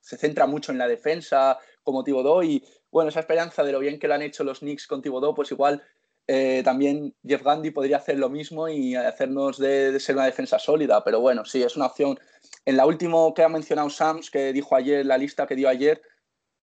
se 0.00 0.16
centra 0.16 0.46
mucho 0.46 0.72
en 0.72 0.78
la 0.78 0.88
defensa 0.88 1.58
como 1.82 2.02
Tibodó 2.02 2.42
y 2.42 2.64
bueno, 2.90 3.10
esa 3.10 3.20
esperanza 3.20 3.62
de 3.62 3.72
lo 3.72 3.78
bien 3.78 3.98
que 3.98 4.08
lo 4.08 4.14
han 4.14 4.22
hecho 4.22 4.44
los 4.44 4.60
Knicks 4.60 4.86
con 4.86 5.02
Tibodó, 5.02 5.34
pues 5.34 5.50
igual 5.50 5.82
eh, 6.26 6.62
también 6.64 7.14
Jeff 7.26 7.42
Gandhi 7.42 7.70
podría 7.70 7.98
hacer 7.98 8.18
lo 8.18 8.28
mismo 8.28 8.68
y 8.68 8.94
hacernos 8.94 9.58
de, 9.58 9.92
de, 9.92 10.00
ser 10.00 10.16
una 10.16 10.26
defensa 10.26 10.58
sólida, 10.58 11.02
pero 11.04 11.20
bueno, 11.20 11.44
sí, 11.44 11.62
es 11.62 11.76
una 11.76 11.86
opción. 11.86 12.18
En 12.66 12.76
la 12.76 12.86
última 12.86 13.18
que 13.34 13.42
ha 13.42 13.48
mencionado 13.48 13.88
Sams, 13.88 14.30
que 14.30 14.52
dijo 14.52 14.76
ayer, 14.76 15.06
la 15.06 15.16
lista 15.16 15.46
que 15.46 15.56
dio 15.56 15.68
ayer, 15.68 16.02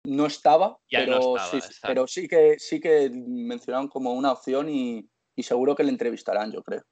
no 0.04 0.26
estaba, 0.26 0.78
pero, 0.90 1.36
sí, 1.52 1.60
pero 1.82 2.08
sí 2.08 2.28
que 2.28 2.58
sí 2.60 2.80
que 2.80 3.10
mencionaron 3.10 3.88
como 3.88 4.14
una 4.14 4.32
opción 4.32 4.70
y, 4.70 5.08
seguro 5.38 5.76
que 5.76 5.84
le 5.84 5.90
entrevistarán, 5.90 6.52
yo 6.52 6.62
creo. 6.62 6.84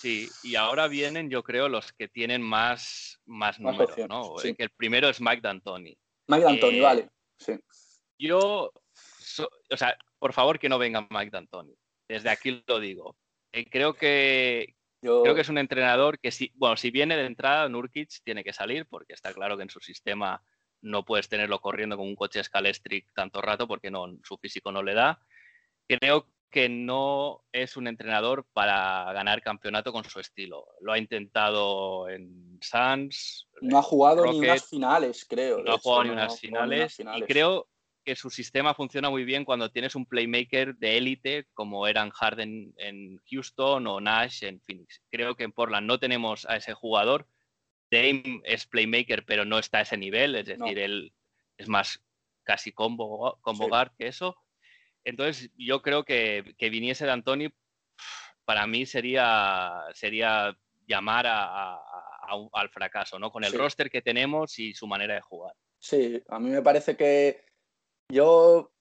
Sí, 0.00 0.28
y 0.42 0.56
ahora 0.56 0.88
vienen, 0.88 1.30
yo 1.30 1.42
creo, 1.42 1.68
los 1.68 1.92
que 1.92 2.06
tienen 2.06 2.42
más, 2.42 3.18
más, 3.24 3.58
números, 3.58 3.96
¿no? 4.08 4.34
El 4.42 4.70
primero 4.70 5.08
es 5.08 5.20
Mike 5.20 5.40
D'Antoni. 5.40 5.98
Mike 6.28 6.44
D'Antoni, 6.44 6.78
eh, 6.78 6.82
vale, 6.82 7.10
sí. 7.38 7.54
Yo, 8.18 8.70
o 9.70 9.76
sea, 9.76 9.96
por 10.18 10.34
favor 10.34 10.58
que 10.58 10.68
no 10.68 10.78
venga 10.78 11.06
Mike 11.10 11.30
D'Antoni. 11.30 11.74
Desde 12.06 12.30
aquí 12.30 12.62
lo 12.66 12.78
digo. 12.78 13.16
Eh, 13.52 13.68
creo 13.70 13.94
que, 13.94 14.76
Creo 15.00 15.34
que 15.34 15.42
es 15.42 15.48
un 15.48 15.58
entrenador 15.58 16.18
que, 16.18 16.32
si, 16.32 16.50
bueno, 16.56 16.76
si 16.76 16.90
viene 16.90 17.16
de 17.16 17.26
entrada, 17.26 17.68
Nurkic 17.68 18.10
tiene 18.24 18.42
que 18.42 18.52
salir, 18.52 18.86
porque 18.86 19.12
está 19.12 19.32
claro 19.32 19.56
que 19.56 19.62
en 19.62 19.70
su 19.70 19.80
sistema 19.80 20.42
no 20.82 21.04
puedes 21.04 21.28
tenerlo 21.28 21.60
corriendo 21.60 21.96
con 21.96 22.06
un 22.06 22.16
coche 22.16 22.42
Scalestric 22.42 23.12
tanto 23.14 23.40
rato 23.40 23.66
porque 23.66 23.90
no, 23.90 24.06
su 24.22 24.36
físico 24.36 24.72
no 24.72 24.82
le 24.82 24.94
da. 24.94 25.20
Creo 25.86 26.28
que 26.50 26.68
no 26.68 27.44
es 27.52 27.76
un 27.76 27.88
entrenador 27.88 28.46
para 28.52 29.12
ganar 29.12 29.42
campeonato 29.42 29.92
con 29.92 30.04
su 30.04 30.18
estilo. 30.20 30.66
Lo 30.80 30.92
ha 30.92 30.98
intentado 30.98 32.08
en 32.08 32.58
Suns. 32.62 33.48
No 33.60 33.78
ha 33.78 33.82
jugado 33.82 34.24
ni 34.30 34.38
unas 34.38 34.68
finales, 34.68 35.26
creo. 35.28 35.62
No 35.62 35.74
ha 35.74 35.78
jugado 35.78 36.04
ni 36.04 36.10
unas 36.10 36.40
finales, 36.40 36.98
Y 36.98 37.22
creo 37.22 37.68
que 38.04 38.16
su 38.16 38.30
sistema 38.30 38.72
funciona 38.72 39.10
muy 39.10 39.24
bien 39.24 39.44
cuando 39.44 39.70
tienes 39.70 39.94
un 39.94 40.06
playmaker 40.06 40.74
de 40.76 40.96
élite 40.96 41.46
como 41.52 41.86
eran 41.86 42.08
Harden 42.10 42.72
en 42.78 43.20
Houston 43.30 43.86
o 43.86 44.00
Nash 44.00 44.44
en 44.44 44.60
Phoenix. 44.60 45.02
Creo 45.10 45.34
que 45.34 45.44
en 45.44 45.52
Portland 45.52 45.86
no 45.86 45.98
tenemos 45.98 46.46
a 46.46 46.56
ese 46.56 46.72
jugador 46.72 47.26
Dame 47.90 48.40
es 48.44 48.66
playmaker, 48.66 49.24
pero 49.24 49.44
no 49.44 49.58
está 49.58 49.78
a 49.78 49.82
ese 49.82 49.96
nivel, 49.96 50.34
es 50.34 50.46
decir, 50.46 50.78
él 50.78 51.12
es 51.56 51.68
más 51.68 52.02
casi 52.44 52.72
combo, 52.72 53.38
combo 53.40 53.68
guard 53.68 53.92
que 53.98 54.08
eso. 54.08 54.36
Entonces, 55.04 55.50
yo 55.56 55.80
creo 55.82 56.04
que, 56.04 56.54
que 56.58 56.70
viniese 56.70 57.06
de 57.06 57.12
Antoni, 57.12 57.48
para 58.44 58.66
mí 58.66 58.86
sería, 58.86 59.84
sería 59.92 60.56
llamar 60.86 61.26
al 61.26 62.70
fracaso, 62.70 63.18
¿no? 63.18 63.30
Con 63.30 63.44
el 63.44 63.52
roster 63.52 63.90
que 63.90 64.02
tenemos 64.02 64.58
y 64.58 64.74
su 64.74 64.86
manera 64.86 65.14
de 65.14 65.20
jugar. 65.20 65.54
Sí, 65.78 66.22
a 66.28 66.38
mí 66.38 66.50
me 66.50 66.62
parece 66.62 66.96
que 66.96 67.44
yo, 68.10 68.72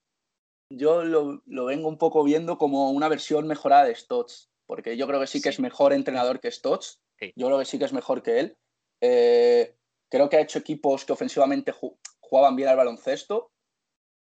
yo 0.70 1.04
lo, 1.04 1.66
vengo 1.66 1.90
un 1.90 1.98
poco 1.98 2.24
viendo 2.24 2.58
como 2.58 2.92
una 2.92 3.10
versión 3.10 3.46
mejorada 3.46 3.86
de 3.86 3.96
Stotts, 3.96 4.50
porque 4.66 4.98
yo 4.98 5.06
creo 5.06 5.20
que 5.20 5.28
sí 5.28 5.42
que 5.42 5.50
es 5.50 5.60
mejor 5.60 5.94
entrenador 5.94 6.40
que 6.40 6.52
Stotts. 6.52 7.02
Yo 7.36 7.48
creo 7.48 7.60
que 7.60 7.66
sí 7.66 7.78
que 7.80 7.86
es 7.86 7.94
mejor 7.94 8.24
que 8.24 8.40
él. 8.40 8.58
Eh, 9.02 9.76
creo 10.10 10.30
que 10.30 10.38
ha 10.38 10.42
hecho 10.42 10.60
equipos 10.60 11.06
que 11.06 11.14
ofensivamente 11.14 11.74
jugaban 12.20 12.56
bien 12.56 12.70
al 12.70 12.78
baloncesto, 12.78 13.52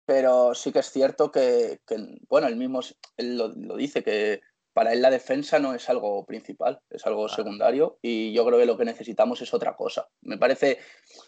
pero 0.05 0.53
sí 0.53 0.71
que 0.71 0.79
es 0.79 0.91
cierto 0.91 1.31
que, 1.31 1.79
bueno, 2.27 2.47
él 2.47 2.55
mismo 2.55 2.81
él 3.17 3.37
lo, 3.37 3.77
dice, 3.77 4.03
que 4.03 4.41
para 4.73 4.91
él 4.91 5.01
la 5.01 5.11
defensa 5.11 5.59
no 5.59 5.75
es 5.75 5.87
algo 5.87 6.25
principal, 6.25 6.81
es 6.89 7.05
algo 7.05 7.29
secundario 7.29 7.99
y 8.01 8.33
yo 8.33 8.43
creo 8.45 8.57
que 8.57 8.65
lo 8.65 8.75
que 8.75 8.85
necesitamos 8.85 9.41
es 9.41 9.53
otra 9.53 9.75
cosa. 9.75 10.07
Me 10.21 10.37
parece 10.37 10.79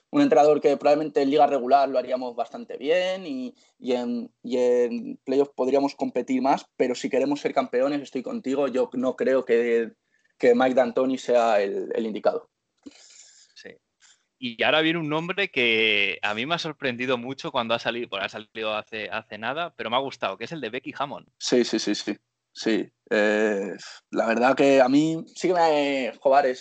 un 0.10 0.22
entrenador 0.22 0.60
que 0.60 0.76
probablemente 0.78 1.22
en 1.22 1.30
liga 1.30 1.46
regular 1.46 1.88
lo 1.88 2.00
haríamos 2.00 2.36
bastante 2.36 2.78
bien 2.78 3.26
y, 3.26 3.56
en, 3.80 4.34
y 4.41 5.16
playoffs 5.18 5.54
podríamos 5.56 5.96
competir 5.96 6.41
más, 6.41 6.66
pero 6.76 6.96
si 6.96 7.10
queremos 7.10 7.39
ser 7.39 7.54
campeones, 7.54 8.02
estoy 8.02 8.24
contigo, 8.24 8.68
yo 8.68 8.89
no 8.93 9.16
creo 9.16 9.46
que, 9.46 9.91
que 10.39 10.56
Mike 10.56 10.74
D'Antoni 10.74 11.18
sea 11.18 11.62
el, 11.62 11.91
el 11.93 12.06
indicado. 12.08 12.50
Y 14.38 14.62
ahora 14.64 14.82
viene 14.82 15.00
un 15.00 15.10
nombre 15.10 15.50
que 15.50 16.20
a 16.22 16.34
mí 16.34 16.46
me 16.46 16.56
ha 16.56 16.60
sorprendido 16.60 17.18
mucho 17.18 17.52
cuando 17.52 17.74
ha 17.74 17.80
salido, 17.80 18.10
pues 18.10 18.24
ha 18.24 18.30
salido 18.30 18.74
hace, 18.74 19.10
hace 19.10 19.38
nada, 19.38 19.74
pero 19.76 19.90
me 19.90 19.96
ha 19.96 20.00
gustado, 20.00 20.38
que 20.38 20.44
es 20.44 20.52
el 20.52 20.62
de 20.62 20.70
Becky 20.70 20.94
Hammond. 20.98 21.28
Sí, 21.38 21.64
sí, 21.64 21.80
sí, 21.80 21.96
sí. 21.96 22.18
Sí. 22.56 22.90
Eh, 23.10 23.76
la 24.12 24.28
verdad 24.28 24.56
que 24.56 24.82
a 24.82 24.88
mí 24.88 25.26
sí 25.36 25.50
que 25.50 25.54
me. 25.54 26.14
Joder, 26.20 26.58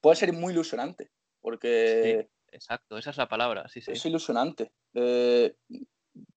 puede 0.00 0.16
ser 0.16 0.32
muy 0.32 0.52
ilusionante, 0.52 1.10
porque. 1.40 2.28
exacto, 2.52 2.98
esa 2.98 3.10
es 3.10 3.16
la 3.16 3.28
palabra, 3.28 3.66
sí, 3.68 3.80
sí. 3.80 3.92
Es 3.92 4.04
ilusionante. 4.04 4.72
Eh, 4.94 5.54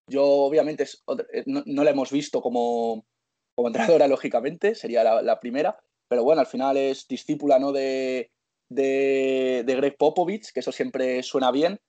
yo, 0.06 0.24
obviamente, 0.24 0.84
eh, 1.32 1.44
no, 1.46 1.84
la 1.84 1.90
hemos 1.90 2.10
visto 2.10 2.40
como, 2.40 3.06
como 3.54 3.68
entrenadora, 3.68 4.08
lógicamente, 4.08 4.74
sería 4.74 5.04
la, 5.04 5.22
la 5.22 5.40
primera, 5.40 5.78
pero 6.08 6.24
bueno, 6.24 6.40
al 6.40 6.46
final 6.46 6.76
es 6.76 7.06
discípula, 7.06 7.58
¿no? 7.58 7.72
De 7.72 8.30
de, 8.70 9.64
Greg 9.66 9.96
Popovich, 9.98 10.52
que 10.52 10.60
eso 10.60 10.72
siempre 10.72 11.22
suena 11.22 11.50
bien. 11.50 11.80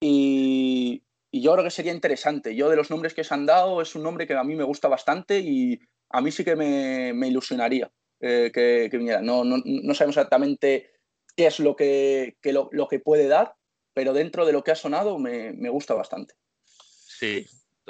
Y, 0.00 1.02
yo 1.32 1.52
creo 1.52 1.64
que 1.64 1.70
sería 1.70 1.92
interesante. 1.92 2.54
Yo 2.54 2.68
de 2.68 2.76
los 2.76 2.90
nombres 2.90 3.12
que 3.12 3.24
se 3.24 3.34
han 3.34 3.46
dado 3.46 3.82
es 3.82 3.96
un 3.96 4.04
nombre 4.04 4.26
que 4.26 4.34
a 4.34 4.44
mí 4.44 4.54
me 4.54 4.62
gusta 4.62 4.86
bastante 4.86 5.40
y 5.40 5.80
a 6.10 6.20
mí 6.20 6.30
sí 6.30 6.44
que 6.44 6.54
me, 6.54 7.26
ilusionaría 7.26 7.90
eh, 8.20 8.52
que, 8.54 8.88
viniera. 8.92 9.20
No, 9.20 9.42
no, 9.44 9.94
sabemos 9.94 10.16
exactamente 10.16 10.92
qué 11.36 11.46
es 11.46 11.58
lo 11.58 11.74
que, 11.74 12.36
lo, 12.44 12.88
que 12.88 13.00
puede 13.00 13.26
dar, 13.26 13.56
pero 13.92 14.12
dentro 14.12 14.46
de 14.46 14.52
lo 14.52 14.62
que 14.62 14.70
ha 14.70 14.76
sonado 14.76 15.18
me, 15.18 15.52
me 15.54 15.70
gusta 15.70 15.94
bastante. 15.94 16.34
Sí, 16.62 17.46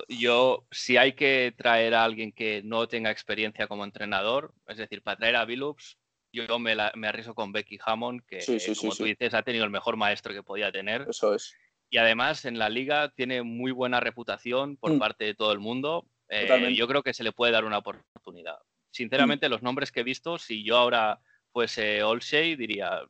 yo, 0.09 0.67
si 0.71 0.97
hay 0.97 1.13
que 1.13 1.53
traer 1.57 1.95
a 1.95 2.05
alguien 2.05 2.33
que 2.33 2.63
no 2.63 2.89
tenga 2.89 3.11
experiencia 3.11 3.67
como 3.67 3.85
entrenador, 3.85 4.55
es 4.67 4.79
decir, 4.79 5.03
para 5.03 5.19
traer 5.19 5.37
a 5.37 5.45
Billups, 5.45 5.99
yo 6.35 6.59
me, 6.59 6.75
la, 6.75 6.93
me 6.95 7.09
arriesgo 7.09 7.35
con 7.35 7.53
Becky 7.53 7.79
Hammond, 7.85 8.23
que 8.27 8.41
como 8.79 8.95
tú 8.95 9.05
dices, 9.05 9.35
ha 9.35 9.43
tenido 9.43 9.65
el 9.65 9.71
mejor 9.71 9.97
maestro 9.97 10.35
que 10.35 10.43
podía 10.43 10.71
tener. 10.71 11.07
Eso 11.09 11.35
es. 11.35 11.55
Y 11.91 11.99
además 11.99 12.45
en 12.45 12.59
la 12.59 12.69
liga 12.69 13.11
tiene 13.11 13.43
muy 13.43 13.71
buena 13.71 14.01
reputación 14.01 14.77
por 14.77 14.93
mm. 14.93 14.99
parte 14.99 15.25
de 15.25 15.35
todo 15.35 15.53
el 15.53 15.61
mundo. 15.61 16.07
Eh, 16.29 16.75
yo 16.75 16.89
creo 16.89 17.03
que 17.03 17.15
se 17.15 17.23
le 17.23 17.33
puede 17.33 17.53
dar 17.53 17.65
una 17.65 17.79
oportunidad. 17.79 18.59
Sinceramente, 18.91 19.49
mm. 19.49 19.51
los 19.51 19.63
nombres 19.63 19.93
que 19.93 20.01
he 20.01 20.05
visto, 20.05 20.39
si 20.39 20.65
yo 20.65 20.77
ahora 20.77 21.21
fuese 21.53 22.03
Olshay, 22.03 22.57
diría, 22.57 23.03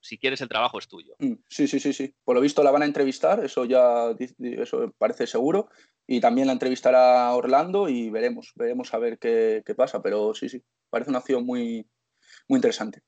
si 0.00 0.16
quieres 0.18 0.40
el 0.40 0.48
trabajo 0.48 0.78
es 0.78 0.88
tuyo. 0.88 1.14
Mm. 1.18 1.34
Sí, 1.48 1.68
sí, 1.68 1.80
sí, 1.80 1.92
sí. 1.92 2.14
Por 2.24 2.34
lo 2.34 2.40
visto 2.40 2.62
la 2.62 2.70
van 2.70 2.82
a 2.82 2.86
entrevistar, 2.86 3.44
eso 3.44 3.64
ya 3.64 4.14
eso 4.40 4.94
parece 4.96 5.26
seguro. 5.26 5.68
Y 6.06 6.20
también 6.20 6.46
la 6.46 6.54
entrevistará 6.54 7.32
Orlando 7.34 7.88
y 7.88 8.10
veremos, 8.10 8.52
veremos 8.56 8.92
a 8.94 8.98
ver 8.98 9.18
qué, 9.18 9.62
qué 9.64 9.74
pasa. 9.74 10.02
Pero 10.02 10.34
sí, 10.34 10.48
sí, 10.48 10.62
parece 10.88 11.10
una 11.10 11.18
acción 11.18 11.44
muy, 11.44 11.86
muy 12.50 12.58
interesante. 12.58 13.00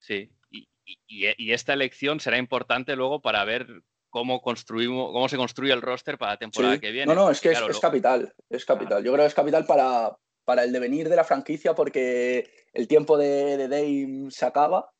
Sí, 0.00 0.30
y, 0.50 1.52
esta 1.52 1.74
elección 1.74 2.18
será 2.18 2.38
importante 2.38 2.96
luego 2.96 3.20
para 3.20 3.44
ver 3.44 3.66
cómo 4.08 4.40
construimos, 4.40 5.12
cómo 5.12 5.28
se 5.28 5.36
construye 5.36 5.72
el 5.72 5.82
roster 5.82 6.16
para 6.16 6.32
la 6.32 6.38
temporada 6.38 6.78
que 6.78 6.90
viene. 6.90 7.06
No, 7.06 7.14
no, 7.14 7.30
es 7.30 7.40
que 7.40 7.50
es, 7.50 7.80
capital, 7.80 8.32
es 8.48 8.64
capital. 8.64 9.04
Yo 9.04 9.12
creo 9.12 9.24
que 9.24 9.28
es 9.28 9.34
capital 9.34 9.66
para, 9.66 10.16
para 10.44 10.64
el 10.64 10.72
devenir 10.72 11.08
de 11.08 11.16
la 11.16 11.24
franquicia 11.24 11.74
porque 11.74 12.48
el 12.72 12.88
tiempo 12.88 13.18
de, 13.18 13.58
de 13.58 13.68
Dame 13.68 14.30
se 14.30 14.46
acaba. 14.46 14.90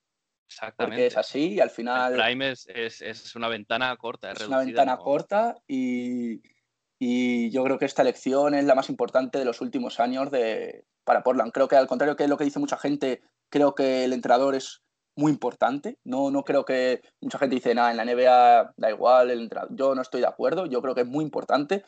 Exactamente. 0.48 0.96
Porque 0.96 1.06
es 1.06 1.16
así 1.16 1.54
y 1.54 1.60
al 1.60 1.70
final. 1.70 2.12
El 2.12 2.20
Prime 2.20 2.52
es, 2.52 3.34
una 3.34 3.48
ventana 3.48 3.96
corta. 3.96 4.32
Es, 4.32 4.46
una 4.46 4.58
ventana 4.58 4.98
corta 4.98 5.56
y, 5.66 6.42
y, 6.98 7.50
yo 7.50 7.64
creo 7.64 7.78
que 7.78 7.86
esta 7.86 8.02
elección 8.02 8.54
es 8.54 8.64
la 8.64 8.74
más 8.74 8.90
importante 8.90 9.38
de 9.38 9.44
los 9.44 9.60
últimos 9.60 9.98
años 9.98 10.30
de, 10.30 10.84
para 11.04 11.22
Portland. 11.22 11.52
Creo 11.52 11.68
que 11.68 11.76
al 11.76 11.86
contrario 11.86 12.16
que 12.16 12.28
lo 12.28 12.36
que 12.36 12.44
dice 12.44 12.58
mucha 12.58 12.76
gente, 12.76 13.22
creo 13.50 13.74
que 13.74 14.04
el 14.04 14.12
entrenador 14.12 14.54
es 14.54 14.82
muy 15.16 15.32
importante. 15.32 15.98
No, 16.04 16.30
no 16.30 16.44
creo 16.44 16.64
que 16.64 17.00
mucha 17.20 17.38
gente 17.38 17.56
dice, 17.56 17.74
nada, 17.74 17.90
en 17.90 17.96
la 17.96 18.04
NBA 18.04 18.74
da 18.76 18.90
igual, 18.90 19.30
el 19.30 19.50
yo 19.70 19.94
no 19.94 20.02
estoy 20.02 20.20
de 20.20 20.26
acuerdo, 20.26 20.66
yo 20.66 20.82
creo 20.82 20.94
que 20.94 21.00
es 21.02 21.06
muy 21.06 21.24
importante. 21.24 21.82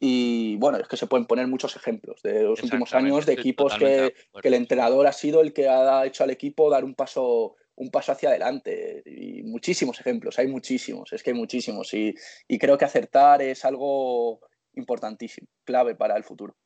Y 0.00 0.56
bueno, 0.56 0.78
es 0.78 0.86
que 0.86 0.96
se 0.96 1.08
pueden 1.08 1.26
poner 1.26 1.48
muchos 1.48 1.74
ejemplos 1.74 2.22
de 2.22 2.44
los 2.44 2.62
últimos 2.62 2.94
años 2.94 3.26
de 3.26 3.32
equipos 3.32 3.74
que, 3.76 4.14
que, 4.40 4.48
el 4.48 4.54
entrenador 4.54 5.08
ha 5.08 5.12
sido 5.12 5.40
el 5.40 5.52
que 5.52 5.68
ha 5.68 6.06
hecho 6.06 6.22
al 6.22 6.30
equipo 6.30 6.70
dar 6.70 6.84
un 6.84 6.94
paso, 6.94 7.56
un 7.74 7.90
paso 7.90 8.12
hacia 8.12 8.28
adelante. 8.28 9.02
Y 9.04 9.42
muchísimos 9.42 9.98
ejemplos, 9.98 10.38
hay 10.38 10.46
muchísimos, 10.46 11.12
es 11.12 11.22
que 11.22 11.30
hay 11.30 11.36
muchísimos. 11.36 11.92
Y, 11.94 12.14
y 12.46 12.58
creo 12.58 12.78
que 12.78 12.84
acertar 12.84 13.42
es 13.42 13.64
algo 13.64 14.40
importantísimo, 14.74 15.48
clave 15.64 15.96
para 15.96 16.16
el 16.16 16.22
futuro. 16.22 16.56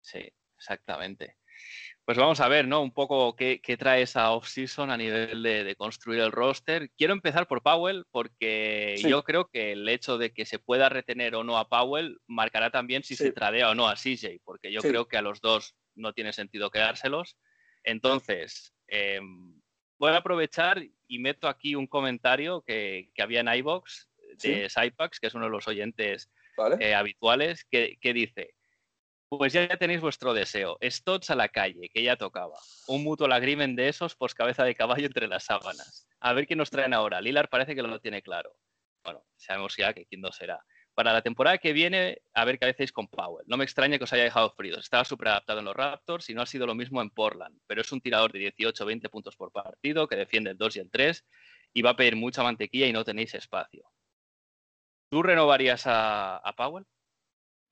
Sí, 0.00 0.32
exactamente. 0.56 1.36
Pues 2.10 2.18
vamos 2.18 2.40
a 2.40 2.48
ver, 2.48 2.66
¿no? 2.66 2.82
Un 2.82 2.90
poco 2.90 3.36
qué, 3.36 3.60
trae 3.78 4.02
esa 4.02 4.32
off-season 4.32 4.90
a 4.90 4.96
nivel 4.96 5.44
de, 5.44 5.76
construir 5.76 6.18
el 6.18 6.32
roster. 6.32 6.90
Quiero 6.98 7.12
empezar 7.12 7.46
por 7.46 7.62
Powell, 7.62 8.04
porque 8.10 8.96
yo 9.00 9.22
creo 9.22 9.46
que 9.46 9.70
el 9.70 9.88
hecho 9.88 10.18
de 10.18 10.32
que 10.32 10.44
se 10.44 10.58
pueda 10.58 10.88
retener 10.88 11.36
o 11.36 11.44
no 11.44 11.56
a 11.56 11.68
Powell 11.68 12.18
marcará 12.26 12.72
también 12.72 13.04
si 13.04 13.14
se 13.14 13.30
tradea 13.30 13.70
o 13.70 13.76
no 13.76 13.86
a 13.86 13.94
CJ, 13.94 14.40
porque 14.42 14.72
yo 14.72 14.80
creo 14.80 15.06
que 15.06 15.18
a 15.18 15.22
los 15.22 15.40
dos 15.40 15.76
no 15.94 16.12
tiene 16.12 16.32
sentido 16.32 16.72
quedárselos. 16.72 17.36
Entonces, 17.84 18.74
em, 18.88 19.60
voy 19.96 20.10
a 20.10 20.16
aprovechar 20.16 20.82
y 21.06 21.18
meto 21.20 21.46
aquí 21.46 21.76
un 21.76 21.86
comentario 21.86 22.62
que, 22.62 23.12
había 23.22 23.38
en 23.38 23.54
iBox 23.54 24.08
de 24.42 24.68
Cypax, 24.68 25.20
que 25.20 25.28
es 25.28 25.34
uno 25.34 25.44
de 25.44 25.52
los 25.52 25.68
oyentes 25.68 26.28
eh, 26.80 26.92
habituales, 26.92 27.64
que, 27.70 27.98
que 28.00 28.12
dice. 28.12 28.54
Pues 29.30 29.52
ya 29.52 29.68
tenéis 29.76 30.00
vuestro 30.00 30.34
deseo. 30.34 30.76
Stotts 30.82 31.30
a 31.30 31.36
la 31.36 31.48
calle, 31.48 31.88
que 31.94 32.02
ya 32.02 32.16
tocaba. 32.16 32.58
Un 32.88 33.04
mutual 33.04 33.32
agreement 33.32 33.76
de 33.78 33.88
esos, 33.88 34.16
pues 34.16 34.34
cabeza 34.34 34.64
de 34.64 34.74
caballo 34.74 35.06
entre 35.06 35.28
las 35.28 35.44
sábanas. 35.44 36.08
A 36.18 36.32
ver 36.32 36.48
qué 36.48 36.56
nos 36.56 36.68
traen 36.68 36.92
ahora. 36.92 37.20
Lilar 37.20 37.48
parece 37.48 37.76
que 37.76 37.82
lo 37.82 38.00
tiene 38.00 38.22
claro. 38.22 38.56
Bueno, 39.04 39.24
sabemos 39.36 39.76
ya 39.76 39.94
que 39.94 40.04
quién 40.04 40.20
no 40.20 40.32
será. 40.32 40.58
Para 40.94 41.12
la 41.12 41.22
temporada 41.22 41.58
que 41.58 41.72
viene, 41.72 42.20
a 42.34 42.44
ver 42.44 42.58
qué 42.58 42.66
hacéis 42.66 42.90
con 42.90 43.06
Powell. 43.06 43.46
No 43.46 43.56
me 43.56 43.62
extraña 43.62 43.98
que 43.98 44.04
os 44.04 44.12
haya 44.12 44.24
dejado 44.24 44.50
fríos. 44.50 44.78
Estaba 44.78 45.04
súper 45.04 45.28
adaptado 45.28 45.60
en 45.60 45.66
los 45.66 45.76
Raptors 45.76 46.28
y 46.28 46.34
no 46.34 46.42
ha 46.42 46.46
sido 46.46 46.66
lo 46.66 46.74
mismo 46.74 47.00
en 47.00 47.10
Portland. 47.10 47.56
Pero 47.68 47.82
es 47.82 47.92
un 47.92 48.00
tirador 48.00 48.32
de 48.32 48.52
18-20 48.52 49.08
puntos 49.10 49.36
por 49.36 49.52
partido, 49.52 50.08
que 50.08 50.16
defiende 50.16 50.50
el 50.50 50.58
2 50.58 50.74
y 50.74 50.80
el 50.80 50.90
3 50.90 51.24
y 51.72 51.82
va 51.82 51.90
a 51.90 51.96
pedir 51.96 52.16
mucha 52.16 52.42
mantequilla 52.42 52.88
y 52.88 52.92
no 52.92 53.04
tenéis 53.04 53.32
espacio. 53.34 53.88
¿Tú 55.08 55.22
renovarías 55.22 55.84
a 55.86 56.52
Powell? 56.56 56.84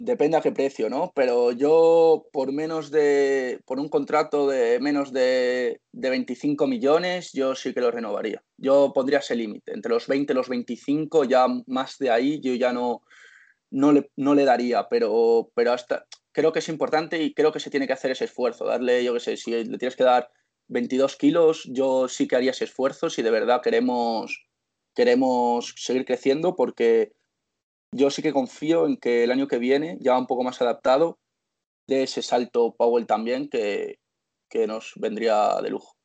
Depende 0.01 0.37
a 0.37 0.41
qué 0.41 0.53
precio, 0.53 0.89
¿no? 0.89 1.11
Pero 1.13 1.51
yo 1.51 2.29
por 2.33 2.53
menos 2.53 2.93
de, 2.93 3.61
por 3.67 3.81
un 3.81 3.89
contrato 3.89 4.49
de 4.49 4.79
menos 4.79 5.13
de, 5.13 5.81
de 5.91 6.11
25 6.11 6.69
millones, 6.69 7.33
yo 7.33 7.57
sí 7.57 7.75
que 7.75 7.81
lo 7.81 7.91
renovaría. 7.91 8.45
Yo 8.57 8.93
pondría 8.95 9.19
ese 9.19 9.35
límite, 9.35 9.73
entre 9.73 9.93
los 9.93 10.07
20 10.07 10.33
y 10.33 10.37
los 10.37 10.49
25, 10.49 11.25
ya 11.25 11.49
más 11.67 11.99
de 11.99 12.11
ahí 12.11 12.41
yo 12.41 12.55
ya 12.55 12.73
no, 12.73 13.03
no, 13.71 13.91
le, 13.91 14.09
no 14.15 14.37
le 14.37 14.45
daría, 14.45 14.89
pero, 14.89 15.51
pero 15.55 15.73
hasta 15.73 16.07
creo 16.31 16.53
que 16.53 16.61
es 16.61 16.69
importante 16.69 17.21
y 17.21 17.35
creo 17.35 17.51
que 17.51 17.59
se 17.59 17.71
tiene 17.71 17.89
que 17.89 17.93
hacer 17.93 18.13
ese 18.13 18.27
esfuerzo, 18.27 18.67
darle, 18.67 19.03
yo 19.03 19.15
qué 19.15 19.21
sé, 19.21 19.37
si 19.37 19.51
le 19.51 19.79
tienes 19.79 19.97
que 19.97 20.05
dar 20.05 20.31
22 20.69 21.17
kilos, 21.17 21.65
yo 21.73 22.07
sí 22.07 22.29
que 22.29 22.37
haría 22.37 22.53
ese 22.53 22.65
esfuerzo 22.65 23.11
si 23.11 23.23
de 23.23 23.33
verdad 23.33 23.63
queremos, 23.63 24.47
queremos 24.95 25.75
seguir 25.77 26.05
creciendo 26.05 26.55
porque 26.55 27.15
yo 27.93 28.11
sí 28.11 28.23
que 28.23 28.33
confío 28.33 28.87
en 28.87 28.97
que 28.97 29.25
el 29.25 29.31
año 29.31 29.49
que 29.49 29.59
viene, 29.59 29.97
ya 30.01 30.19
un 30.19 30.27
poco 30.27 30.45
más 30.45 30.61
adaptado, 30.61 31.19
de 31.87 32.03
ese 32.03 32.23
salto 32.23 32.75
Powell 32.77 33.07
también 33.07 33.49
que, 33.49 33.99
nos 34.67 34.93
vendría 34.97 35.61
de 35.63 35.71
lujo. 35.71 35.97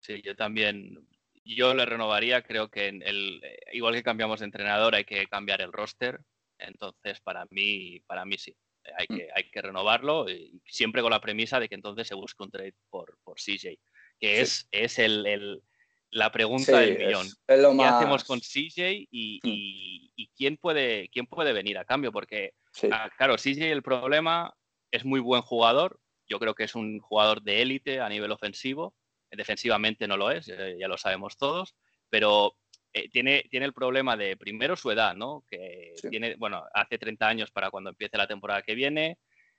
Sí, 0.00 0.22
yo 0.22 0.34
también, 0.34 1.06
yo 1.44 1.74
le 1.74 1.84
renovaría, 1.84 2.42
creo 2.42 2.70
que 2.70 2.88
el, 2.88 3.42
igual 3.72 3.94
que 3.94 4.02
cambiamos 4.02 4.40
de 4.40 4.46
entrenador 4.46 4.94
hay 4.94 5.04
que 5.04 5.26
cambiar 5.26 5.60
el 5.60 5.72
roster, 5.72 6.20
entonces 6.58 7.20
para 7.20 7.46
mí, 7.50 8.00
para 8.06 8.24
mí 8.24 8.38
sí, 8.38 8.56
hay 8.96 9.06
mm. 9.08 9.16
que, 9.16 9.28
hay 9.34 9.50
que 9.50 9.62
renovarlo 9.62 10.28
y 10.28 10.60
siempre 10.66 11.02
con 11.02 11.10
la 11.10 11.20
premisa 11.20 11.60
de 11.60 11.68
que 11.68 11.74
entonces 11.74 12.08
se 12.08 12.14
busque 12.14 12.42
un 12.42 12.50
trade 12.50 12.74
por, 12.88 13.18
por 13.22 13.36
CJ, 13.38 13.78
que 14.18 14.40
es, 14.40 14.68
es 14.70 14.98
el, 14.98 15.62
la 16.10 16.32
pregunta 16.32 16.78
del 16.80 16.98
millón. 16.98 17.26
¿Qué 17.46 17.84
hacemos 17.84 18.24
con 18.24 18.40
CJ 18.40 19.02
mm. 19.02 19.08
y, 19.10 20.30
quién, 20.36 20.56
puede, 20.56 21.08
quién 21.08 21.26
puede 21.26 21.52
venir 21.52 21.78
a 21.78 21.84
cambio? 21.84 22.12
Porque, 22.12 22.54
ah, 22.90 23.10
claro, 23.16 23.36
CJ 23.36 23.70
el 23.70 23.82
problema 23.82 24.54
es 24.90 25.04
muy 25.04 25.20
buen 25.20 25.42
jugador. 25.42 26.00
Yo 26.28 26.38
creo 26.38 26.54
que 26.54 26.64
es 26.64 26.74
un 26.74 27.00
jugador 27.00 27.42
de 27.42 27.62
élite 27.62 28.00
a 28.00 28.08
nivel 28.08 28.32
ofensivo. 28.32 28.94
Defensivamente 29.30 30.08
no 30.08 30.16
lo 30.16 30.30
es, 30.30 30.46
ya 30.46 30.88
lo 30.88 30.98
sabemos 30.98 31.36
todos. 31.36 31.76
Pero 32.08 32.56
eh, 32.92 33.08
tiene, 33.08 33.44
tiene 33.50 33.66
el 33.66 33.72
problema 33.72 34.16
de, 34.16 34.36
primero, 34.36 34.76
su 34.76 34.90
edad, 34.90 35.14
¿no? 35.14 35.44
Que 35.48 35.94
tiene, 36.10 36.34
bueno, 36.36 36.64
hace 36.74 36.98
30 36.98 37.28
años 37.28 37.50
para 37.52 37.70
cuando 37.70 37.90
empiece 37.90 38.16
la 38.16 38.26
temporada 38.26 38.62
que 38.62 38.74
viene. 38.74 39.18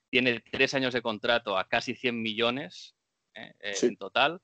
Tiene 0.10 0.42
tres 0.52 0.74
años 0.74 0.94
de 0.94 1.02
contrato 1.02 1.58
a 1.58 1.68
casi 1.70 1.96
100 1.96 2.22
millones. 2.22 2.96
Eh, 3.34 3.54
en 3.62 3.96
total. 3.96 4.42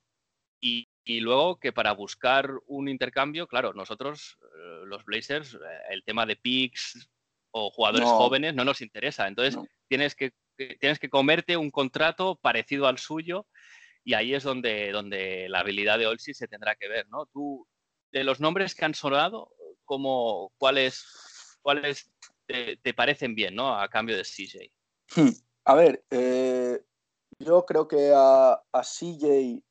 Y, 0.62 0.88
y, 1.08 1.20
luego 1.20 1.60
que 1.60 1.72
para 1.72 1.94
buscar 1.94 2.52
un 2.68 2.90
intercambio, 2.90 3.48
claro, 3.48 3.74
nosotros, 3.74 4.38
los 4.86 5.04
Blazers, 5.06 5.58
el 5.90 6.04
tema 6.04 6.26
de 6.26 6.36
picks 6.36 7.10
o 7.52 7.72
jugadores 7.72 8.08
jóvenes 8.08 8.54
no 8.54 8.64
nos 8.64 8.82
interesa. 8.82 9.28
Entonces, 9.28 9.58
tienes, 9.88 10.16
que, 10.16 10.34
tienes 10.80 11.00
que 11.00 11.10
comerte 11.10 11.58
un 11.58 11.72
contrato 11.72 12.36
parecido 12.36 12.88
al 12.88 12.98
suyo 12.98 13.48
y 14.04 14.14
ahí 14.14 14.34
es 14.34 14.44
donde, 14.44 14.92
donde 14.92 15.50
la 15.50 15.60
habilidad 15.60 16.00
de 16.00 16.08
Olsi 16.08 16.34
se 16.34 16.48
tendrá 16.48 16.76
que 16.76 16.88
ver, 16.88 17.08
¿no? 17.10 17.26
Tú, 17.26 17.68
de 18.12 18.24
los 18.24 18.40
nombres 18.40 18.74
que 18.74 18.86
han 18.86 18.94
sonado, 18.94 19.52
como, 19.84 20.54
¿cuáles, 20.58 21.06
cuáles 21.62 22.10
te, 22.46 22.94
parecen 22.94 23.36
bien, 23.36 23.56
¿no? 23.56 23.78
A 23.78 23.90
cambio 23.90 24.16
de 24.16 24.24
CJ. 24.24 24.72
Hmm. 25.16 25.34
A 25.66 25.76
ver, 25.76 26.06
eh, 26.10 26.82
yo 27.40 27.66
creo 27.66 27.88
que 27.88 28.12
a, 28.16 28.54
a, 28.72 28.82
CJ, 28.82 29.62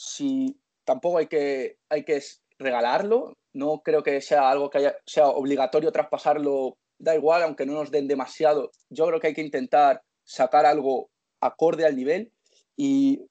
si 0.00 0.58
tampoco 0.86 1.18
hay 1.18 1.26
que, 1.26 1.76
hay 1.90 2.04
que 2.04 2.22
regalarlo, 2.58 3.34
no 3.52 3.82
creo 3.82 4.02
que 4.02 4.22
sea 4.22 4.50
algo 4.50 4.70
que 4.70 4.94
sea 5.04 5.28
obligatorio 5.28 5.92
traspasarlo, 5.92 6.78
da 6.98 7.14
igual, 7.14 7.42
aunque 7.42 7.66
no 7.66 7.74
nos 7.74 7.90
den 7.90 8.08
demasiado. 8.08 8.70
Yo 8.88 9.06
creo 9.06 9.20
que 9.20 9.26
hay 9.26 9.34
que 9.34 9.42
intentar 9.42 10.02
sacar 10.24 10.64
algo 10.64 11.10
acorde 11.42 11.84
al 11.84 11.96
nivel. 11.96 12.32
Y 12.76 13.26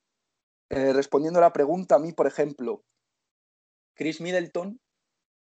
eh, 0.70 0.94
respondiendo 0.94 1.40
a 1.40 1.44
la 1.44 1.54
pregunta, 1.54 1.96
a 1.96 2.00
mí, 2.00 2.14
por 2.14 2.28
ejemplo, 2.28 2.84
Chris 3.96 4.22
Middleton 4.22 4.80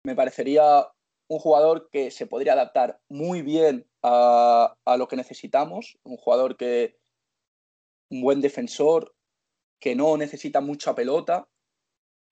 me 0.06 0.16
parecería 0.16 0.88
un 1.28 1.40
jugador 1.40 1.90
que 1.92 2.12
se 2.12 2.28
podría 2.28 2.54
adaptar 2.54 3.02
muy 3.10 3.42
bien 3.42 3.86
a, 4.04 4.74
lo 4.98 5.08
que 5.10 5.18
necesitamos, 5.18 5.98
un 6.04 6.16
jugador 6.16 6.56
que 6.56 6.98
un 8.10 8.22
buen 8.22 8.40
defensor, 8.40 9.14
que 9.80 9.96
no 9.96 10.18
necesita 10.18 10.62
mucha 10.62 10.94
pelota. 10.94 11.48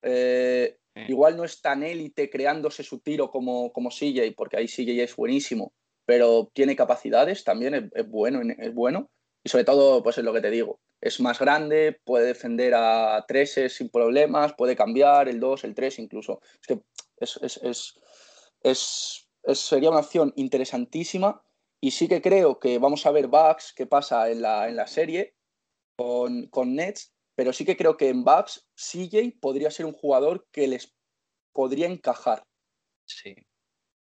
Eh, 0.02 0.78
igual 1.08 1.38
no 1.38 1.44
es 1.44 1.62
tan 1.62 1.84
élite 1.84 2.30
creándose 2.30 2.84
su 2.84 3.00
tiro 3.00 3.30
como, 3.30 3.72
como 3.72 3.90
CJ, 3.90 4.34
porque 4.36 4.58
ahí 4.58 4.68
CJ 4.68 5.04
es 5.04 5.16
buenísimo, 5.16 5.74
pero 6.06 6.50
tiene 6.54 6.76
capacidades 6.76 7.44
también, 7.44 7.92
es, 7.94 8.08
bueno, 8.08 8.42
es 8.58 8.74
bueno. 8.74 9.10
Y 9.44 9.50
sobre 9.50 9.64
todo, 9.64 10.04
pues 10.04 10.18
es 10.18 10.24
lo 10.24 10.34
que 10.34 10.42
te 10.42 10.50
digo, 10.50 10.82
es 11.00 11.20
más 11.20 11.40
grande, 11.40 12.00
puede 12.04 12.26
defender 12.26 12.74
a 12.76 13.24
treses 13.28 13.76
sin 13.76 13.90
problemas, 13.90 14.54
puede 14.56 14.76
cambiar 14.76 15.30
el 15.30 15.40
2, 15.40 15.64
el 15.64 15.76
3 15.76 16.00
incluso. 16.00 16.42
Es 16.62 16.68
que 16.68 16.82
es, 18.64 19.20
sería 19.54 19.90
una 19.90 20.00
opción 20.00 20.34
interesantísima 20.36 21.42
y 21.80 21.92
sí 21.92 22.08
que 22.08 22.22
creo 22.22 22.60
que 22.60 22.80
vamos 22.80 23.06
a 23.06 23.12
ver 23.12 23.28
bugs 23.28 23.74
que 23.74 23.86
pasa 23.86 24.30
en 24.30 24.42
la, 24.42 24.68
en 24.68 24.76
la 24.76 24.88
serie 24.88 25.36
con, 25.96 26.48
con 26.48 26.76
Nets, 26.76 27.14
pero 27.38 27.54
sí 27.54 27.66
que 27.66 27.78
creo 27.78 27.98
que 27.98 28.10
en 28.10 28.24
bugs 28.24 28.68
CJ 28.76 29.38
podría 29.40 29.70
ser 29.70 29.86
un 29.86 29.94
jugador 29.94 30.48
que 30.52 30.68
les 30.68 30.96
podría 31.54 31.86
encajar. 31.86 32.44
Sí. 33.06 33.36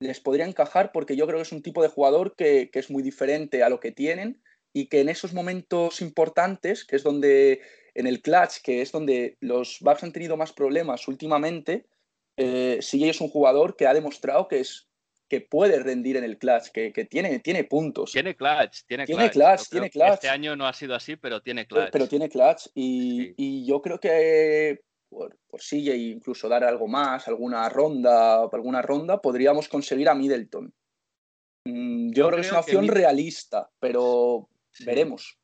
Les 0.01 0.19
podría 0.19 0.47
encajar 0.47 0.91
porque 0.91 1.15
yo 1.15 1.29
creo 1.29 1.39
que 1.39 1.45
es 1.45 1.53
un 1.53 1.63
tipo 1.63 1.81
de 1.81 1.89
jugador 1.89 2.35
que, 2.35 2.71
que 2.73 2.81
es 2.81 2.91
muy 2.91 3.05
diferente 3.05 3.63
a 3.63 3.69
lo 3.69 3.79
que 3.79 3.93
tienen 3.93 4.43
y 4.73 4.89
que 4.89 5.01
en 5.01 5.09
esos 5.09 5.33
momentos 5.33 6.01
importantes, 6.01 6.85
que 6.85 6.97
es 6.97 7.05
donde, 7.05 7.61
en 7.95 8.09
el 8.09 8.21
clutch, 8.21 8.63
que 8.65 8.83
es 8.83 8.91
donde 8.91 9.37
los 9.41 9.79
Bucks 9.81 10.03
han 10.03 10.13
tenido 10.13 10.37
más 10.37 10.53
problemas 10.53 11.07
últimamente, 11.07 11.87
eh, 12.37 12.79
sigue 12.83 13.11
es 13.11 13.21
un 13.21 13.29
jugador 13.29 13.77
que 13.77 13.87
ha 13.87 13.95
demostrado 13.95 14.49
que 14.49 14.59
es 14.59 14.90
que 15.31 15.41
puede 15.41 15.79
rendir 15.79 16.17
en 16.17 16.25
el 16.25 16.37
clutch, 16.37 16.69
que, 16.69 16.91
tiene, 17.09 17.39
tiene 17.39 17.65
puntos. 17.65 18.13
Tiene 18.13 18.35
clutch, 18.35 18.83
tiene, 18.87 19.07
tiene 19.07 19.31
clutch. 19.31 19.69
tiene 19.71 19.89
clutch. 19.89 20.15
Este 20.15 20.29
año 20.29 20.57
no 20.57 20.67
ha 20.67 20.73
sido 20.73 20.95
así, 20.95 21.17
pero 21.17 21.41
tiene 21.41 21.67
clutch. 21.67 21.91
Pero, 21.93 22.09
tiene 22.09 22.29
clutch 22.29 22.67
y, 22.75 23.65
yo 23.65 23.81
creo 23.81 24.01
que 24.01 24.81
por, 25.09 25.39
por 25.49 25.63
sigue 25.63 25.97
incluso 25.97 26.49
dar 26.49 26.65
algo 26.65 26.89
más, 26.89 27.29
alguna 27.29 27.69
ronda, 27.69 28.43
alguna 28.43 28.83
ronda, 28.83 29.21
podríamos 29.21 29.69
conseguir 29.69 30.09
a 30.09 30.15
Middleton. 30.15 30.75
Mm, 31.65 32.13
yo, 32.13 32.27
creo, 32.27 32.37
que 32.37 32.47
es 32.47 32.51
una 32.51 32.61
opción 32.61 32.89
realista, 32.89 33.71
pero 33.79 34.49
Veremos. 34.85 35.39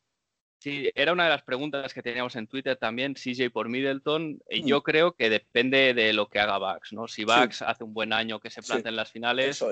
Sí, 0.58 0.90
era 0.94 1.12
una 1.12 1.24
de 1.24 1.30
las 1.30 1.42
preguntas 1.42 1.92
que 1.92 2.02
teníamos 2.02 2.34
en 2.36 2.46
Twitter 2.46 2.76
también, 2.76 3.14
CJ 3.14 3.50
por 3.52 3.68
Middleton. 3.68 4.40
Y 4.50 4.62
mm. 4.62 4.66
yo 4.66 4.82
creo 4.82 5.12
que 5.12 5.30
depende 5.30 5.94
de 5.94 6.12
lo 6.12 6.28
que 6.28 6.40
haga 6.40 6.58
Bucks, 6.58 6.92
¿no? 6.92 7.06
Si 7.08 7.24
Bucks 7.24 7.62
hace 7.62 7.84
un 7.84 7.92
buen 7.92 8.12
año 8.12 8.40
que 8.40 8.50
se 8.50 8.62
plante 8.62 8.88
en 8.88 8.96
las 8.96 9.12
finales, 9.12 9.62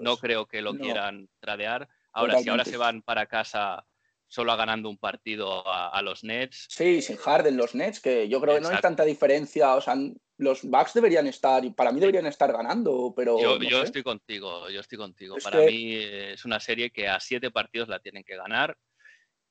no 0.00 0.16
creo 0.16 0.46
que 0.46 0.62
lo 0.62 0.74
quieran 0.74 1.28
tradear. 1.40 1.88
Ahora, 2.12 2.38
si 2.38 2.48
ahora 2.48 2.64
se 2.64 2.76
van 2.76 3.02
para 3.02 3.26
casa 3.26 3.84
solo 4.26 4.56
ganando 4.56 4.88
un 4.88 4.98
partido 4.98 5.62
a, 5.66 6.00
los 6.02 6.24
Nets. 6.24 6.66
Sí, 6.68 7.00
sin 7.00 7.16
Harden 7.16 7.56
los 7.56 7.74
Nets, 7.74 8.00
que 8.00 8.28
yo 8.28 8.40
creo 8.40 8.56
que 8.56 8.60
no 8.60 8.68
hay 8.68 8.80
tanta 8.80 9.04
diferencia. 9.04 9.74
O 9.76 9.80
sea, 9.80 9.94
los 10.38 10.62
Bucks 10.62 10.94
deberían 10.94 11.26
estar, 11.26 11.64
y 11.64 11.70
para 11.70 11.92
mí 11.92 12.00
deberían 12.00 12.26
estar 12.26 12.52
ganando, 12.52 13.14
pero. 13.16 13.38
Yo, 13.60 13.82
estoy 13.82 14.02
contigo, 14.02 14.68
yo 14.68 14.80
estoy 14.80 14.98
contigo. 14.98 15.36
para 15.42 15.60
mí 15.60 15.94
es 15.94 16.44
una 16.44 16.60
serie 16.60 16.90
que 16.90 17.08
a 17.08 17.20
siete 17.20 17.50
partidos 17.50 17.88
la 17.88 18.00
tienen 18.00 18.24
que 18.24 18.36
ganar 18.36 18.76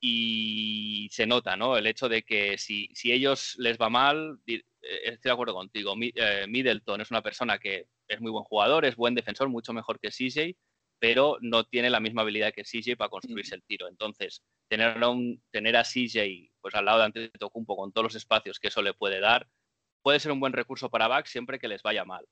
y 0.06 1.08
se 1.10 1.26
nota, 1.26 1.56
¿no? 1.56 1.78
El 1.78 1.86
hecho 1.86 2.10
de 2.10 2.24
que 2.24 2.58
si, 2.58 2.90
si 2.92 3.10
ellos 3.10 3.54
les 3.56 3.78
va 3.78 3.88
mal, 3.88 4.38
eh, 4.46 4.62
estoy 4.82 5.30
de 5.30 5.32
acuerdo 5.32 5.54
contigo, 5.54 5.94
eh, 5.98 6.44
Middleton 6.46 7.00
es 7.00 7.10
una 7.10 7.22
persona 7.22 7.58
que 7.58 7.86
es 8.06 8.20
muy 8.20 8.30
buen 8.30 8.44
jugador, 8.44 8.84
es 8.84 8.96
buen 8.96 9.14
defensor, 9.14 9.48
mucho 9.48 9.72
mejor 9.72 9.98
que 9.98 10.10
CJ, 10.10 10.58
pero 10.98 11.38
no 11.40 11.64
tiene 11.64 11.88
la 11.88 12.00
misma 12.00 12.20
habilidad 12.20 12.52
que 12.52 12.64
CJ 12.64 12.98
para 12.98 13.08
construirse 13.08 13.54
el 13.54 13.62
tiro. 13.62 13.88
Entonces, 13.88 14.42
tener 14.68 15.02
a, 15.02 15.08
un, 15.08 15.42
tener 15.50 15.74
a 15.74 15.84
CJ 15.84 16.50
pues, 16.60 16.74
al 16.74 16.84
lado 16.84 16.98
de 16.98 17.04
Antetokounmpo 17.06 17.74
con 17.74 17.90
todos 17.90 18.04
los 18.04 18.14
espacios 18.14 18.60
que 18.60 18.68
eso 18.68 18.82
le 18.82 18.92
puede 18.92 19.20
dar, 19.20 19.48
puede 20.02 20.20
ser 20.20 20.32
un 20.32 20.40
buen 20.40 20.52
recurso 20.52 20.90
para 20.90 21.08
Bucks 21.08 21.30
siempre 21.30 21.58
que 21.58 21.68
les 21.68 21.82
vaya 21.82 22.04
mal. 22.04 22.26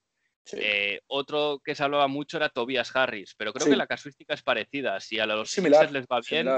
Eh, 0.53 1.01
otro 1.07 1.63
que 1.65 1.75
se 1.75 1.85
hablaba 1.85 2.07
mucho 2.07 2.37
era 2.37 2.51
Tobias 2.51 2.95
Harris, 2.95 3.35
pero 3.35 3.55
creo 3.55 3.67
que 3.67 3.77
la 3.77 3.87
casuística 3.87 4.35
es 4.35 4.43
parecida. 4.43 5.01
Si 5.01 5.19
a 5.19 5.25
los 5.25 5.51
Sixers 5.51 5.93
les 5.93 6.05
va 6.05 6.21
bien, 6.21 6.49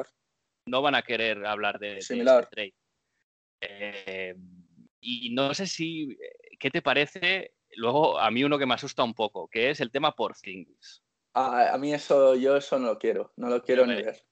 no 0.67 0.83
van 0.83 0.95
a 0.95 1.03
querer 1.03 1.45
hablar 1.47 1.79
de, 1.79 2.01
Similar. 2.01 2.49
trade. 2.49 2.75
Eh, 3.61 4.35
y 5.01 5.31
no 5.35 5.53
sé 5.53 5.67
si, 5.67 6.17
¿qué 6.59 6.71
te 6.71 6.81
parece? 6.81 7.55
Luego, 7.77 8.19
a 8.19 8.31
mí 8.31 8.43
uno 8.43 8.59
que 8.59 8.67
me 8.67 8.75
asusta 8.75 9.05
un 9.05 9.15
poco, 9.15 9.49
que 9.49 9.71
es 9.71 9.81
el 9.81 9.91
tema 9.91 10.15
por 10.15 10.35
Things. 10.35 11.03
A, 11.35 11.77
mí 11.79 11.93
eso, 11.93 12.37
yo 12.37 12.57
eso 12.57 12.79
no 12.79 12.87
lo 12.87 12.99
quiero, 12.99 13.33
no 13.37 13.49
lo 13.49 13.63
quiero 13.63 13.87
ni 13.87 13.97
ver. 13.97 14.25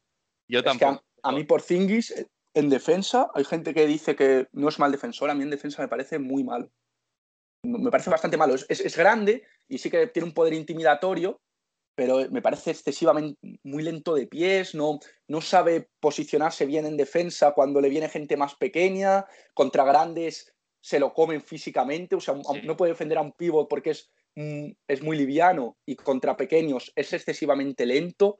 Yo 0.49 0.63
tampoco. 0.63 1.05
a, 1.23 1.33
mí 1.33 1.45
por 1.45 1.61
Thingis, 1.61 2.27
en 2.55 2.69
defensa, 2.69 3.31
hay 3.35 3.45
gente 3.45 3.75
que 3.75 3.87
dice 3.87 4.15
que 4.15 4.49
no 4.53 4.69
es 4.69 4.79
mal 4.79 4.93
defensor, 4.93 5.29
a 5.29 5.35
mí 5.35 5.43
en 5.43 5.51
defensa 5.51 5.83
me 5.83 5.89
parece 5.89 6.19
muy 6.19 6.45
mal. 6.45 6.71
Me 7.65 7.91
parece 7.91 8.11
bastante 8.11 8.37
malo. 8.37 8.55
es 8.55 8.97
grande 8.97 9.45
y 9.69 9.79
sí 9.79 9.91
que 9.91 10.07
tiene 10.07 10.29
un 10.29 10.35
poder 10.35 10.55
intimidatorio, 10.55 11.42
pero 11.95 12.29
me 12.31 12.43
parece 12.43 12.71
excesivamente 12.71 13.39
muy 13.63 13.83
lento 13.83 14.15
de 14.15 14.27
pies, 14.27 14.75
no, 14.75 14.99
no 15.29 15.41
sabe 15.41 15.89
posicionarse 16.01 16.67
bien 16.67 16.87
en 16.87 16.97
defensa 16.97 17.53
cuando 17.53 17.81
le 17.81 17.89
viene 17.89 18.09
gente 18.09 18.37
más 18.37 18.55
pequeña, 18.55 19.27
contra 19.55 19.85
grandes 19.85 20.53
se 20.83 20.99
lo 20.99 21.15
comen 21.15 21.41
físicamente, 21.41 22.17
o 22.17 22.21
sea, 22.21 22.35
no 22.65 22.77
puede 22.77 22.93
defender 22.93 23.17
a 23.17 23.23
un 23.23 23.33
pívot 23.33 23.69
porque 23.69 23.91
es, 23.91 24.11
mm, 24.35 24.73
es 24.89 25.03
muy 25.03 25.17
liviano 25.17 25.77
y 25.87 25.95
contra 25.95 26.37
pequeños 26.37 26.93
es 26.97 27.13
excesivamente 27.13 27.87
lento. 27.87 28.37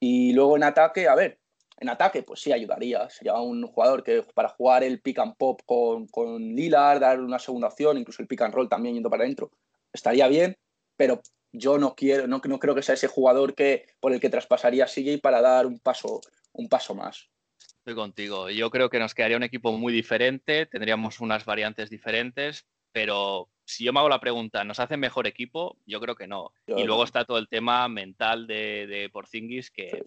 Y 0.00 0.32
luego 0.32 0.56
en 0.56 0.62
ataque, 0.62 1.08
a 1.08 1.14
ver, 1.14 1.40
en 1.78 1.90
ataque 1.90 2.22
pues 2.22 2.40
sí 2.40 2.52
ayudaría, 2.52 3.08
sería 3.10 3.34
un 3.34 3.66
jugador 3.66 4.02
que 4.02 4.24
para 4.34 4.48
jugar 4.48 4.82
el 4.82 5.00
pick 5.02 5.18
and 5.18 5.36
pop 5.36 5.60
con, 5.66 6.06
con 6.06 6.42
Lillard, 6.42 7.00
dar 7.00 7.20
una 7.20 7.38
segunda 7.38 7.68
opción, 7.68 7.98
incluso 7.98 8.22
el 8.22 8.28
pick 8.28 8.40
and 8.42 8.54
roll 8.54 8.68
también 8.68 8.94
yendo 8.94 9.10
para 9.10 9.24
adentro, 9.24 9.50
estaría 9.92 10.26
bien, 10.28 10.56
pero 10.96 11.20
yo 11.52 11.78
no 11.78 11.94
quiero, 11.94 12.26
no, 12.26 12.40
no 12.44 12.58
creo 12.58 12.74
que 12.74 12.82
sea 12.82 12.94
ese 12.94 13.08
jugador 13.08 13.54
que, 13.54 13.86
por 14.00 14.12
el 14.12 14.20
que 14.20 14.30
traspasaría 14.30 14.86
CJ 14.86 15.18
para 15.20 15.40
dar 15.40 15.66
un 15.66 15.78
paso, 15.78 16.20
un 16.52 16.68
paso 16.68 16.94
más. 16.94 17.30
Estoy 17.58 17.94
contigo. 17.94 18.50
Yo 18.50 18.70
creo 18.70 18.90
que 18.90 18.98
nos 18.98 19.14
quedaría 19.14 19.36
un 19.36 19.42
equipo 19.42 19.72
muy 19.72 19.92
diferente, 19.92 20.66
tendríamos 20.66 21.20
unas 21.20 21.44
variantes 21.44 21.88
diferentes, 21.88 22.66
pero 22.92 23.50
si 23.64 23.84
yo 23.84 23.92
me 23.92 24.00
hago 24.00 24.08
la 24.08 24.20
pregunta, 24.20 24.64
¿nos 24.64 24.80
hace 24.80 24.96
mejor 24.96 25.26
equipo? 25.26 25.78
Yo 25.86 26.00
creo 26.00 26.14
que 26.14 26.26
no. 26.26 26.52
y 26.66 26.84
luego 26.84 27.04
está 27.04 27.24
todo 27.24 27.38
el 27.38 27.48
tema 27.48 27.88
mental 27.88 28.46
de, 28.46 28.86
de 28.86 29.08
Porzingis, 29.10 29.70
que 29.70 30.02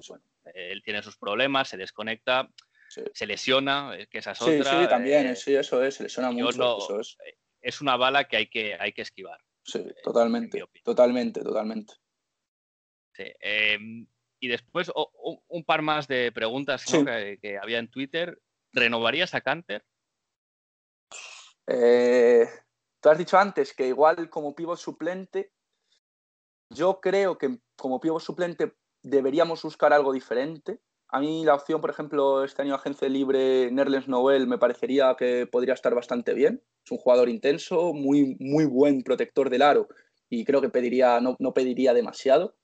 él 0.54 0.82
tiene 0.84 1.04
sus 1.04 1.18
problemas, 1.18 1.70
se 1.70 1.78
desconecta, 1.78 2.50
se 3.14 3.26
lesiona, 3.26 3.98
que 4.10 4.18
esa 4.18 4.32
es 4.32 4.42
otra. 4.42 4.82
Sí, 4.82 4.90
también, 4.90 5.28
eh, 5.28 5.36
sí, 5.36 5.56
eso 5.56 5.84
es, 5.84 5.96
se 5.96 6.04
lesiona 6.04 6.32
mucho. 6.32 6.58
No, 6.58 7.00
es. 7.00 7.18
es 7.62 7.82
una 7.82 7.96
bala 7.96 8.26
que 8.26 8.38
hay 8.38 8.48
que, 8.48 8.76
hay 8.80 8.94
que 8.94 9.02
esquivar. 9.02 9.40
Sí, 9.64 9.86
totalmente, 10.04 10.64
totalmente, 10.84 11.42
totalmente. 11.42 11.94
Sí, 13.14 13.26
em, 13.40 14.08
y 14.40 14.48
después 14.48 14.92
un 15.48 15.64
par 15.64 15.82
más 15.82 16.08
de 16.08 16.32
preguntas 16.32 16.86
que, 16.86 17.60
había 17.62 17.80
en 17.80 17.90
Twitter. 17.90 18.42
¿Renovarías 18.74 19.36
a 19.36 19.42
Canter? 19.42 19.86
Eh, 21.68 22.48
tú 23.02 23.10
has 23.10 23.18
dicho 23.18 23.38
antes 23.38 23.74
que 23.74 23.88
igual 23.88 24.30
como 24.30 24.56
pivot 24.56 24.80
suplente, 24.80 25.52
yo 26.70 27.02
creo 27.02 27.38
que 27.38 27.60
como 27.76 28.00
pivot 28.00 28.22
suplente 28.22 28.74
deberíamos 29.04 29.62
buscar 29.62 29.94
algo 29.94 30.14
diferente. 30.14 30.80
A 31.14 31.20
mí 31.20 31.44
la 31.44 31.56
opción, 31.56 31.82
por 31.82 31.90
ejemplo, 31.90 32.46
este 32.46 32.62
año 32.62 32.74
agencia 32.74 33.10
libre 33.10 33.70
Nerlens 33.70 34.08
Noel 34.08 34.48
me 34.48 34.58
parecería 34.58 35.14
que 35.20 35.46
podría 35.46 35.74
estar 35.74 35.94
bastante 35.94 36.34
bien. 36.34 36.64
Es 36.86 36.92
un 36.92 37.00
jugador 37.00 37.28
intenso, 37.28 37.94
muy, 37.94 38.38
muy 38.40 38.64
buen 38.64 39.04
protector 39.04 39.50
del 39.50 39.62
aro 39.62 39.90
y 40.30 40.46
creo 40.46 40.62
que 40.62 40.70
pediría, 40.70 41.20
no, 41.20 41.36
no 41.40 41.54
pediría 41.54 41.94
demasiado. 41.94 42.56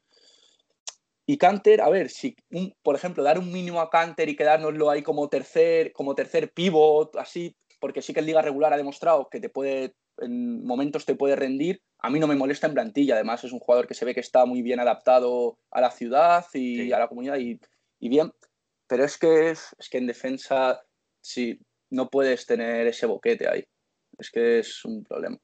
Y 1.25 1.37
Canter, 1.37 1.81
a 1.81 1.89
ver, 1.89 2.09
si, 2.09 2.37
por 2.81 2.95
ejemplo, 2.95 3.21
dar 3.21 3.37
un 3.37 3.51
mínimo 3.51 3.81
a 3.81 3.89
Canter 3.89 4.29
y 4.29 4.37
quedárnoslo 4.37 4.89
ahí 4.89 5.03
como 5.03 5.27
tercer, 5.27 5.91
como 5.91 6.15
tercer 6.15 6.53
pivot, 6.53 7.17
así, 7.17 7.53
porque 7.81 8.01
sí 8.01 8.13
que 8.13 8.21
en 8.21 8.27
liga 8.27 8.41
regular 8.41 8.71
ha 8.71 8.77
demostrado 8.77 9.27
que 9.29 9.41
te 9.41 9.49
puede, 9.49 9.93
en 10.19 10.65
momentos 10.65 11.05
te 11.05 11.15
puede 11.15 11.35
rendir, 11.35 11.81
a 11.99 12.09
mí 12.09 12.21
no 12.21 12.27
me 12.27 12.37
molesta 12.37 12.67
en 12.67 12.75
plantilla. 12.75 13.15
Además, 13.15 13.43
es 13.43 13.51
un 13.51 13.59
jugador 13.59 13.87
que 13.87 13.93
se 13.93 14.05
ve 14.05 14.13
que 14.13 14.21
está 14.21 14.45
muy 14.45 14.61
bien 14.61 14.79
adaptado 14.79 15.57
a 15.69 15.81
la 15.81 15.91
ciudad 15.91 16.45
y 16.53 16.93
a 16.93 16.99
la 16.99 17.09
comunidad 17.09 17.37
y, 17.39 17.59
bien. 17.99 18.33
Pero 18.87 19.03
es 19.03 19.17
que, 19.17 19.49
es, 19.51 19.75
que 19.91 19.97
en 19.97 20.07
defensa, 20.07 20.81
sí, 21.21 21.59
no 21.89 22.09
puedes 22.09 22.45
tener 22.45 22.87
ese 22.87 23.05
boquete 23.05 23.47
ahí. 23.47 23.63
Es 24.17 24.31
que 24.31 24.59
es 24.59 24.83
un 24.85 25.03
problema. 25.03 25.37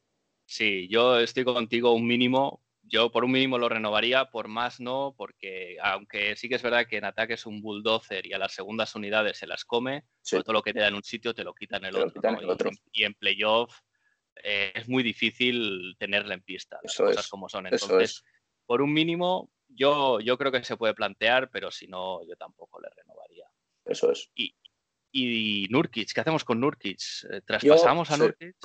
Sí, 0.45 0.87
yo 0.89 1.19
estoy 1.19 1.43
contigo 1.43 1.93
un 1.93 2.07
mínimo. 2.07 2.63
Yo 2.83 3.11
por 3.11 3.23
un 3.23 3.31
mínimo 3.31 3.57
lo 3.57 3.69
renovaría, 3.69 4.25
por 4.25 4.49
más 4.49 4.79
no, 4.79 5.15
porque 5.17 5.77
aunque 5.81 6.35
sí 6.35 6.49
que 6.49 6.55
es 6.55 6.61
verdad 6.61 6.85
que 6.85 6.97
en 6.97 7.05
ataque 7.05 7.35
es 7.35 7.45
un 7.45 7.61
bulldozer 7.61 8.25
y 8.27 8.33
a 8.33 8.37
las 8.37 8.53
segundas 8.53 8.93
unidades 8.93 9.37
se 9.37 9.47
las 9.47 9.63
come, 9.63 10.03
sobre 10.21 10.43
todo 10.43 10.53
lo 10.53 10.61
que 10.61 10.73
te 10.73 10.81
da 10.81 10.89
en 10.89 10.95
un 10.95 11.03
sitio 11.03 11.33
te 11.33 11.45
lo 11.45 11.53
quita 11.53 11.77
en 11.77 11.85
el, 11.85 11.95
otro, 11.95 12.71
Y, 12.91 13.05
en 13.05 13.13
playoff 13.13 13.79
eh, 14.43 14.73
es 14.75 14.89
muy 14.89 15.01
difícil 15.01 15.95
tenerla 15.97 16.33
en 16.33 16.43
pista, 16.43 16.77
las 16.83 16.95
cosas 16.95 17.27
como 17.29 17.47
son. 17.47 17.67
Entonces, 17.67 18.21
por 18.65 18.81
un 18.81 18.91
mínimo, 18.91 19.49
yo, 19.75 20.19
yo 20.19 20.37
creo 20.37 20.51
que 20.51 20.63
se 20.63 20.77
puede 20.77 20.93
plantear, 20.93 21.49
pero 21.49 21.71
si 21.71 21.87
no, 21.87 22.23
yo 22.25 22.35
tampoco 22.35 22.79
le 22.79 22.89
renovaría. 22.89 23.47
Eso 23.85 24.11
es. 24.11 24.29
Y, 24.35 24.55
y 25.11 25.67
Nurkic, 25.69 26.13
¿qué 26.13 26.21
hacemos 26.21 26.43
con 26.43 26.59
Nurkic? 26.59 26.99
Eh, 27.29 27.41
¿Traspasamos 27.45 28.09
a 28.11 28.17
Nurkic? 28.17 28.55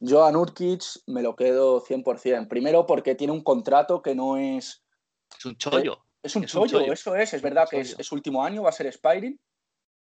Yo 0.00 0.24
a 0.24 0.32
Nurkic 0.32 0.82
me 1.06 1.22
lo 1.22 1.34
quedo 1.34 1.84
100%. 1.84 2.48
Primero 2.48 2.86
porque 2.86 3.14
tiene 3.14 3.32
un 3.32 3.42
contrato 3.42 4.00
que 4.00 4.14
no 4.14 4.36
es... 4.36 4.84
Es 5.36 5.44
un 5.44 5.56
chollo. 5.56 6.04
Es, 6.22 6.34
un, 6.36 6.46
chollo, 6.46 6.80
eso 6.80 7.14
es. 7.16 7.34
Es 7.34 7.42
verdad 7.42 7.68
que 7.68 7.80
es, 7.80 8.12
último 8.12 8.44
año, 8.44 8.62
va 8.62 8.70
a 8.70 8.72
ser 8.72 8.86
Spiring. 8.86 9.38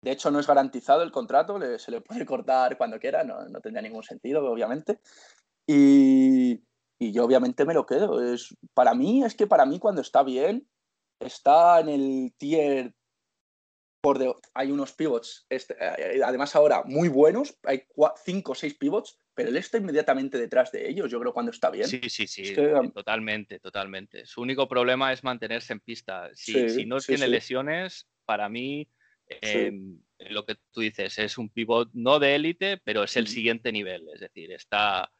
De 0.02 0.12
hecho, 0.12 0.30
no 0.32 0.40
es 0.40 0.48
garantizado 0.48 1.02
el 1.04 1.12
contrato, 1.12 1.60
se 1.80 1.92
le 1.92 2.02
puede 2.02 2.26
cortar 2.26 2.78
cuando 2.78 3.00
quiera, 3.00 3.24
no, 3.24 3.48
no 3.50 3.60
tendría 3.60 3.82
ningún 3.82 4.04
sentido, 4.04 4.46
obviamente. 4.46 5.00
Y, 5.66 6.62
y, 7.00 7.12
yo 7.12 7.26
obviamente 7.26 7.66
me 7.66 7.74
lo 7.74 7.86
quedo. 7.86 8.34
Es, 8.34 8.56
para 8.74 8.94
mí, 8.94 9.24
es 9.24 9.36
que 9.36 9.48
para 9.48 9.66
mí 9.66 9.80
cuando 9.80 10.02
está 10.02 10.24
bien, 10.24 10.68
está 11.20 11.80
en 11.80 11.90
el 11.90 12.34
tier 12.38 12.94
por 14.02 14.20
de, 14.20 14.34
hay 14.54 14.72
unos 14.72 14.94
pivots, 14.94 15.48
este, 15.50 15.76
eh, 15.80 16.22
además 16.24 16.56
ahora 16.56 16.84
muy 16.86 17.10
buenos, 17.10 17.58
hay 17.64 17.84
cinco 18.24 18.52
o 18.52 18.56
seis 18.56 18.76
pivots, 18.76 19.18
pero 19.34 19.50
él 19.50 19.58
está 19.58 19.80
inmediatamente 19.80 20.38
detrás 20.38 20.72
de 20.72 20.88
ellos, 20.88 21.12
yo 21.12 21.20
creo, 21.20 21.34
cuando 21.34 21.52
está 21.52 21.72
bien. 21.72 21.88
Sí, 21.88 22.02
sí, 22.08 22.28
sí, 22.28 22.54
totalmente, 22.94 23.60
totalmente. 23.60 24.26
Su 24.26 24.42
único 24.42 24.68
problema 24.70 25.12
es 25.12 25.24
mantenerse 25.24 25.74
en 25.74 25.80
pista. 25.80 26.30
Si, 26.34 26.70
si 26.70 26.86
no 26.86 27.00
tiene 27.00 27.28
lesiones, 27.28 28.08
para 28.26 28.48
mí 28.50 28.88
Em, 29.30 30.00
lo 30.20 30.46
que 30.46 30.56
tú 30.72 30.82
dices 30.82 31.18
es 31.20 31.38
un 31.38 31.50
pivot 31.50 31.90
no 31.94 32.20
de 32.20 32.36
élite, 32.36 32.78
pero 32.84 33.04
es 33.04 33.16
el 33.18 33.28
siguiente 33.28 33.72
nivel. 33.72 34.08
Es 34.14 34.22
decir, 34.22 34.52
está, 34.52 35.12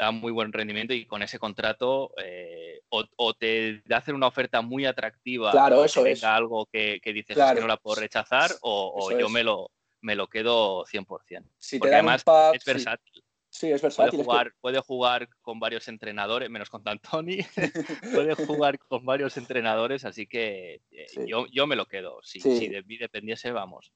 está 0.00 0.12
muy 0.12 0.32
buen 0.32 0.50
rendimiento 0.50 0.94
y 0.94 1.04
con 1.04 1.22
ese 1.22 1.38
contrato 1.38 2.12
eh, 2.16 2.80
o, 2.88 3.34
te 3.34 3.82
hacen 3.90 4.14
una 4.14 4.28
oferta 4.28 4.62
muy 4.62 4.86
atractiva. 4.86 5.52
Claro, 5.52 5.84
eso 5.84 6.04
es. 6.06 6.24
algo 6.24 6.66
que, 6.66 7.00
dices 7.04 7.36
que 7.36 7.60
no 7.60 7.66
la 7.66 7.76
puedo 7.76 8.00
rechazar 8.00 8.50
o, 8.62 9.10
yo 9.16 9.28
me 9.28 9.44
lo, 9.44 9.70
me 10.00 10.14
lo 10.14 10.26
quedo 10.26 10.84
100%. 10.86 11.44
Si 11.58 11.78
Porque 11.78 11.94
además 11.94 12.24
es 12.54 12.64
versátil. 12.64 13.22
Sí, 13.50 13.70
es 13.70 13.82
versátil. 13.82 14.24
Puede 14.60 14.80
jugar, 14.80 15.28
con 15.42 15.60
varios 15.60 15.86
entrenadores, 15.88 16.48
menos 16.48 16.70
con 16.70 16.82
Tantoni. 16.82 17.38
puede 18.14 18.34
jugar 18.34 18.78
con 18.78 19.04
varios 19.04 19.36
entrenadores, 19.36 20.04
así 20.04 20.26
que 20.26 20.80
eh, 20.92 21.06
yo, 21.26 21.46
yo, 21.52 21.66
me 21.66 21.76
lo 21.76 21.84
quedo. 21.86 22.20
Si, 22.22 22.40
si, 22.40 22.68
de 22.68 22.82
mí 22.84 22.96
dependiese, 22.96 23.50
vamos, 23.50 23.92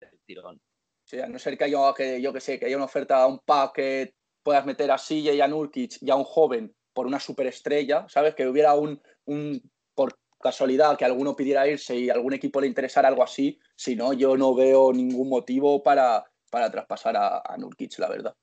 el 0.00 0.20
tirón. 0.24 0.60
Sí, 1.02 1.18
a 1.18 1.26
no 1.26 1.38
ser 1.38 1.58
que 1.58 1.64
haya, 1.64 1.78
que, 1.96 2.20
yo 2.22 2.32
que 2.32 2.40
sé, 2.40 2.58
que 2.58 2.66
haya 2.66 2.76
una 2.76 2.84
oferta, 2.84 3.26
un 3.26 3.40
pack 3.40 3.74
que 3.74 4.14
puedas 4.44 4.64
meter 4.64 4.92
a 4.92 4.98
Silla 4.98 5.32
y 5.32 5.40
a 5.40 5.48
Nurkic 5.48 6.00
y 6.00 6.10
a 6.10 6.14
un 6.14 6.22
joven 6.22 6.72
por 6.92 7.06
una 7.06 7.18
superestrella, 7.18 8.06
¿sabes? 8.08 8.36
Que 8.36 8.46
hubiera 8.46 8.74
un, 8.74 9.02
un, 9.24 9.60
por 9.94 10.16
casualidad, 10.40 10.96
que 10.96 11.04
alguno 11.04 11.34
pidiera 11.34 11.66
irse 11.66 11.96
y 11.96 12.10
algún 12.10 12.34
equipo 12.34 12.60
le 12.60 12.68
interesara 12.68 13.08
algo 13.08 13.24
así. 13.24 13.58
Si 13.74 13.96
no, 13.96 14.12
yo 14.12 14.36
no 14.36 14.54
veo 14.54 14.92
ningún 14.92 15.28
motivo 15.28 15.82
para, 15.82 16.24
para 16.50 16.70
traspasar 16.70 17.16
a, 17.16 17.42
a 17.44 17.56
Nurkic, 17.56 17.98
la 17.98 18.08
verdad. 18.08 18.36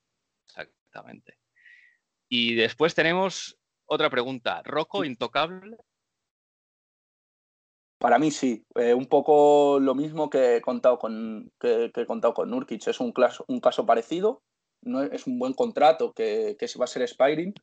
Exactamente. 0.44 1.38
Y 2.28 2.54
después 2.56 2.94
tenemos 2.94 3.56
otra 3.86 4.10
pregunta. 4.10 4.62
¿Rocco 4.64 5.04
intocable? 5.04 5.76
Para 7.98 8.18
mí 8.18 8.32
sí, 8.32 8.66
eh, 8.74 8.94
un 8.94 9.06
poco 9.06 9.78
lo 9.78 9.94
mismo 9.94 10.28
que 10.28 10.56
he 10.56 10.60
contado 10.60 10.98
con, 10.98 11.52
que, 11.60 11.92
he 11.94 12.06
contado 12.06 12.34
con 12.34 12.50
Nurkic. 12.50 12.88
Es 12.88 12.98
un, 12.98 13.14
un 13.46 13.60
caso 13.60 13.86
parecido, 13.86 14.42
no 14.82 15.02
es 15.02 15.26
un 15.26 15.38
buen 15.38 15.54
contrato 15.54 16.12
que, 16.12 16.56
que 16.58 16.66
va 16.78 16.84
a 16.84 16.88
ser 16.88 17.02
Spiring, 17.02 17.54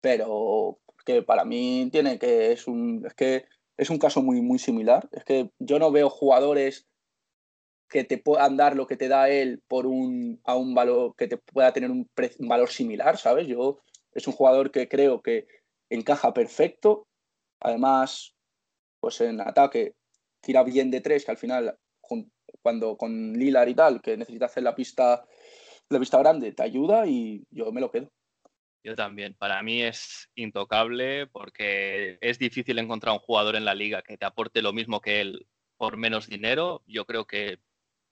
pero 0.00 0.78
que 1.04 1.22
para 1.22 1.44
mí 1.44 1.88
tiene 1.90 2.18
que 2.18 2.52
es 2.52 2.66
un 2.66 3.04
es 3.06 3.14
que 3.14 3.46
es 3.76 3.90
un 3.90 3.98
caso 3.98 4.22
muy 4.22 4.40
muy 4.42 4.58
similar. 4.58 5.08
Es 5.12 5.24
que 5.24 5.50
yo 5.58 5.78
no 5.78 5.90
veo 5.90 6.10
jugadores 6.10 6.86
que 7.88 8.04
te 8.04 8.18
puedan 8.18 8.56
dar 8.56 8.76
lo 8.76 8.86
que 8.86 8.96
te 8.96 9.08
da 9.08 9.30
él 9.30 9.62
por 9.66 9.86
un, 9.86 10.40
a 10.44 10.56
un 10.56 10.74
valor 10.74 11.14
que 11.16 11.26
te 11.26 11.38
pueda 11.38 11.72
tener 11.72 11.90
un, 11.90 12.08
valor 12.40 12.68
similar, 12.68 13.16
¿sabes? 13.16 13.46
Yo 13.46 13.80
es 14.12 14.26
un 14.26 14.34
jugador 14.34 14.70
que 14.70 14.88
creo 14.88 15.22
que 15.22 15.46
encaja 15.88 16.34
perfecto. 16.34 17.06
Además, 17.60 18.34
pues 19.00 19.20
en 19.20 19.40
ataque 19.40 19.94
tira 20.40 20.62
bien 20.62 20.90
de 20.90 21.00
tres, 21.00 21.24
que 21.24 21.30
al 21.30 21.38
final, 21.38 21.78
cuando 22.62 22.96
con 22.96 23.32
Lilar 23.32 23.68
y 23.68 23.74
tal, 23.74 24.02
que 24.02 24.16
necesita 24.16 24.46
hacer 24.46 24.62
la 24.62 24.74
pista, 24.74 25.26
la 25.90 25.98
pista 25.98 26.18
grande, 26.18 26.52
te 26.52 26.62
ayuda 26.62 27.06
y 27.06 27.44
yo 27.50 27.72
me 27.72 27.80
lo 27.80 27.90
quedo. 27.90 28.10
Yo 28.84 28.94
también. 28.94 29.34
Para 29.34 29.62
mí 29.62 29.82
es 29.82 30.30
intocable 30.34 31.26
porque 31.26 32.18
es 32.20 32.38
difícil 32.38 32.78
encontrar 32.78 33.12
un 33.12 33.18
jugador 33.20 33.56
en 33.56 33.64
la 33.64 33.74
liga 33.74 34.02
que 34.02 34.16
te 34.16 34.24
aporte 34.24 34.62
lo 34.62 34.72
mismo 34.72 35.00
que 35.00 35.20
él 35.20 35.46
por 35.76 35.96
menos 35.96 36.28
dinero. 36.28 36.82
Yo 36.86 37.04
creo 37.04 37.26
que 37.26 37.58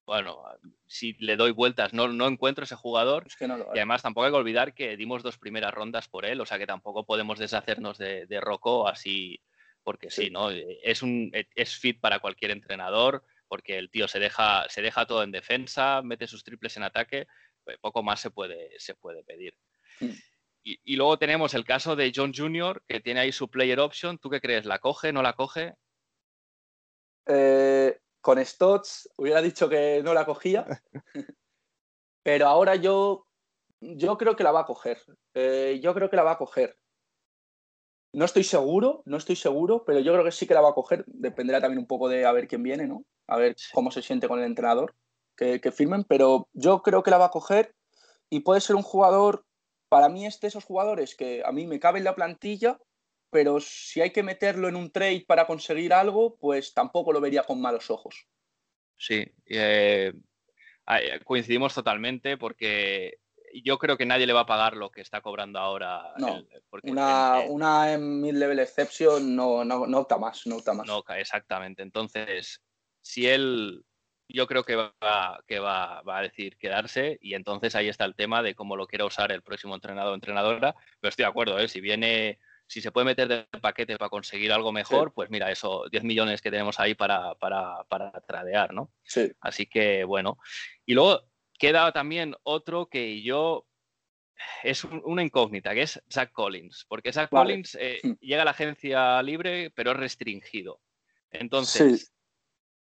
bueno, 0.07 0.41
si 0.87 1.14
le 1.14 1.37
doy 1.37 1.51
vueltas 1.51 1.93
no, 1.93 2.07
no 2.09 2.29
encuentro 2.29 2.64
ese 2.64 2.77
jugador. 2.77 3.27
y 3.41 3.45
además 3.79 4.03
tampoco 4.03 4.27
hay 4.27 4.33
que 4.33 4.39
olvidar 4.39 4.72
que 4.72 4.97
dimos 4.97 5.22
dos 5.24 5.37
primeras 5.37 5.74
rondas 5.74 6.09
por 6.09 6.24
él, 6.24 6.41
o 6.41 6.47
sea 6.47 6.59
que 6.59 6.66
tampoco 6.66 7.05
podemos 7.05 7.41
deshacernos 7.41 7.99
de, 7.99 8.27
de 8.27 8.41
Rocco 8.41 8.87
así, 8.87 9.41
porque 9.83 10.11
sí. 10.11 10.31
¿no? 10.31 10.51
Es, 10.51 11.03
un, 11.03 11.33
es 11.33 11.77
fit 11.77 12.01
para 12.01 12.20
cualquier 12.20 12.53
entrenador, 12.53 13.24
porque 13.49 13.79
el 13.79 13.91
tío 13.91 14.07
se 14.07 14.20
deja, 14.20 14.68
se 14.68 14.81
deja 14.81 15.07
todo 15.07 15.24
en 15.24 15.33
defensa, 15.33 16.03
mete 16.03 16.29
sus 16.29 16.45
triples 16.45 16.77
en 16.77 16.85
ataque, 16.85 17.27
poco 17.81 18.03
más 18.03 18.21
se 18.21 18.31
puede, 18.31 18.71
se 18.79 18.95
puede 18.95 19.23
pedir. 19.25 19.55
Mm. 20.01 20.11
Y, 20.64 20.81
y, 20.85 20.97
luego 20.97 21.17
tenemos 21.19 21.55
el 21.55 21.64
caso 21.64 21.95
de 21.95 22.12
John 22.14 22.33
Jr., 22.35 22.83
que 22.89 23.01
tiene 23.01 23.21
ahí 23.21 23.31
su 23.31 23.49
player 23.49 23.79
option. 23.79 24.19
¿Tú 24.19 24.31
qué 24.31 24.41
crees? 24.41 24.64
¿La 24.64 24.81
coge? 24.81 25.12
¿No 25.12 25.23
la 25.23 25.35
coge? 25.35 25.75
Eh, 27.27 27.99
con 28.21 28.45
Stotts 28.45 29.09
hubiera 29.17 29.43
dicho 29.43 29.69
que 29.69 30.01
no 30.03 30.14
la 30.14 30.25
cogía, 30.25 30.67
pero 32.23 32.47
ahora 32.47 32.77
yo, 32.77 33.27
yo 33.81 34.17
creo 34.17 34.37
que 34.37 34.45
la 34.45 34.53
va 34.53 34.61
a 34.61 34.67
coger. 34.67 34.99
Eh, 35.35 35.81
yo 35.83 35.95
creo 35.95 36.09
que 36.09 36.17
la 36.17 36.23
va 36.23 36.33
a 36.33 36.39
coger. 36.39 36.77
No 38.12 38.25
estoy 38.25 38.45
seguro, 38.45 39.03
no 39.05 39.17
estoy 39.17 39.37
seguro, 39.37 39.85
pero 39.85 40.01
yo 40.01 40.12
creo 40.12 40.25
que 40.25 40.33
sí 40.33 40.47
que 40.47 40.55
la 40.55 40.61
va 40.61 40.71
a 40.71 40.75
coger. 40.75 41.05
Dependerá 41.07 41.61
también 41.61 41.81
un 41.81 41.87
poco 41.87 42.09
de 42.09 42.25
a 42.25 42.33
ver 42.33 42.49
quién 42.49 42.62
viene, 42.62 42.87
¿no? 42.87 43.05
A 43.27 43.37
ver 43.37 43.55
cómo 43.73 43.91
se 43.91 44.03
siente 44.03 44.29
con 44.29 44.39
el 44.39 44.47
entrenador 44.47 44.95
que, 45.37 45.61
que 45.61 45.72
firmen, 45.72 46.05
pero 46.05 46.49
yo 46.53 46.82
creo 46.82 47.03
que 47.03 47.11
la 47.11 47.18
va 47.18 47.26
a 47.26 47.30
coger 47.30 47.74
y 48.30 48.41
puede 48.41 48.61
ser 48.61 48.76
un 48.76 48.82
jugador, 48.82 49.45
para 49.89 50.09
mí 50.09 50.26
es 50.26 50.41
de 50.41 50.49
esos 50.49 50.64
jugadores 50.64 51.14
que 51.14 51.43
a 51.45 51.53
mí 51.53 51.66
me 51.66 51.80
cabe 51.80 51.99
en 51.99 52.05
la 52.05 52.14
plantilla, 52.14 52.78
pero 53.30 53.61
si 53.61 54.01
hay 54.01 54.11
que 54.11 54.22
meterlo 54.22 54.68
en 54.68 54.76
un 54.76 54.91
trade 54.91 55.24
para 55.26 55.47
conseguir 55.47 55.93
algo, 55.93 56.37
pues 56.37 56.74
tampoco 56.74 57.12
lo 57.12 57.20
vería 57.20 57.43
con 57.43 57.61
malos 57.61 57.91
ojos. 57.91 58.26
Sí, 58.97 59.24
eh, 59.45 60.12
coincidimos 61.24 61.74
totalmente 61.74 62.37
porque 62.39 63.18
yo 63.62 63.78
creo 63.78 63.97
que 63.97 64.07
nadie 64.07 64.26
le 64.26 64.32
va 64.32 64.41
a 64.41 64.47
pagar 64.47 64.76
lo 64.76 64.91
que 64.91 65.01
está 65.01 65.20
cobrando 65.20 65.59
ahora. 65.59 66.14
No, 66.18 66.43
una, 66.82 67.41
una 67.49 67.93
en 67.93 68.20
mid-level 68.20 68.59
exception 68.59 69.34
no, 69.34 69.64
no, 69.64 69.87
no 69.87 69.99
opta 69.99 70.18
más, 70.18 70.47
no 70.47 70.57
opta 70.57 70.72
más. 70.72 70.87
No, 70.87 71.05
exactamente. 71.16 71.82
Entonces, 71.82 72.62
si 73.03 73.28
él 73.28 73.84
yo 74.29 74.47
creo 74.47 74.64
que 74.64 74.77
va, 74.77 75.43
que 75.47 75.59
va, 75.59 76.03
va, 76.03 76.18
a 76.18 76.22
decir 76.22 76.57
quedarse 76.57 77.18
y 77.20 77.35
entonces 77.35 77.74
ahí 77.74 77.89
está 77.89 78.05
el 78.05 78.14
tema 78.14 78.43
de 78.43 78.55
cómo 78.55 78.77
lo 78.77 78.87
quiera 78.87 79.05
usar 79.05 79.33
el 79.33 79.43
próximo 79.43 79.74
entrenador 79.74 80.12
o 80.12 80.14
entrenadora. 80.14 80.74
Pero 81.01 81.09
estoy 81.09 81.24
de 81.24 81.29
acuerdo, 81.29 81.59
¿eh? 81.59 81.68
si 81.68 81.81
viene, 81.81 82.39
si 82.66 82.81
se 82.81 82.91
puede 82.91 83.07
meter 83.07 83.29
de 83.29 83.45
paquete 83.61 83.97
para 83.97 84.09
conseguir 84.09 84.53
algo 84.53 84.72
mejor, 84.72 85.12
pues 85.14 85.31
mira, 85.31 85.51
eso, 85.51 85.85
10 85.91 86.05
millones 86.05 86.43
que 86.43 86.51
tenemos 86.51 86.81
ahí 86.81 86.95
para, 86.95 87.35
para, 87.37 87.85
para 87.85 88.11
tradear, 88.22 88.74
¿no? 88.74 88.91
Sí. 89.05 89.31
Así 89.41 89.66
que 89.66 90.05
bueno. 90.05 90.39
Y 90.85 90.95
luego 90.95 91.22
queda 91.59 91.93
también 91.93 92.35
otro 92.43 92.87
que 92.87 93.22
yo 93.22 93.66
es 94.62 94.85
una 94.85 95.22
incógnita, 95.22 95.74
que 95.74 95.83
es 95.83 96.03
Zach 96.12 96.31
Collins, 96.33 96.85
porque 96.89 97.12
Zach 97.12 97.31
Collins 97.31 97.77
eh, 97.81 98.01
hmm. 98.03 98.12
llega 98.20 98.43
a 98.43 98.45
la 98.45 98.51
agencia 98.51 99.22
libre, 99.22 99.70
pero 99.70 99.93
es 99.93 99.97
restringido. 99.97 100.81
Entonces, 101.31 102.12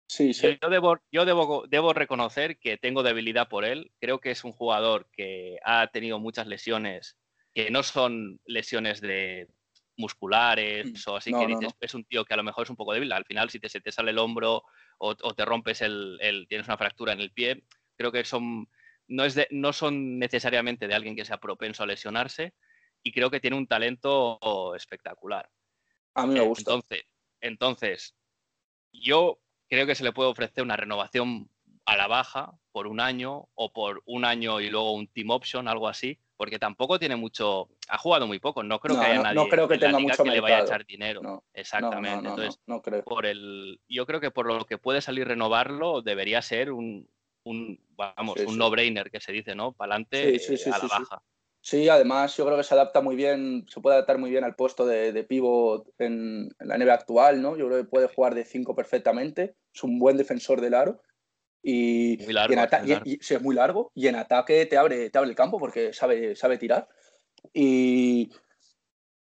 Sí, 0.08 0.32
sí. 0.32 0.58
Yo, 0.60 0.70
debo, 0.70 0.98
yo 1.12 1.26
debo, 1.26 1.66
debo, 1.68 1.92
reconocer 1.92 2.58
que 2.58 2.78
tengo 2.78 3.02
debilidad 3.02 3.48
por 3.48 3.66
él. 3.66 3.92
Creo 4.00 4.20
que 4.20 4.30
es 4.30 4.42
un 4.42 4.52
jugador 4.52 5.06
que 5.12 5.58
ha 5.62 5.86
tenido 5.88 6.18
muchas 6.18 6.46
lesiones 6.46 7.18
que 7.54 7.70
no 7.70 7.82
son 7.82 8.40
lesiones 8.46 9.00
de 9.02 9.48
musculares 9.98 10.86
mm, 10.86 11.10
o 11.10 11.16
así 11.16 11.32
que 11.32 11.46
dices, 11.46 11.74
es 11.80 11.94
un 11.94 12.04
tío 12.04 12.24
que 12.24 12.32
a 12.32 12.36
lo 12.36 12.42
mejor 12.42 12.64
es 12.64 12.70
un 12.70 12.76
poco 12.76 12.94
débil. 12.94 13.12
Al 13.12 13.26
final, 13.26 13.50
si 13.50 13.60
te, 13.60 13.68
se 13.68 13.80
te 13.80 13.92
sale 13.92 14.12
el 14.12 14.18
hombro 14.18 14.62
o, 14.98 15.14
te 15.14 15.44
rompes 15.44 15.82
el, 15.82 16.46
tienes 16.48 16.66
una 16.66 16.78
fractura 16.78 17.12
en 17.12 17.20
el 17.20 17.30
pie, 17.30 17.64
creo 17.96 18.10
que 18.10 18.24
son 18.24 18.66
no, 19.08 19.24
es 19.24 19.34
de, 19.34 19.46
no 19.50 19.72
son 19.72 20.18
necesariamente 20.18 20.88
de 20.88 20.94
alguien 20.94 21.16
que 21.16 21.24
sea 21.24 21.38
propenso 21.38 21.82
a 21.82 21.86
lesionarse 21.86 22.54
y 23.02 23.12
creo 23.12 23.30
que 23.30 23.40
tiene 23.40 23.56
un 23.56 23.66
talento 23.66 24.74
espectacular. 24.74 25.50
A 26.14 26.26
mí 26.26 26.34
me 26.34 26.40
gusta. 26.40 26.62
Entonces, 26.62 27.04
entonces 27.40 28.14
yo 28.92 29.38
creo 29.68 29.86
que 29.86 29.94
se 29.94 30.04
le 30.04 30.12
puede 30.12 30.30
ofrecer 30.30 30.64
una 30.64 30.76
renovación 30.76 31.48
a 31.84 31.96
la 31.96 32.06
baja 32.06 32.52
por 32.70 32.86
un 32.86 33.00
año 33.00 33.48
o 33.54 33.72
por 33.72 34.02
un 34.04 34.24
año 34.24 34.60
y 34.60 34.68
luego 34.68 34.92
un 34.92 35.08
team 35.08 35.30
option, 35.30 35.68
algo 35.68 35.88
así, 35.88 36.18
porque 36.36 36.58
tampoco 36.58 36.98
tiene 36.98 37.16
mucho, 37.16 37.70
ha 37.88 37.96
jugado 37.96 38.26
muy 38.26 38.38
poco, 38.38 38.62
no 38.62 38.78
creo 38.78 39.00
que 39.00 39.06
haya 39.06 39.22
nadie 39.22 39.34
no 39.34 39.48
creo 39.48 39.66
que 39.66 39.78
tenga 39.78 39.98
mucho 39.98 40.22
que 40.22 40.30
le 40.30 40.40
vaya 40.40 40.58
a 40.58 40.62
echar 40.62 40.84
dinero. 40.84 41.44
Exactamente. 41.54 42.28
Entonces, 42.28 42.60
creo. 42.82 43.02
por 43.04 43.24
el, 43.24 43.80
yo 43.88 44.06
creo 44.06 44.20
que 44.20 44.30
por 44.30 44.46
lo 44.46 44.64
que 44.66 44.78
puede 44.78 45.00
salir 45.00 45.26
renovarlo 45.26 46.02
debería 46.02 46.42
ser 46.42 46.72
un, 46.72 47.08
un 47.44 47.80
vamos, 47.96 48.38
un 48.46 48.58
no-brainer 48.58 49.10
que 49.10 49.20
se 49.20 49.32
dice, 49.32 49.54
¿no? 49.54 49.72
Para 49.72 49.94
adelante 49.94 50.38
a 50.70 50.78
la 50.78 50.86
baja. 50.86 51.22
Sí, 51.68 51.86
además 51.90 52.34
yo 52.34 52.46
creo 52.46 52.56
que 52.56 52.62
se 52.62 52.72
adapta 52.72 53.02
muy 53.02 53.14
bien, 53.14 53.66
se 53.68 53.82
puede 53.82 53.96
adaptar 53.96 54.16
muy 54.16 54.30
bien 54.30 54.42
al 54.42 54.56
puesto 54.56 54.86
de, 54.86 55.12
de 55.12 55.22
pivot 55.22 55.86
en, 55.98 56.48
la 56.60 56.78
NBA 56.78 56.94
actual, 56.94 57.42
¿no? 57.42 57.58
Yo 57.58 57.66
creo 57.66 57.82
que 57.82 57.90
puede 57.90 58.08
jugar 58.08 58.34
de 58.34 58.46
5 58.46 58.74
perfectamente, 58.74 59.54
es 59.74 59.82
un 59.82 59.98
buen 59.98 60.16
defensor 60.16 60.62
del 60.62 60.72
aro. 60.72 61.02
Y, 61.62 62.16
es 63.34 63.42
muy 63.42 63.54
largo 63.54 63.92
y 63.94 64.06
en 64.06 64.16
ataque 64.16 64.64
te 64.64 64.78
abre, 64.78 65.10
te 65.10 65.18
abre 65.18 65.28
el 65.28 65.36
campo 65.36 65.58
porque 65.58 65.92
sabe, 65.92 66.34
sabe 66.36 66.56
tirar. 66.56 66.88
Y 67.52 68.30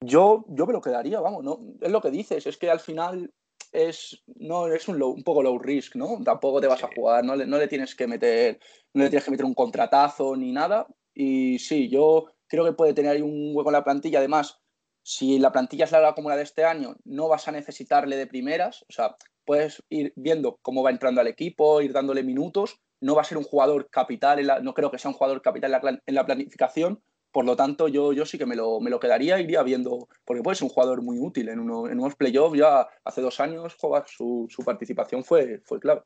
yo, 0.01 0.47
yo 0.49 0.65
me 0.65 0.73
lo 0.73 0.81
quedaría, 0.81 1.21
vamos, 1.21 1.45
¿no? 1.45 1.61
Es 1.83 1.91
lo 1.91 2.01
que 2.01 2.11
dices, 2.11 2.47
es 2.47 2.57
que 2.57 2.71
al 2.71 2.81
final 2.81 3.31
es, 3.73 4.23
no, 4.37 4.69
es 4.69 4.89
un, 4.89 5.03
un 5.03 5.23
poco 5.23 5.43
low 5.43 5.59
risk, 5.59 5.97
¿no? 5.97 6.19
Tampoco 6.25 6.63
te 6.63 6.67
vas 6.67 6.83
a 6.83 6.89
jugar, 6.97 7.27
no 7.27 7.37
le, 7.37 7.45
no 7.45 7.59
le, 7.59 7.69
tienes 7.69 7.95
que 7.95 8.07
meter, 8.07 8.59
no 8.95 9.03
le 9.03 9.11
tienes 9.11 9.27
que 9.27 9.33
meter 9.33 9.45
un 9.45 9.53
contratazo 9.53 10.35
ni 10.35 10.51
nada. 10.51 10.87
Y 11.15 11.59
sí, 11.59 11.89
yo 11.89 12.27
creo 12.47 12.65
que 12.65 12.73
puede 12.73 12.95
tener 12.95 13.13
ahí 13.13 13.23
un 13.23 13.53
hueco 13.55 13.71
en 13.71 13.75
la 13.75 13.85
plantilla. 13.85 14.19
Además, 14.19 14.61
si 15.03 15.39
la 15.39 15.53
plantilla 15.53 15.85
es 15.85 15.93
larga 15.93 16.15
como 16.15 16.29
la 16.29 16.37
de 16.37 16.43
este 16.43 16.65
año, 16.65 16.97
no 17.05 17.29
vas 17.29 17.49
a 17.49 17.53
necesitarle 17.53 18.17
de 18.17 18.27
primeras. 18.27 18.83
O 18.89 18.93
sea, 18.93 19.17
puedes 19.45 19.83
ir 19.89 20.13
viendo 20.17 20.59
cómo 20.63 20.83
va 20.83 20.91
entrando 20.91 21.21
al 21.21 21.27
equipo, 21.27 21.81
ir 21.81 21.93
dándole 21.93 22.23
minutos. 22.23 22.81
No 23.01 23.15
va 23.15 23.23
a 23.23 23.25
ser 23.25 23.39
un 23.39 23.45
jugador 23.45 23.91
capital, 23.91 24.63
no 24.63 24.75
creo 24.75 24.91
que 24.91 24.99
sea 24.99 25.11
un 25.11 25.17
jugador 25.17 25.43
capital 25.43 26.01
en 26.07 26.15
la, 26.15 26.25
planificación. 26.25 27.03
Por 27.33 27.45
lo 27.45 27.57
tanto, 27.57 27.89
yo, 27.89 28.13
yo 28.13 28.27
sí 28.27 28.39
que 28.39 28.47
me 28.47 28.55
lo, 28.55 28.79
me 28.81 28.91
lo 28.91 29.01
quedaría, 29.01 29.41
iría 29.41 29.63
viendo, 29.63 30.09
porque 30.25 30.43
puede 30.43 30.55
ser 30.55 30.67
un 30.67 30.71
jugador 30.71 31.03
muy 31.03 31.19
útil. 31.19 31.49
En, 31.49 31.59
uno, 31.59 31.89
en 31.89 31.99
unos 31.99 32.15
playoffs 32.15 32.57
ya 32.57 32.87
hace 33.05 33.23
dos 33.23 33.41
años 33.41 33.77
su, 34.07 34.47
su 34.49 34.63
participación 34.63 35.25
fue, 35.25 35.61
fue 35.65 35.81
clave. 35.81 36.03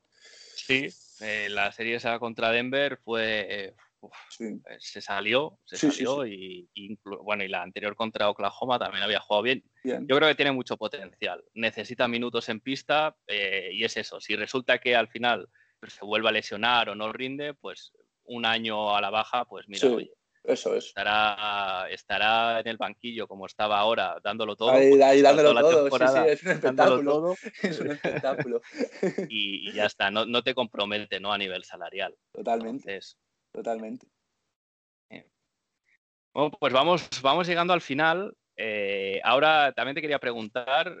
Sí, 0.55 0.87
eh, 1.21 1.49
la 1.49 1.71
serie 1.71 1.95
esa 1.95 2.17
contra 2.19 2.51
Denver 2.51 2.97
fue, 2.97 3.45
eh, 3.49 3.75
eh, 4.39 4.59
se 4.79 5.01
salió, 5.01 5.59
se 5.65 5.77
salió 5.77 6.25
y, 6.25 6.69
bueno, 7.23 7.43
y 7.43 7.47
la 7.47 7.61
anterior 7.61 7.95
contra 7.95 8.29
Oklahoma 8.29 8.79
también 8.79 9.03
había 9.03 9.19
jugado 9.19 9.43
bien. 9.43 9.63
Yo 9.83 10.17
creo 10.17 10.27
que 10.27 10.35
tiene 10.35 10.51
mucho 10.51 10.77
potencial. 10.77 11.43
Necesita 11.53 12.07
minutos 12.07 12.49
en 12.49 12.59
pista 12.59 13.15
eh, 13.27 13.69
y 13.73 13.83
es 13.83 13.95
eso. 13.97 14.19
Si 14.19 14.35
resulta 14.35 14.79
que 14.79 14.95
al 14.95 15.07
final 15.07 15.47
se 15.87 16.05
vuelve 16.05 16.29
a 16.29 16.33
lesionar 16.33 16.89
o 16.89 16.95
no 16.95 17.11
rinde, 17.13 17.53
pues 17.53 17.93
un 18.25 18.45
año 18.45 18.95
a 18.95 19.01
la 19.01 19.09
baja, 19.09 19.45
pues 19.45 19.67
mira, 19.67 19.87
oye, 19.87 20.11
eso 20.47 20.73
es. 20.75 20.85
Estará, 20.85 21.87
estará 21.89 22.61
en 22.61 22.67
el 22.67 22.77
banquillo 22.77 23.27
como 23.27 23.45
estaba 23.45 23.79
ahora, 23.79 24.17
dándolo 24.23 24.55
todo. 24.55 24.71
Ahí, 24.71 25.21
dándolo 25.21 25.53
todo, 25.59 25.89
sí, 25.89 26.05
sí, 26.07 26.19
es 26.29 26.43
un 26.43 26.51
espectáculo. 26.51 27.35
Es 27.61 27.79
un 27.79 27.91
espectáculo. 27.91 28.61
y, 29.29 29.73
ya 29.73 29.85
está, 29.85 30.09
no, 30.09 30.25
no, 30.25 30.43
te 30.43 30.55
compromete 30.55 31.19
¿no? 31.19 31.33
a 31.33 31.37
nivel 31.37 31.65
salarial. 31.65 32.15
Totalmente 32.31 32.99
totalmente. 33.57 34.07
Bueno, 36.31 36.51
pues 36.59 36.71
vamos, 36.71 37.09
vamos 37.23 37.47
llegando 37.47 37.73
al 37.73 37.81
final. 37.81 38.37
Eh, 38.55 39.19
ahora 39.23 39.73
también 39.73 39.95
te 39.95 40.01
quería 40.01 40.19
preguntar, 40.19 40.95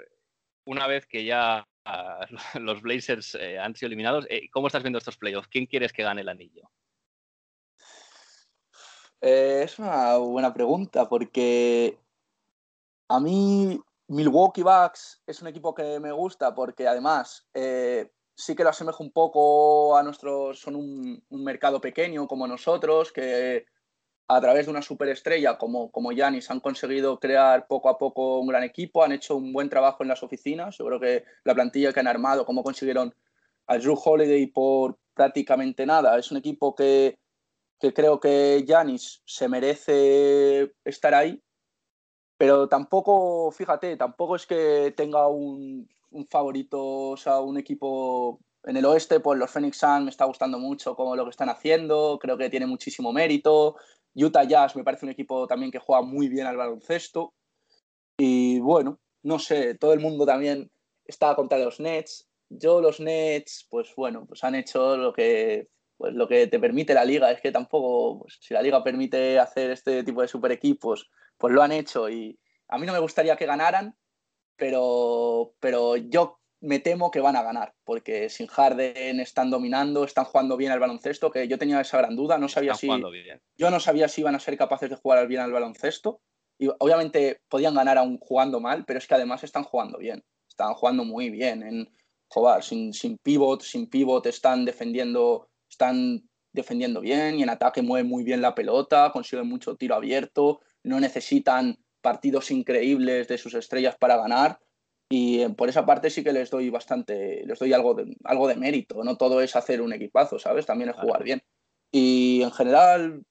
una 0.65 0.87
vez 0.87 1.05
que 1.05 1.23
ya 1.23 1.67
los 2.59 2.81
Blazers 2.81 3.35
eh, 3.35 3.59
han 3.59 3.75
sido 3.75 3.87
eliminados, 3.87 4.25
eh, 4.31 4.49
¿cómo 4.51 4.65
estás 4.65 4.81
viendo 4.81 4.97
estos 4.97 5.17
playoffs? 5.17 5.49
¿Quién 5.49 5.67
quieres 5.67 5.93
que 5.93 6.01
gane 6.01 6.21
el 6.21 6.29
anillo? 6.29 6.71
es 9.19 9.79
una 9.79 10.17
buena 10.17 10.53
pregunta 10.53 11.09
porque 11.09 11.99
a 13.09 13.19
mí 13.19 13.79
Milwaukee 14.07 14.61
Bucks 14.61 15.23
es 15.25 15.41
un 15.41 15.47
equipo 15.47 15.73
que 15.73 15.99
me 15.99 16.11
gusta 16.11 16.53
porque 16.53 16.87
además 16.87 17.47
sí 18.37 18.55
que 18.55 18.63
lo 18.63 18.69
asemejo 18.69 19.03
un 19.03 19.11
poco 19.11 19.97
a 19.97 20.03
nuestros, 20.03 20.59
son 20.59 20.75
un, 20.75 21.23
mercado 21.29 21.81
pequeño 21.81 22.27
como 22.27 22.47
nosotros, 22.47 23.11
que 23.11 23.65
a 24.27 24.39
través 24.39 24.65
de 24.65 24.71
una 24.71 24.81
superestrella 24.83 25.57
como, 25.57 25.91
como 25.91 26.11
Yanis 26.11 26.51
han 26.51 26.59
conseguido 26.59 27.19
crear 27.19 27.65
poco 27.67 27.89
a 27.89 27.97
poco 27.97 28.39
un 28.39 28.47
gran 28.47 28.63
equipo, 28.63 29.03
han 29.03 29.13
hecho 29.13 29.35
un 29.35 29.51
buen 29.53 29.69
trabajo 29.69 30.03
en 30.03 30.09
las 30.09 30.21
oficinas. 30.21 30.77
Yo 30.77 30.85
creo 30.85 30.99
que 30.99 31.23
la 31.45 31.55
plantilla 31.55 31.91
que 31.91 31.99
han 31.99 32.07
armado, 32.07 32.45
cómo 32.45 32.63
consiguieron 32.63 33.15
a 33.65 33.77
Drew 33.79 33.97
Holiday 34.01 34.45
por 34.47 34.99
prácticamente 35.15 35.85
nada, 35.85 36.17
es 36.19 36.29
un 36.31 36.37
equipo 36.37 36.75
que, 36.75 37.17
que 37.79 37.91
creo 37.91 38.19
que 38.19 38.63
Yanis 38.67 39.23
se 39.25 39.49
merece 39.49 40.73
estar 40.85 41.15
ahí, 41.15 41.41
pero 42.37 42.69
tampoco, 42.69 43.51
fíjate, 43.51 43.97
tampoco 43.97 44.35
es 44.35 44.45
que 44.45 44.93
tenga 44.95 45.27
un, 45.27 45.89
un 46.11 46.25
favorito, 46.27 47.09
o 47.09 47.17
sea, 47.17 47.39
un 47.39 47.57
equipo 47.57 48.39
en 48.63 48.77
el 48.77 48.85
oeste, 48.85 49.19
pues 49.19 49.39
los 49.39 49.49
Phoenix 49.51 49.77
Suns 49.77 50.03
me 50.03 50.09
está 50.09 50.25
gustando 50.25 50.59
mucho 50.59 50.95
como 50.95 51.15
lo 51.15 51.23
que 51.23 51.29
están 51.31 51.49
haciendo, 51.49 52.19
creo 52.19 52.37
que 52.37 52.49
tiene 52.49 52.65
muchísimo 52.65 53.13
mérito. 53.13 53.75
Utah 54.15 54.43
Jazz 54.43 54.75
me 54.75 54.83
parece 54.83 55.05
un 55.05 55.11
equipo 55.11 55.47
también 55.47 55.71
que 55.71 55.79
juega 55.79 56.01
muy 56.01 56.27
bien 56.27 56.47
al 56.47 56.57
baloncesto. 56.57 57.33
Y 58.17 58.59
bueno, 58.59 58.99
no 59.23 59.39
sé, 59.39 59.75
todo 59.75 59.93
el 59.93 59.99
mundo 59.99 60.25
también 60.25 60.71
está 61.05 61.35
contra 61.35 61.57
los 61.59 61.79
Nets. 61.79 62.27
Yo 62.49 62.81
los 62.81 62.99
Nets, 62.99 63.67
pues 63.69 63.93
bueno, 63.95 64.25
pues 64.25 64.43
han 64.43 64.55
hecho 64.55 64.97
lo 64.97 65.13
que 65.13 65.69
pues 65.97 66.13
lo 66.13 66.27
que 66.27 66.47
te 66.47 66.59
permite 66.59 66.93
la 66.93 67.05
liga. 67.05 67.31
Es 67.31 67.41
que 67.41 67.51
tampoco, 67.51 68.19
pues, 68.19 68.37
si 68.39 68.53
la 68.53 68.61
liga 68.61 68.83
permite 68.83 69.39
hacer 69.39 69.71
este 69.71 70.03
tipo 70.03 70.21
de 70.21 70.27
super 70.27 70.51
equipos, 70.51 71.09
pues 71.37 71.53
lo 71.53 71.61
han 71.61 71.71
hecho. 71.71 72.09
Y 72.09 72.39
a 72.69 72.77
mí 72.77 72.85
no 72.85 72.93
me 72.93 72.99
gustaría 72.99 73.35
que 73.35 73.45
ganaran, 73.45 73.95
pero, 74.57 75.53
pero 75.59 75.95
yo 75.95 76.39
me 76.59 76.79
temo 76.79 77.11
que 77.11 77.19
van 77.19 77.35
a 77.35 77.43
ganar, 77.43 77.73
porque 77.83 78.29
sin 78.29 78.47
Harden 78.47 79.19
están 79.19 79.49
dominando, 79.49 80.03
están 80.03 80.25
jugando 80.25 80.57
bien 80.57 80.71
al 80.71 80.79
baloncesto, 80.79 81.31
que 81.31 81.47
yo 81.47 81.57
tenía 81.57 81.79
esa 81.79 81.99
gran 81.99 82.15
duda, 82.15 82.37
no 82.37 82.49
sabía 82.49 82.73
si 82.73 82.87
yo 83.57 83.69
no 83.69 83.79
sabía 83.79 84.07
si 84.07 84.21
iban 84.21 84.35
a 84.35 84.39
ser 84.39 84.57
capaces 84.57 84.89
de 84.89 84.95
jugar 84.95 85.27
bien 85.27 85.41
al 85.41 85.51
baloncesto 85.51 86.19
y 86.59 86.69
obviamente 86.79 87.41
podían 87.47 87.75
ganar 87.75 87.99
aún 87.99 88.17
jugando 88.17 88.59
mal, 88.59 88.85
pero 88.85 88.97
es 88.97 89.07
que 89.07 89.13
además 89.13 89.43
están 89.43 89.63
jugando 89.63 89.99
bien, 89.99 90.23
están 90.49 90.73
jugando 90.73 91.03
muy 91.03 91.29
bien 91.29 91.61
en 91.61 91.89
jugar 92.29 92.63
sin, 92.63 92.93
sin 92.93 93.17
pivot, 93.19 93.61
sin 93.61 93.87
pivot 93.87 94.25
están 94.25 94.65
defendiendo, 94.65 95.49
están 95.69 96.27
defendiendo 96.51 97.01
bien 97.01 97.39
y 97.39 97.43
en 97.43 97.49
ataque 97.49 97.83
mueven 97.83 98.09
muy 98.09 98.23
bien 98.23 98.41
la 98.41 98.55
pelota, 98.55 99.11
consiguen 99.13 99.47
mucho 99.47 99.75
tiro 99.75 99.93
abierto, 99.93 100.59
no 100.83 100.99
necesitan 100.99 101.77
partidos 102.07 102.51
increíbles 102.51 103.27
de 103.27 103.37
sus 103.37 103.53
estrellas 103.53 103.97
para 103.99 104.15
ganar. 104.15 104.61
Y 105.09 105.41
eh, 105.41 105.49
por 105.49 105.67
esa 105.67 105.85
parte 105.85 106.09
sí 106.09 106.23
que 106.23 106.31
les 106.31 106.49
doy 106.49 106.69
bastante, 106.69 107.43
les 107.45 107.59
doy 107.59 107.73
algo 107.73 107.95
de, 107.95 108.15
algo 108.23 108.47
de 108.47 108.55
mérito. 108.55 109.03
No 109.03 109.17
todo 109.17 109.41
es 109.41 109.57
hacer 109.57 109.81
un 109.81 109.91
equipazo, 109.91 110.39
¿sabes? 110.39 110.65
También 110.65 110.89
es 110.91 110.95
jugar 110.95 111.21
bien. 111.21 111.41
Y 111.91 112.43
en 112.43 112.51
general, 112.51 113.23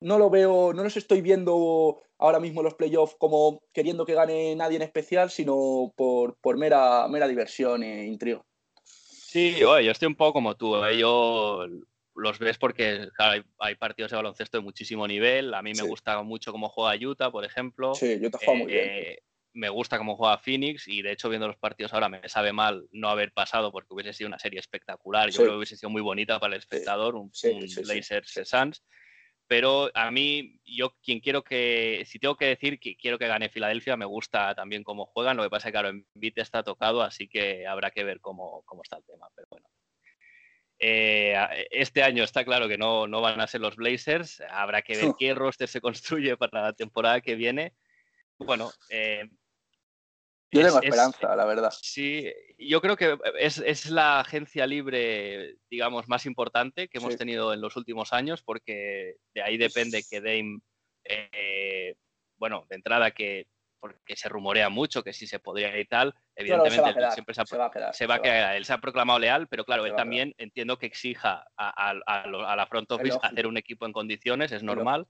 no 0.00 0.18
lo 0.18 0.30
veo, 0.30 0.72
no 0.72 0.84
los 0.84 0.96
estoy 0.96 1.20
viendo 1.20 2.00
ahora 2.16 2.38
mismo 2.38 2.62
los 2.62 2.74
playoffs 2.74 3.16
como 3.18 3.60
queriendo 3.72 4.06
que 4.06 4.14
gane 4.14 4.54
nadie 4.54 4.76
en 4.76 4.82
especial, 4.82 5.30
sino 5.30 5.92
por, 5.96 6.36
por 6.36 6.56
mera, 6.58 7.08
mera 7.08 7.26
diversión 7.26 7.82
e 7.82 8.06
intriga. 8.06 8.40
Sí, 8.84 9.56
yo 9.58 9.76
estoy 9.78 10.06
un 10.06 10.14
poco 10.14 10.34
como 10.34 10.54
tú. 10.54 10.76
¿eh? 10.84 10.96
Yo 10.96 11.66
los 12.20 12.38
ves 12.38 12.58
porque 12.58 13.08
hay, 13.58 13.74
partidos 13.76 14.10
de 14.10 14.16
baloncesto 14.16 14.58
de 14.58 14.64
muchísimo 14.64 15.06
nivel. 15.06 15.54
A 15.54 15.62
mí 15.62 15.72
me 15.74 15.82
gusta 15.82 16.22
mucho 16.22 16.52
cómo 16.52 16.68
juega 16.68 17.06
Utah, 17.06 17.30
por 17.30 17.44
ejemplo. 17.44 17.94
Sí, 17.94 18.18
Utah 18.22 18.38
juega 18.44 18.58
muy 18.58 18.72
bien. 18.72 18.88
Eh, 18.88 19.18
me 19.52 19.68
gusta 19.68 19.98
cómo 19.98 20.16
juega 20.16 20.38
Phoenix 20.38 20.86
y 20.86 21.02
de 21.02 21.12
hecho 21.12 21.28
viendo 21.28 21.48
los 21.48 21.56
partidos 21.56 21.92
ahora 21.92 22.08
me 22.08 22.28
sabe 22.28 22.52
mal 22.52 22.86
no 22.92 23.08
haber 23.08 23.32
pasado 23.32 23.72
porque 23.72 23.92
hubiese 23.92 24.12
sido 24.12 24.28
una 24.28 24.38
serie 24.38 24.60
espectacular. 24.60 25.30
Yo 25.30 25.38
creo 25.38 25.50
que 25.50 25.56
hubiese 25.56 25.76
sido 25.76 25.90
muy 25.90 26.02
bonita 26.02 26.38
para 26.38 26.54
el 26.54 26.60
espectador, 26.60 27.16
un, 27.16 27.32
Blazers 27.84 28.40
Suns. 28.44 28.84
Pero 29.48 29.90
a 29.94 30.12
mí, 30.12 30.60
yo 30.64 30.94
quien 31.02 31.18
quiero 31.18 31.42
que, 31.42 32.04
si 32.06 32.20
tengo 32.20 32.36
que 32.36 32.46
decir 32.46 32.78
que 32.78 32.94
quiero 32.94 33.18
que 33.18 33.26
gane 33.26 33.48
Filadelfia, 33.48 33.96
me 33.96 34.04
gusta 34.04 34.54
también 34.54 34.84
cómo 34.84 35.06
juegan. 35.06 35.36
Lo 35.36 35.42
que 35.42 35.50
pasa 35.50 35.66
es 35.66 35.72
que, 35.72 35.72
claro, 35.72 35.88
en 35.88 36.06
Beat 36.14 36.38
está 36.38 36.62
tocado, 36.62 37.02
así 37.02 37.26
que 37.26 37.66
habrá 37.66 37.90
que 37.90 38.04
ver 38.04 38.20
cómo, 38.20 38.62
cómo 38.64 38.82
está 38.84 38.98
el 38.98 39.04
tema. 39.04 39.26
Pero 39.34 39.48
bueno. 39.50 39.66
Eh, 40.82 41.36
este 41.70 42.02
año 42.02 42.24
está 42.24 42.42
claro 42.42 42.66
que 42.66 42.78
no, 42.78 43.06
no, 43.06 43.20
van 43.20 43.40
a 43.40 43.46
ser 43.46 43.60
los 43.60 43.76
Blazers. 43.76 44.42
Habrá 44.50 44.80
que 44.80 44.96
ver 44.96 45.12
qué 45.18 45.34
roster 45.34 45.68
se 45.68 45.80
construye 45.80 46.36
para 46.36 46.62
la 46.62 46.72
temporada 46.72 47.20
que 47.20 47.34
viene. 47.34 47.74
Bueno, 48.38 48.72
eh, 48.88 49.28
yo 50.50 50.62
tengo 50.62 50.82
esperanza, 50.82 51.36
la 51.36 51.44
verdad. 51.44 51.72
Sí, 51.80 52.32
yo 52.58 52.80
creo 52.80 52.96
que 52.96 53.16
es, 53.38 53.90
la 53.90 54.20
agencia 54.20 54.66
libre, 54.66 55.58
digamos, 55.70 56.08
más 56.08 56.26
importante 56.26 56.88
que 56.88 56.98
hemos 56.98 57.16
tenido 57.16 57.52
en 57.52 57.60
los 57.60 57.76
últimos 57.76 58.12
años, 58.12 58.42
porque 58.42 59.16
de 59.34 59.42
ahí 59.42 59.58
depende 59.58 60.02
que 60.08 60.20
Dame, 60.20 60.58
eh, 61.04 61.94
bueno, 62.36 62.66
de 62.68 62.76
entrada 62.76 63.12
que 63.12 63.46
porque 63.80 64.14
se 64.14 64.28
rumorea 64.28 64.68
mucho 64.68 65.02
que 65.02 65.12
sí 65.12 65.26
se 65.26 65.38
podría 65.38 65.76
y 65.78 65.86
tal, 65.86 66.14
evidentemente 66.36 66.90
él 66.90 67.10
siempre 67.12 67.34
se, 67.34 67.56
va 67.56 67.66
a 67.66 67.70
quedar, 67.70 67.94
se 67.94 68.06
va 68.06 68.16
a 68.16 68.22
quedar. 68.22 68.56
Él 68.56 68.64
se 68.64 68.72
ha 68.72 68.78
proclamado 68.78 69.18
leal, 69.18 69.48
pero 69.48 69.64
claro, 69.64 69.86
él 69.86 69.94
también 69.96 70.34
entiendo 70.38 70.78
que 70.78 70.86
exija 70.86 71.46
a, 71.56 71.94
la 71.94 72.66
front 72.66 72.90
office 72.92 73.18
hacer 73.22 73.46
un 73.46 73.56
equipo 73.56 73.86
en 73.86 73.92
condiciones, 73.92 74.52
es 74.52 74.62
normal. 74.62 75.06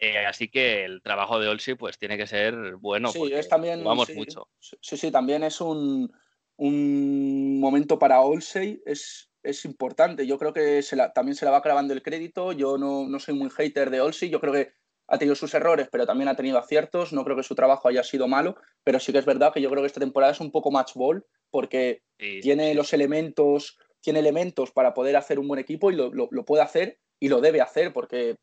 Eh, 0.00 0.24
así 0.26 0.48
que 0.48 0.84
el 0.84 1.02
trabajo 1.02 1.40
de 1.40 1.48
Olsi 1.48 1.74
pues 1.74 1.98
tiene 1.98 2.16
que 2.16 2.28
ser 2.28 2.76
bueno. 2.76 3.10
Sí, 3.10 3.32
es 3.32 3.48
también. 3.48 3.82
Vamos 3.82 4.08
mucho. 4.14 4.48
Sí, 4.60 4.96
sí, 4.96 5.10
también 5.10 5.42
es 5.42 5.60
un, 5.60 6.12
un 6.56 7.58
momento 7.58 7.98
para 7.98 8.20
Olsey, 8.20 8.80
es, 8.86 9.28
es 9.42 9.64
importante. 9.64 10.24
Yo 10.24 10.38
creo 10.38 10.52
que 10.52 10.82
se 10.82 10.94
la, 10.94 11.12
también 11.12 11.34
se 11.34 11.44
la 11.44 11.50
va 11.50 11.62
clavando 11.62 11.94
el 11.94 12.02
crédito. 12.02 12.52
Yo 12.52 12.78
no, 12.78 13.08
no 13.08 13.18
soy 13.18 13.34
muy 13.34 13.50
hater 13.50 13.90
de 13.90 14.00
Olsey. 14.00 14.30
Yo 14.30 14.40
creo 14.40 14.52
que 14.52 14.77
ha 15.08 15.18
tenido 15.18 15.34
sus 15.34 15.52
errores, 15.54 15.88
pero 15.90 16.06
también 16.06 16.28
ha 16.28 16.36
tenido 16.36 16.58
aciertos. 16.58 17.12
No 17.12 17.24
creo 17.24 17.36
que 17.36 17.42
su 17.42 17.54
trabajo 17.54 17.88
haya 17.88 18.04
sido 18.04 18.28
malo, 18.28 18.56
pero 18.84 19.00
sí 19.00 19.12
que 19.12 19.18
es 19.18 19.24
verdad 19.24 19.52
que 19.52 19.60
yo 19.60 19.70
creo 19.70 19.82
que 19.82 19.88
esta 19.88 20.00
temporada 20.00 20.32
es 20.32 20.40
un 20.40 20.52
poco 20.52 20.70
match 20.70 20.92
ball 20.94 21.24
porque 21.50 22.02
tiene 22.42 22.74
los 22.74 22.92
elementos, 22.92 23.78
tiene 24.00 24.18
elementos 24.20 24.70
para 24.70 24.94
poder 24.94 25.16
hacer 25.16 25.38
un 25.38 25.48
buen 25.48 25.60
equipo 25.60 25.90
y 25.90 25.96
lo, 25.96 26.12
lo, 26.12 26.28
lo 26.30 26.44
puede 26.44 26.62
hacer 26.62 26.98
y 27.18 27.28
lo 27.28 27.40
debe 27.40 27.60
hacer 27.60 27.92
porque 27.92 28.36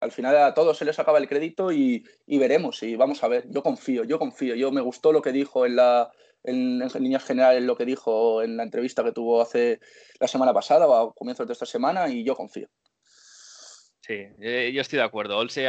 al 0.00 0.12
final 0.12 0.36
a 0.36 0.54
todos 0.54 0.78
se 0.78 0.84
les 0.84 0.98
acaba 0.98 1.18
el 1.18 1.28
crédito 1.28 1.72
y, 1.72 2.04
veremos 2.26 2.82
y 2.82 2.96
vamos 2.96 3.22
a 3.24 3.28
ver. 3.28 3.46
Yo 3.50 3.62
confío, 3.62 4.04
yo 4.04 4.18
confío. 4.18 4.54
Yo 4.54 4.70
me 4.70 4.80
gustó 4.80 5.12
lo 5.12 5.22
que 5.22 5.32
dijo 5.32 5.66
en 5.66 5.76
la 5.76 6.10
en, 6.44 6.78
líneas 6.78 7.24
generales 7.24 7.64
lo 7.64 7.76
que 7.76 7.84
dijo 7.84 8.42
en 8.42 8.56
la 8.56 8.62
entrevista 8.62 9.02
que 9.02 9.12
tuvo 9.12 9.42
hace 9.42 9.80
la 10.20 10.28
semana 10.28 10.54
pasada 10.54 10.86
o 10.86 10.94
a 10.94 11.14
comienzos 11.14 11.46
de 11.46 11.52
esta 11.52 11.66
semana 11.66 12.08
y 12.08 12.24
yo 12.24 12.36
confío. 12.36 12.68
Sí, 14.00 14.26
eh, 14.40 14.70
yo 14.72 14.80
estoy 14.80 14.98
de 14.98 15.04
acuerdo. 15.04 15.38
Olse 15.38 15.68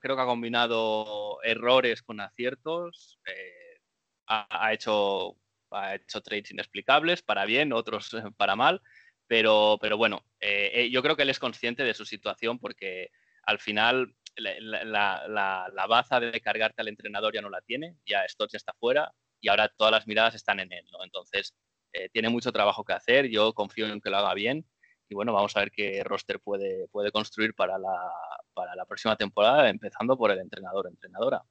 creo 0.00 0.16
que 0.16 0.22
ha 0.22 0.26
combinado 0.26 1.42
errores 1.42 2.02
con 2.02 2.20
aciertos. 2.20 3.18
Eh, 3.26 3.80
ha, 4.26 4.72
hecho, 4.72 5.36
ha 5.70 5.94
hecho 5.94 6.20
trades 6.20 6.50
inexplicables, 6.50 7.22
para 7.22 7.44
bien, 7.44 7.72
otros 7.72 8.10
para 8.36 8.56
mal. 8.56 8.82
Pero, 9.26 9.78
pero 9.80 9.96
bueno, 9.96 10.24
eh, 10.40 10.90
yo 10.90 11.02
creo 11.02 11.16
que 11.16 11.22
él 11.22 11.30
es 11.30 11.38
consciente 11.38 11.84
de 11.84 11.94
su 11.94 12.04
situación 12.04 12.58
porque 12.58 13.10
al 13.44 13.60
final 13.60 14.14
la, 14.36 15.86
baza 15.88 16.20
de 16.20 16.40
cargarte 16.40 16.82
al 16.82 16.88
entrenador 16.88 17.34
ya 17.34 17.40
no 17.40 17.50
la 17.50 17.60
tiene, 17.60 17.96
ya 18.04 18.26
Stotts 18.28 18.54
está 18.54 18.72
fuera 18.74 19.12
y 19.40 19.48
ahora 19.48 19.68
todas 19.68 19.92
las 19.92 20.06
miradas 20.06 20.34
están 20.34 20.60
en 20.60 20.72
él. 20.72 20.84
Entonces, 21.04 21.54
eh, 21.92 22.08
tiene 22.10 22.28
mucho 22.28 22.52
trabajo 22.52 22.84
que 22.84 22.92
hacer, 22.92 23.28
yo 23.28 23.52
confío 23.52 23.86
en 23.86 24.00
que 24.00 24.10
lo 24.10 24.18
haga 24.18 24.34
bien 24.34 24.66
y 25.10 25.14
bueno, 25.14 25.32
vamos 25.32 25.56
a 25.56 25.60
ver 25.60 25.72
qué 25.72 26.02
roster 26.04 26.38
puede, 26.40 26.86
puede 26.88 27.10
construir 27.10 27.52
para 27.54 27.76
la, 27.78 28.12
para 28.54 28.76
la 28.76 28.86
próxima 28.86 29.16
temporada, 29.16 29.68
empezando 29.68 30.16
por 30.16 30.30
el 30.30 30.38
entrenador, 30.38 30.86
entrenadora. 30.86 31.42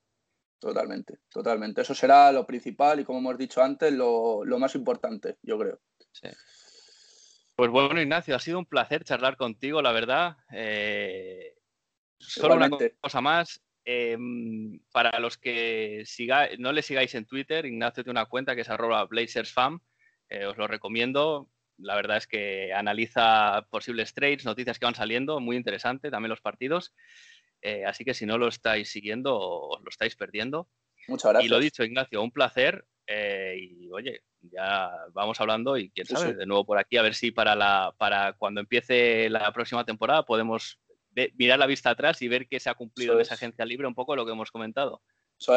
Totalmente, 0.60 1.20
totalmente. 1.30 1.82
Eso 1.82 1.94
será 1.94 2.32
lo 2.32 2.46
principal 2.46 3.02
y 3.02 3.04
como 3.04 3.20
hemos 3.20 3.38
dicho 3.38 3.62
antes, 3.62 3.92
lo, 3.92 4.44
más 4.58 4.76
importante, 4.76 5.38
yo 5.42 5.60
creo. 5.60 5.82
Pues 7.56 7.70
bueno, 7.70 8.02
Ignacio, 8.02 8.36
ha 8.36 8.40
sido 8.40 8.60
un 8.60 8.66
placer 8.66 9.04
charlar 9.04 9.36
contigo, 9.36 9.82
la 9.82 9.92
verdad. 9.92 10.38
Eh, 10.54 11.54
Solo 12.18 12.56
una 12.56 12.70
cosa 13.02 13.22
más. 13.22 13.62
Em, 13.84 14.80
para 14.92 15.20
los 15.20 15.38
que 15.38 16.04
no 16.60 16.72
le 16.72 16.82
sigáis 16.82 17.16
en 17.16 17.26
Twitter, 17.26 17.66
Ignacio 17.66 18.04
tiene 18.04 18.20
una 18.20 18.28
cuenta 18.28 18.56
que 18.56 18.62
es 18.62 18.70
arroba 18.70 19.06
BlazersFam. 19.06 19.80
Eh, 20.30 20.46
os 20.46 20.58
lo 20.58 20.68
recomiendo. 20.68 21.50
La 21.82 21.96
verdad 21.96 22.18
es 22.18 22.28
que 22.28 22.74
analiza 22.74 23.66
posibles 23.70 24.14
trades, 24.14 24.46
noticias 24.46 24.80
que 24.80 24.86
van 24.86 24.96
saliendo, 24.96 25.40
muy 25.40 25.56
interesante, 25.56 26.12
también 26.12 26.30
los 26.30 26.42
partidos. 26.42 26.94
Eh, 27.62 27.86
así 27.86 28.06
que 28.06 28.14
si 28.14 28.26
no 28.26 28.38
lo 28.38 28.48
estáis 28.48 28.90
siguiendo, 28.90 29.38
os 29.38 29.82
lo 29.82 29.90
estáis 29.90 30.16
perdiendo. 30.16 30.68
Muchas 31.08 31.32
gracias. 31.32 31.46
Y 31.46 31.50
lo 31.50 31.60
dicho, 31.60 31.84
Ignacio, 31.84 32.22
un 32.22 32.32
placer. 32.32 32.86
Eh, 33.08 33.58
y 33.60 33.90
oye, 33.92 34.22
ya 34.42 34.92
vamos 35.14 35.42
hablando 35.42 35.78
y 35.78 35.90
quién 35.90 36.06
sabe, 36.06 36.34
de 36.34 36.46
nuevo 36.46 36.64
por 36.66 36.78
aquí, 36.78 36.98
a 36.98 37.02
ver 37.02 37.16
si 37.16 37.32
para, 37.32 37.56
la, 37.56 37.96
para 37.98 38.34
cuando 38.34 38.62
empiece 38.62 39.30
la 39.30 39.52
próxima 39.52 39.84
temporada 39.84 40.24
podemos 40.24 40.80
mirar 41.36 41.60
la 41.60 41.66
vista 41.66 41.90
atrás 41.90 42.22
y 42.22 42.28
ver 42.28 42.48
qué 42.48 42.60
se 42.60 42.70
ha 42.70 42.76
cumplido 42.76 43.16
en 43.16 43.22
esa 43.22 43.34
agencia 43.34 43.66
libre, 43.66 43.88
un 43.88 43.96
poco 43.96 44.16
lo 44.16 44.26
que 44.26 44.32
hemos 44.32 44.52
comentado. 44.52 45.02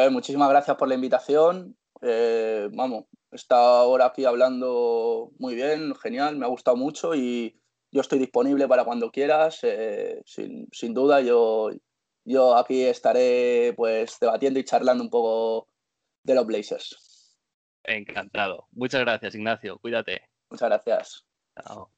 muchísimas 0.09 0.49
gracias 0.49 0.75
por 0.77 0.87
la 0.87 0.95
invitación. 0.95 1.77
Eh, 2.01 2.69
vamos, 2.73 3.05
estado 3.33 3.77
ahora 3.77 4.07
aquí 4.07 4.25
hablando 4.25 5.31
muy 5.39 5.55
bien, 5.55 5.95
genial, 5.95 6.37
me 6.37 6.45
ha 6.45 6.49
gustado 6.49 6.77
mucho 6.77 7.15
y 7.15 7.59
yo 7.91 8.01
estoy 8.01 8.19
disponible 8.19 8.67
para 8.67 8.85
cuando 8.85 9.11
quieras. 9.11 9.59
Eh, 9.63 10.21
sin, 10.25 10.67
sin, 10.71 10.93
duda, 10.93 11.21
yo, 11.21 11.69
yo 12.25 12.55
aquí 12.55 12.83
estaré 12.83 13.73
pues 13.75 14.17
debatiendo 14.19 14.59
y 14.59 14.63
charlando 14.63 15.03
un 15.03 15.09
poco 15.09 15.69
de 16.23 16.35
los 16.35 16.45
Blazers. 16.45 17.37
Encantado. 17.83 18.67
Muchas 18.71 19.01
gracias, 19.01 19.35
Ignacio. 19.35 19.77
Cuídate. 19.79 20.29
Muchas 20.49 20.69
gracias. 20.69 21.25
Chao. 21.55 21.91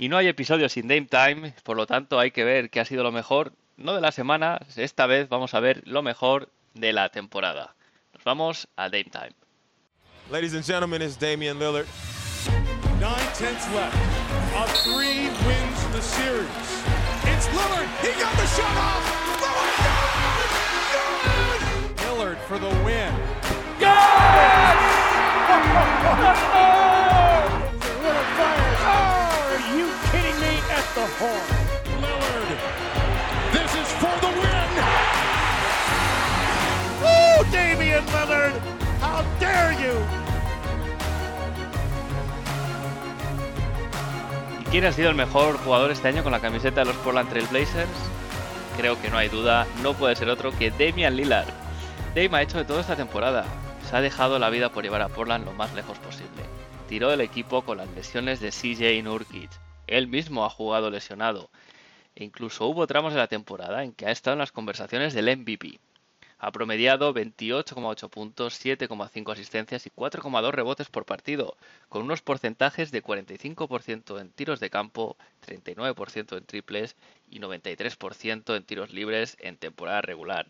Y 0.00 0.08
no 0.08 0.16
hay 0.16 0.28
episodio 0.28 0.68
sin 0.68 0.86
Dame 0.86 1.06
Time, 1.06 1.52
por 1.64 1.76
lo 1.76 1.84
tanto 1.88 2.20
hay 2.20 2.30
que 2.30 2.44
ver 2.44 2.70
qué 2.70 2.78
ha 2.78 2.84
sido 2.84 3.02
lo 3.02 3.10
mejor, 3.10 3.52
no 3.76 3.94
de 3.94 4.00
la 4.00 4.12
semana, 4.12 4.60
esta 4.76 5.06
vez 5.06 5.28
vamos 5.28 5.54
a 5.54 5.60
ver 5.60 5.82
lo 5.86 6.02
mejor 6.02 6.50
de 6.74 6.92
la 6.92 7.08
temporada. 7.08 7.74
Nos 8.14 8.22
vamos 8.22 8.68
a 8.76 8.90
Dame 8.90 9.10
Time. 9.10 9.32
Ladies 10.30 10.54
and 10.54 10.64
gentlemen, 10.64 11.02
it's 11.02 11.18
Damian 11.18 11.58
Lillard. 11.58 11.86
Nine 13.00 13.26
tenths 13.34 13.66
left. 13.74 13.96
A 14.54 14.68
three 14.84 15.30
wins 15.44 15.84
the 15.92 16.00
series. 16.00 16.46
It's 17.24 17.48
Lillard. 17.48 17.88
He 18.00 18.12
got 18.20 18.36
the 18.36 18.46
shot 18.54 18.76
off. 18.76 19.02
Lillard, 22.06 22.36
Lillard 22.36 22.38
for 22.46 22.58
the 22.60 22.68
win. 22.84 23.12
Yes! 23.80 24.34
¿Y 44.60 44.70
quién 44.70 44.84
ha 44.84 44.92
sido 44.92 45.10
el 45.10 45.14
mejor 45.14 45.56
jugador 45.58 45.90
este 45.90 46.08
año 46.08 46.22
con 46.22 46.32
la 46.32 46.40
camiseta 46.40 46.80
de 46.80 46.86
los 46.86 46.96
Portland 46.96 47.30
Trail 47.30 47.46
Blazers? 47.46 47.88
Creo 48.76 49.00
que 49.00 49.08
no 49.08 49.18
hay 49.18 49.28
duda, 49.28 49.66
no 49.82 49.94
puede 49.94 50.16
ser 50.16 50.28
otro 50.28 50.50
que 50.50 50.70
Damian 50.70 51.16
Lillard. 51.16 51.48
Dame 52.14 52.38
ha 52.38 52.42
hecho 52.42 52.58
de 52.58 52.64
todo 52.64 52.80
esta 52.80 52.96
temporada. 52.96 53.44
Se 53.88 53.96
ha 53.96 54.00
dejado 54.00 54.38
la 54.38 54.50
vida 54.50 54.70
por 54.70 54.84
llevar 54.84 55.02
a 55.02 55.08
Portland 55.08 55.44
lo 55.44 55.52
más 55.52 55.72
lejos 55.74 55.98
posible. 55.98 56.42
Tiró 56.88 57.08
del 57.10 57.20
equipo 57.20 57.62
con 57.62 57.78
las 57.78 57.88
lesiones 57.90 58.40
de 58.40 58.50
CJ 58.50 59.02
Nurkic. 59.04 59.67
Él 59.88 60.06
mismo 60.06 60.44
ha 60.44 60.50
jugado 60.50 60.90
lesionado. 60.90 61.50
E 62.14 62.24
incluso 62.24 62.66
hubo 62.66 62.86
tramos 62.86 63.12
de 63.12 63.18
la 63.18 63.26
temporada 63.26 63.82
en 63.84 63.92
que 63.92 64.06
ha 64.06 64.10
estado 64.10 64.34
en 64.34 64.40
las 64.40 64.52
conversaciones 64.52 65.14
del 65.14 65.36
MVP. 65.36 65.80
Ha 66.40 66.52
promediado 66.52 67.12
28,8 67.12 68.10
puntos, 68.10 68.64
7,5 68.64 69.32
asistencias 69.32 69.86
y 69.86 69.90
4,2 69.90 70.52
rebotes 70.52 70.88
por 70.88 71.04
partido, 71.04 71.56
con 71.88 72.02
unos 72.02 72.22
porcentajes 72.22 72.92
de 72.92 73.02
45% 73.02 74.20
en 74.20 74.30
tiros 74.30 74.60
de 74.60 74.70
campo, 74.70 75.16
39% 75.46 76.36
en 76.36 76.44
triples 76.44 76.94
y 77.28 77.40
93% 77.40 78.56
en 78.56 78.62
tiros 78.62 78.92
libres 78.92 79.36
en 79.40 79.56
temporada 79.56 80.00
regular. 80.00 80.46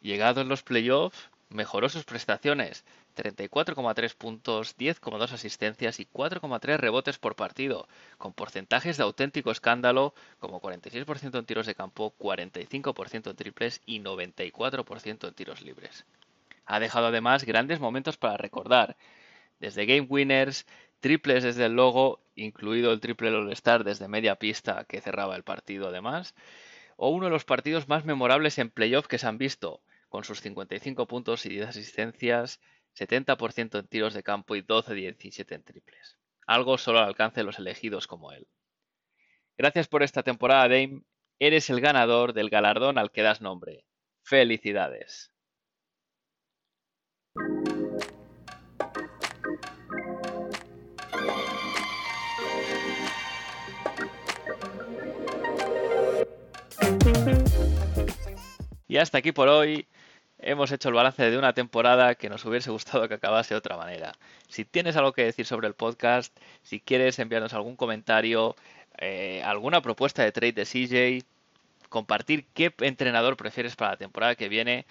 Llegado 0.00 0.42
en 0.42 0.48
los 0.48 0.62
playoffs, 0.62 1.28
mejoró 1.48 1.88
sus 1.88 2.04
prestaciones, 2.04 2.84
34,3 3.20 4.14
puntos, 4.14 4.76
10,2 4.78 5.32
asistencias 5.32 6.00
y 6.00 6.06
4,3 6.06 6.78
rebotes 6.78 7.18
por 7.18 7.36
partido, 7.36 7.86
con 8.16 8.32
porcentajes 8.32 8.96
de 8.96 9.02
auténtico 9.02 9.50
escándalo 9.50 10.14
como 10.38 10.62
46% 10.62 11.38
en 11.38 11.44
tiros 11.44 11.66
de 11.66 11.74
campo, 11.74 12.14
45% 12.18 13.30
en 13.30 13.36
triples 13.36 13.82
y 13.84 14.00
94% 14.00 15.28
en 15.28 15.34
tiros 15.34 15.60
libres. 15.60 16.06
Ha 16.64 16.80
dejado 16.80 17.08
además 17.08 17.44
grandes 17.44 17.78
momentos 17.78 18.16
para 18.16 18.38
recordar, 18.38 18.96
desde 19.58 19.84
game 19.84 20.06
winners, 20.08 20.66
triples 21.00 21.42
desde 21.42 21.66
el 21.66 21.74
logo, 21.74 22.20
incluido 22.36 22.92
el 22.92 23.00
triple 23.00 23.28
All-Star 23.28 23.84
desde 23.84 24.08
media 24.08 24.36
pista 24.36 24.84
que 24.84 25.02
cerraba 25.02 25.36
el 25.36 25.44
partido 25.44 25.88
además, 25.88 26.34
o 26.96 27.10
uno 27.10 27.26
de 27.26 27.32
los 27.32 27.44
partidos 27.44 27.88
más 27.88 28.06
memorables 28.06 28.58
en 28.58 28.70
playoff 28.70 29.06
que 29.06 29.18
se 29.18 29.26
han 29.26 29.36
visto, 29.36 29.82
con 30.08 30.24
sus 30.24 30.40
55 30.40 31.06
puntos 31.06 31.46
y 31.46 31.50
10 31.50 31.68
asistencias 31.68 32.60
70% 33.00 33.78
en 33.78 33.86
tiros 33.86 34.12
de 34.12 34.22
campo 34.22 34.56
y 34.56 34.62
12-17 34.62 35.54
en 35.54 35.62
triples. 35.62 36.18
Algo 36.46 36.76
solo 36.76 36.98
al 36.98 37.06
alcance 37.06 37.40
de 37.40 37.44
los 37.44 37.58
elegidos 37.58 38.06
como 38.06 38.32
él. 38.32 38.46
Gracias 39.56 39.88
por 39.88 40.02
esta 40.02 40.22
temporada, 40.22 40.68
Dame. 40.68 41.02
Eres 41.38 41.70
el 41.70 41.80
ganador 41.80 42.34
del 42.34 42.50
galardón 42.50 42.98
al 42.98 43.10
que 43.10 43.22
das 43.22 43.40
nombre. 43.40 43.86
Felicidades. 44.22 45.32
Y 58.86 58.96
hasta 58.98 59.18
aquí 59.18 59.32
por 59.32 59.48
hoy 59.48 59.86
hemos 60.42 60.72
hecho 60.72 60.88
el 60.88 60.94
balance 60.94 61.30
de 61.30 61.38
una 61.38 61.52
temporada 61.52 62.14
que 62.14 62.28
nos 62.28 62.44
hubiese 62.44 62.70
gustado 62.70 63.08
que 63.08 63.14
acabase 63.14 63.54
de 63.54 63.58
otra 63.58 63.76
manera. 63.76 64.12
Si 64.48 64.64
tienes 64.64 64.96
algo 64.96 65.12
que 65.12 65.24
decir 65.24 65.46
sobre 65.46 65.68
el 65.68 65.74
podcast, 65.74 66.36
si 66.62 66.80
quieres 66.80 67.18
enviarnos 67.18 67.54
algún 67.54 67.76
comentario, 67.76 68.56
eh, 68.98 69.42
alguna 69.44 69.82
propuesta 69.82 70.22
de 70.22 70.32
trade 70.32 70.52
de 70.52 70.64
CJ, 70.64 71.26
compartir 71.88 72.46
qué 72.54 72.72
entrenador 72.80 73.36
prefieres 73.36 73.76
para 73.76 73.92
la 73.92 73.96
temporada 73.96 74.34
que 74.34 74.48
viene, 74.48 74.86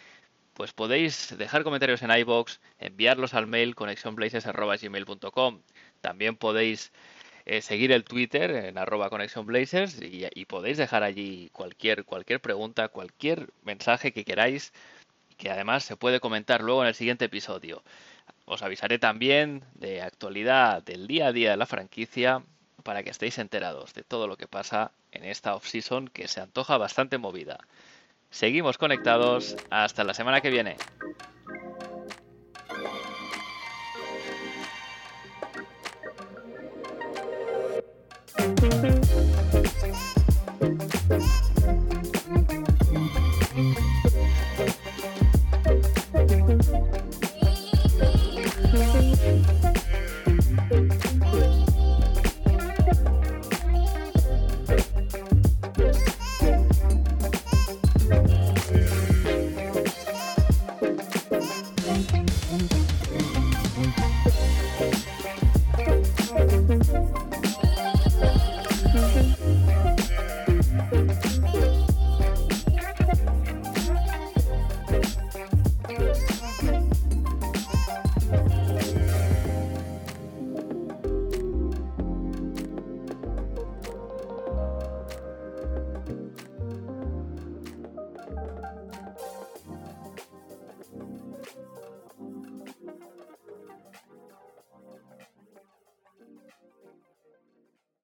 pues 0.53 0.73
podéis 0.73 1.37
dejar 1.37 1.63
comentarios 1.63 2.01
en 2.03 2.11
iBox, 2.11 2.59
enviarlos 2.79 3.33
al 3.33 3.47
mail 3.47 3.75
connectionblazers.gmail.com. 3.75 5.61
También 6.01 6.35
podéis 6.35 6.91
eh, 7.45 7.61
seguir 7.61 7.91
el 7.91 8.03
Twitter 8.03 8.51
en 8.51 8.77
arroba 8.77 9.09
connectionblazers 9.09 10.01
y, 10.01 10.27
y 10.33 10.45
podéis 10.45 10.77
dejar 10.77 11.03
allí 11.03 11.49
cualquier, 11.53 12.03
cualquier 12.05 12.41
pregunta, 12.41 12.89
cualquier 12.89 13.49
mensaje 13.63 14.11
que 14.11 14.25
queráis 14.25 14.73
que 15.39 15.49
además 15.49 15.83
se 15.83 15.95
puede 15.95 16.19
comentar 16.19 16.61
luego 16.61 16.83
en 16.83 16.89
el 16.89 16.93
siguiente 16.93 17.25
episodio. 17.25 17.81
Os 18.45 18.61
avisaré 18.61 18.99
también 18.99 19.63
de 19.73 20.01
actualidad 20.01 20.83
del 20.83 21.07
día 21.07 21.27
a 21.27 21.31
día 21.31 21.51
de 21.51 21.57
la 21.57 21.65
franquicia 21.65 22.43
para 22.83 23.03
que 23.03 23.09
estéis 23.09 23.37
enterados 23.39 23.93
de 23.93 24.03
todo 24.03 24.27
lo 24.27 24.37
que 24.37 24.47
pasa 24.47 24.91
en 25.11 25.23
esta 25.23 25.55
off-season 25.55 26.09
que 26.09 26.27
se 26.27 26.41
antoja 26.41 26.77
bastante 26.77 27.17
movida. 27.17 27.57
Seguimos 28.29 28.77
conectados 28.77 29.55
hasta 29.69 30.03
la 30.03 30.13
semana 30.13 30.41
que 30.41 30.49
viene. 30.49 30.75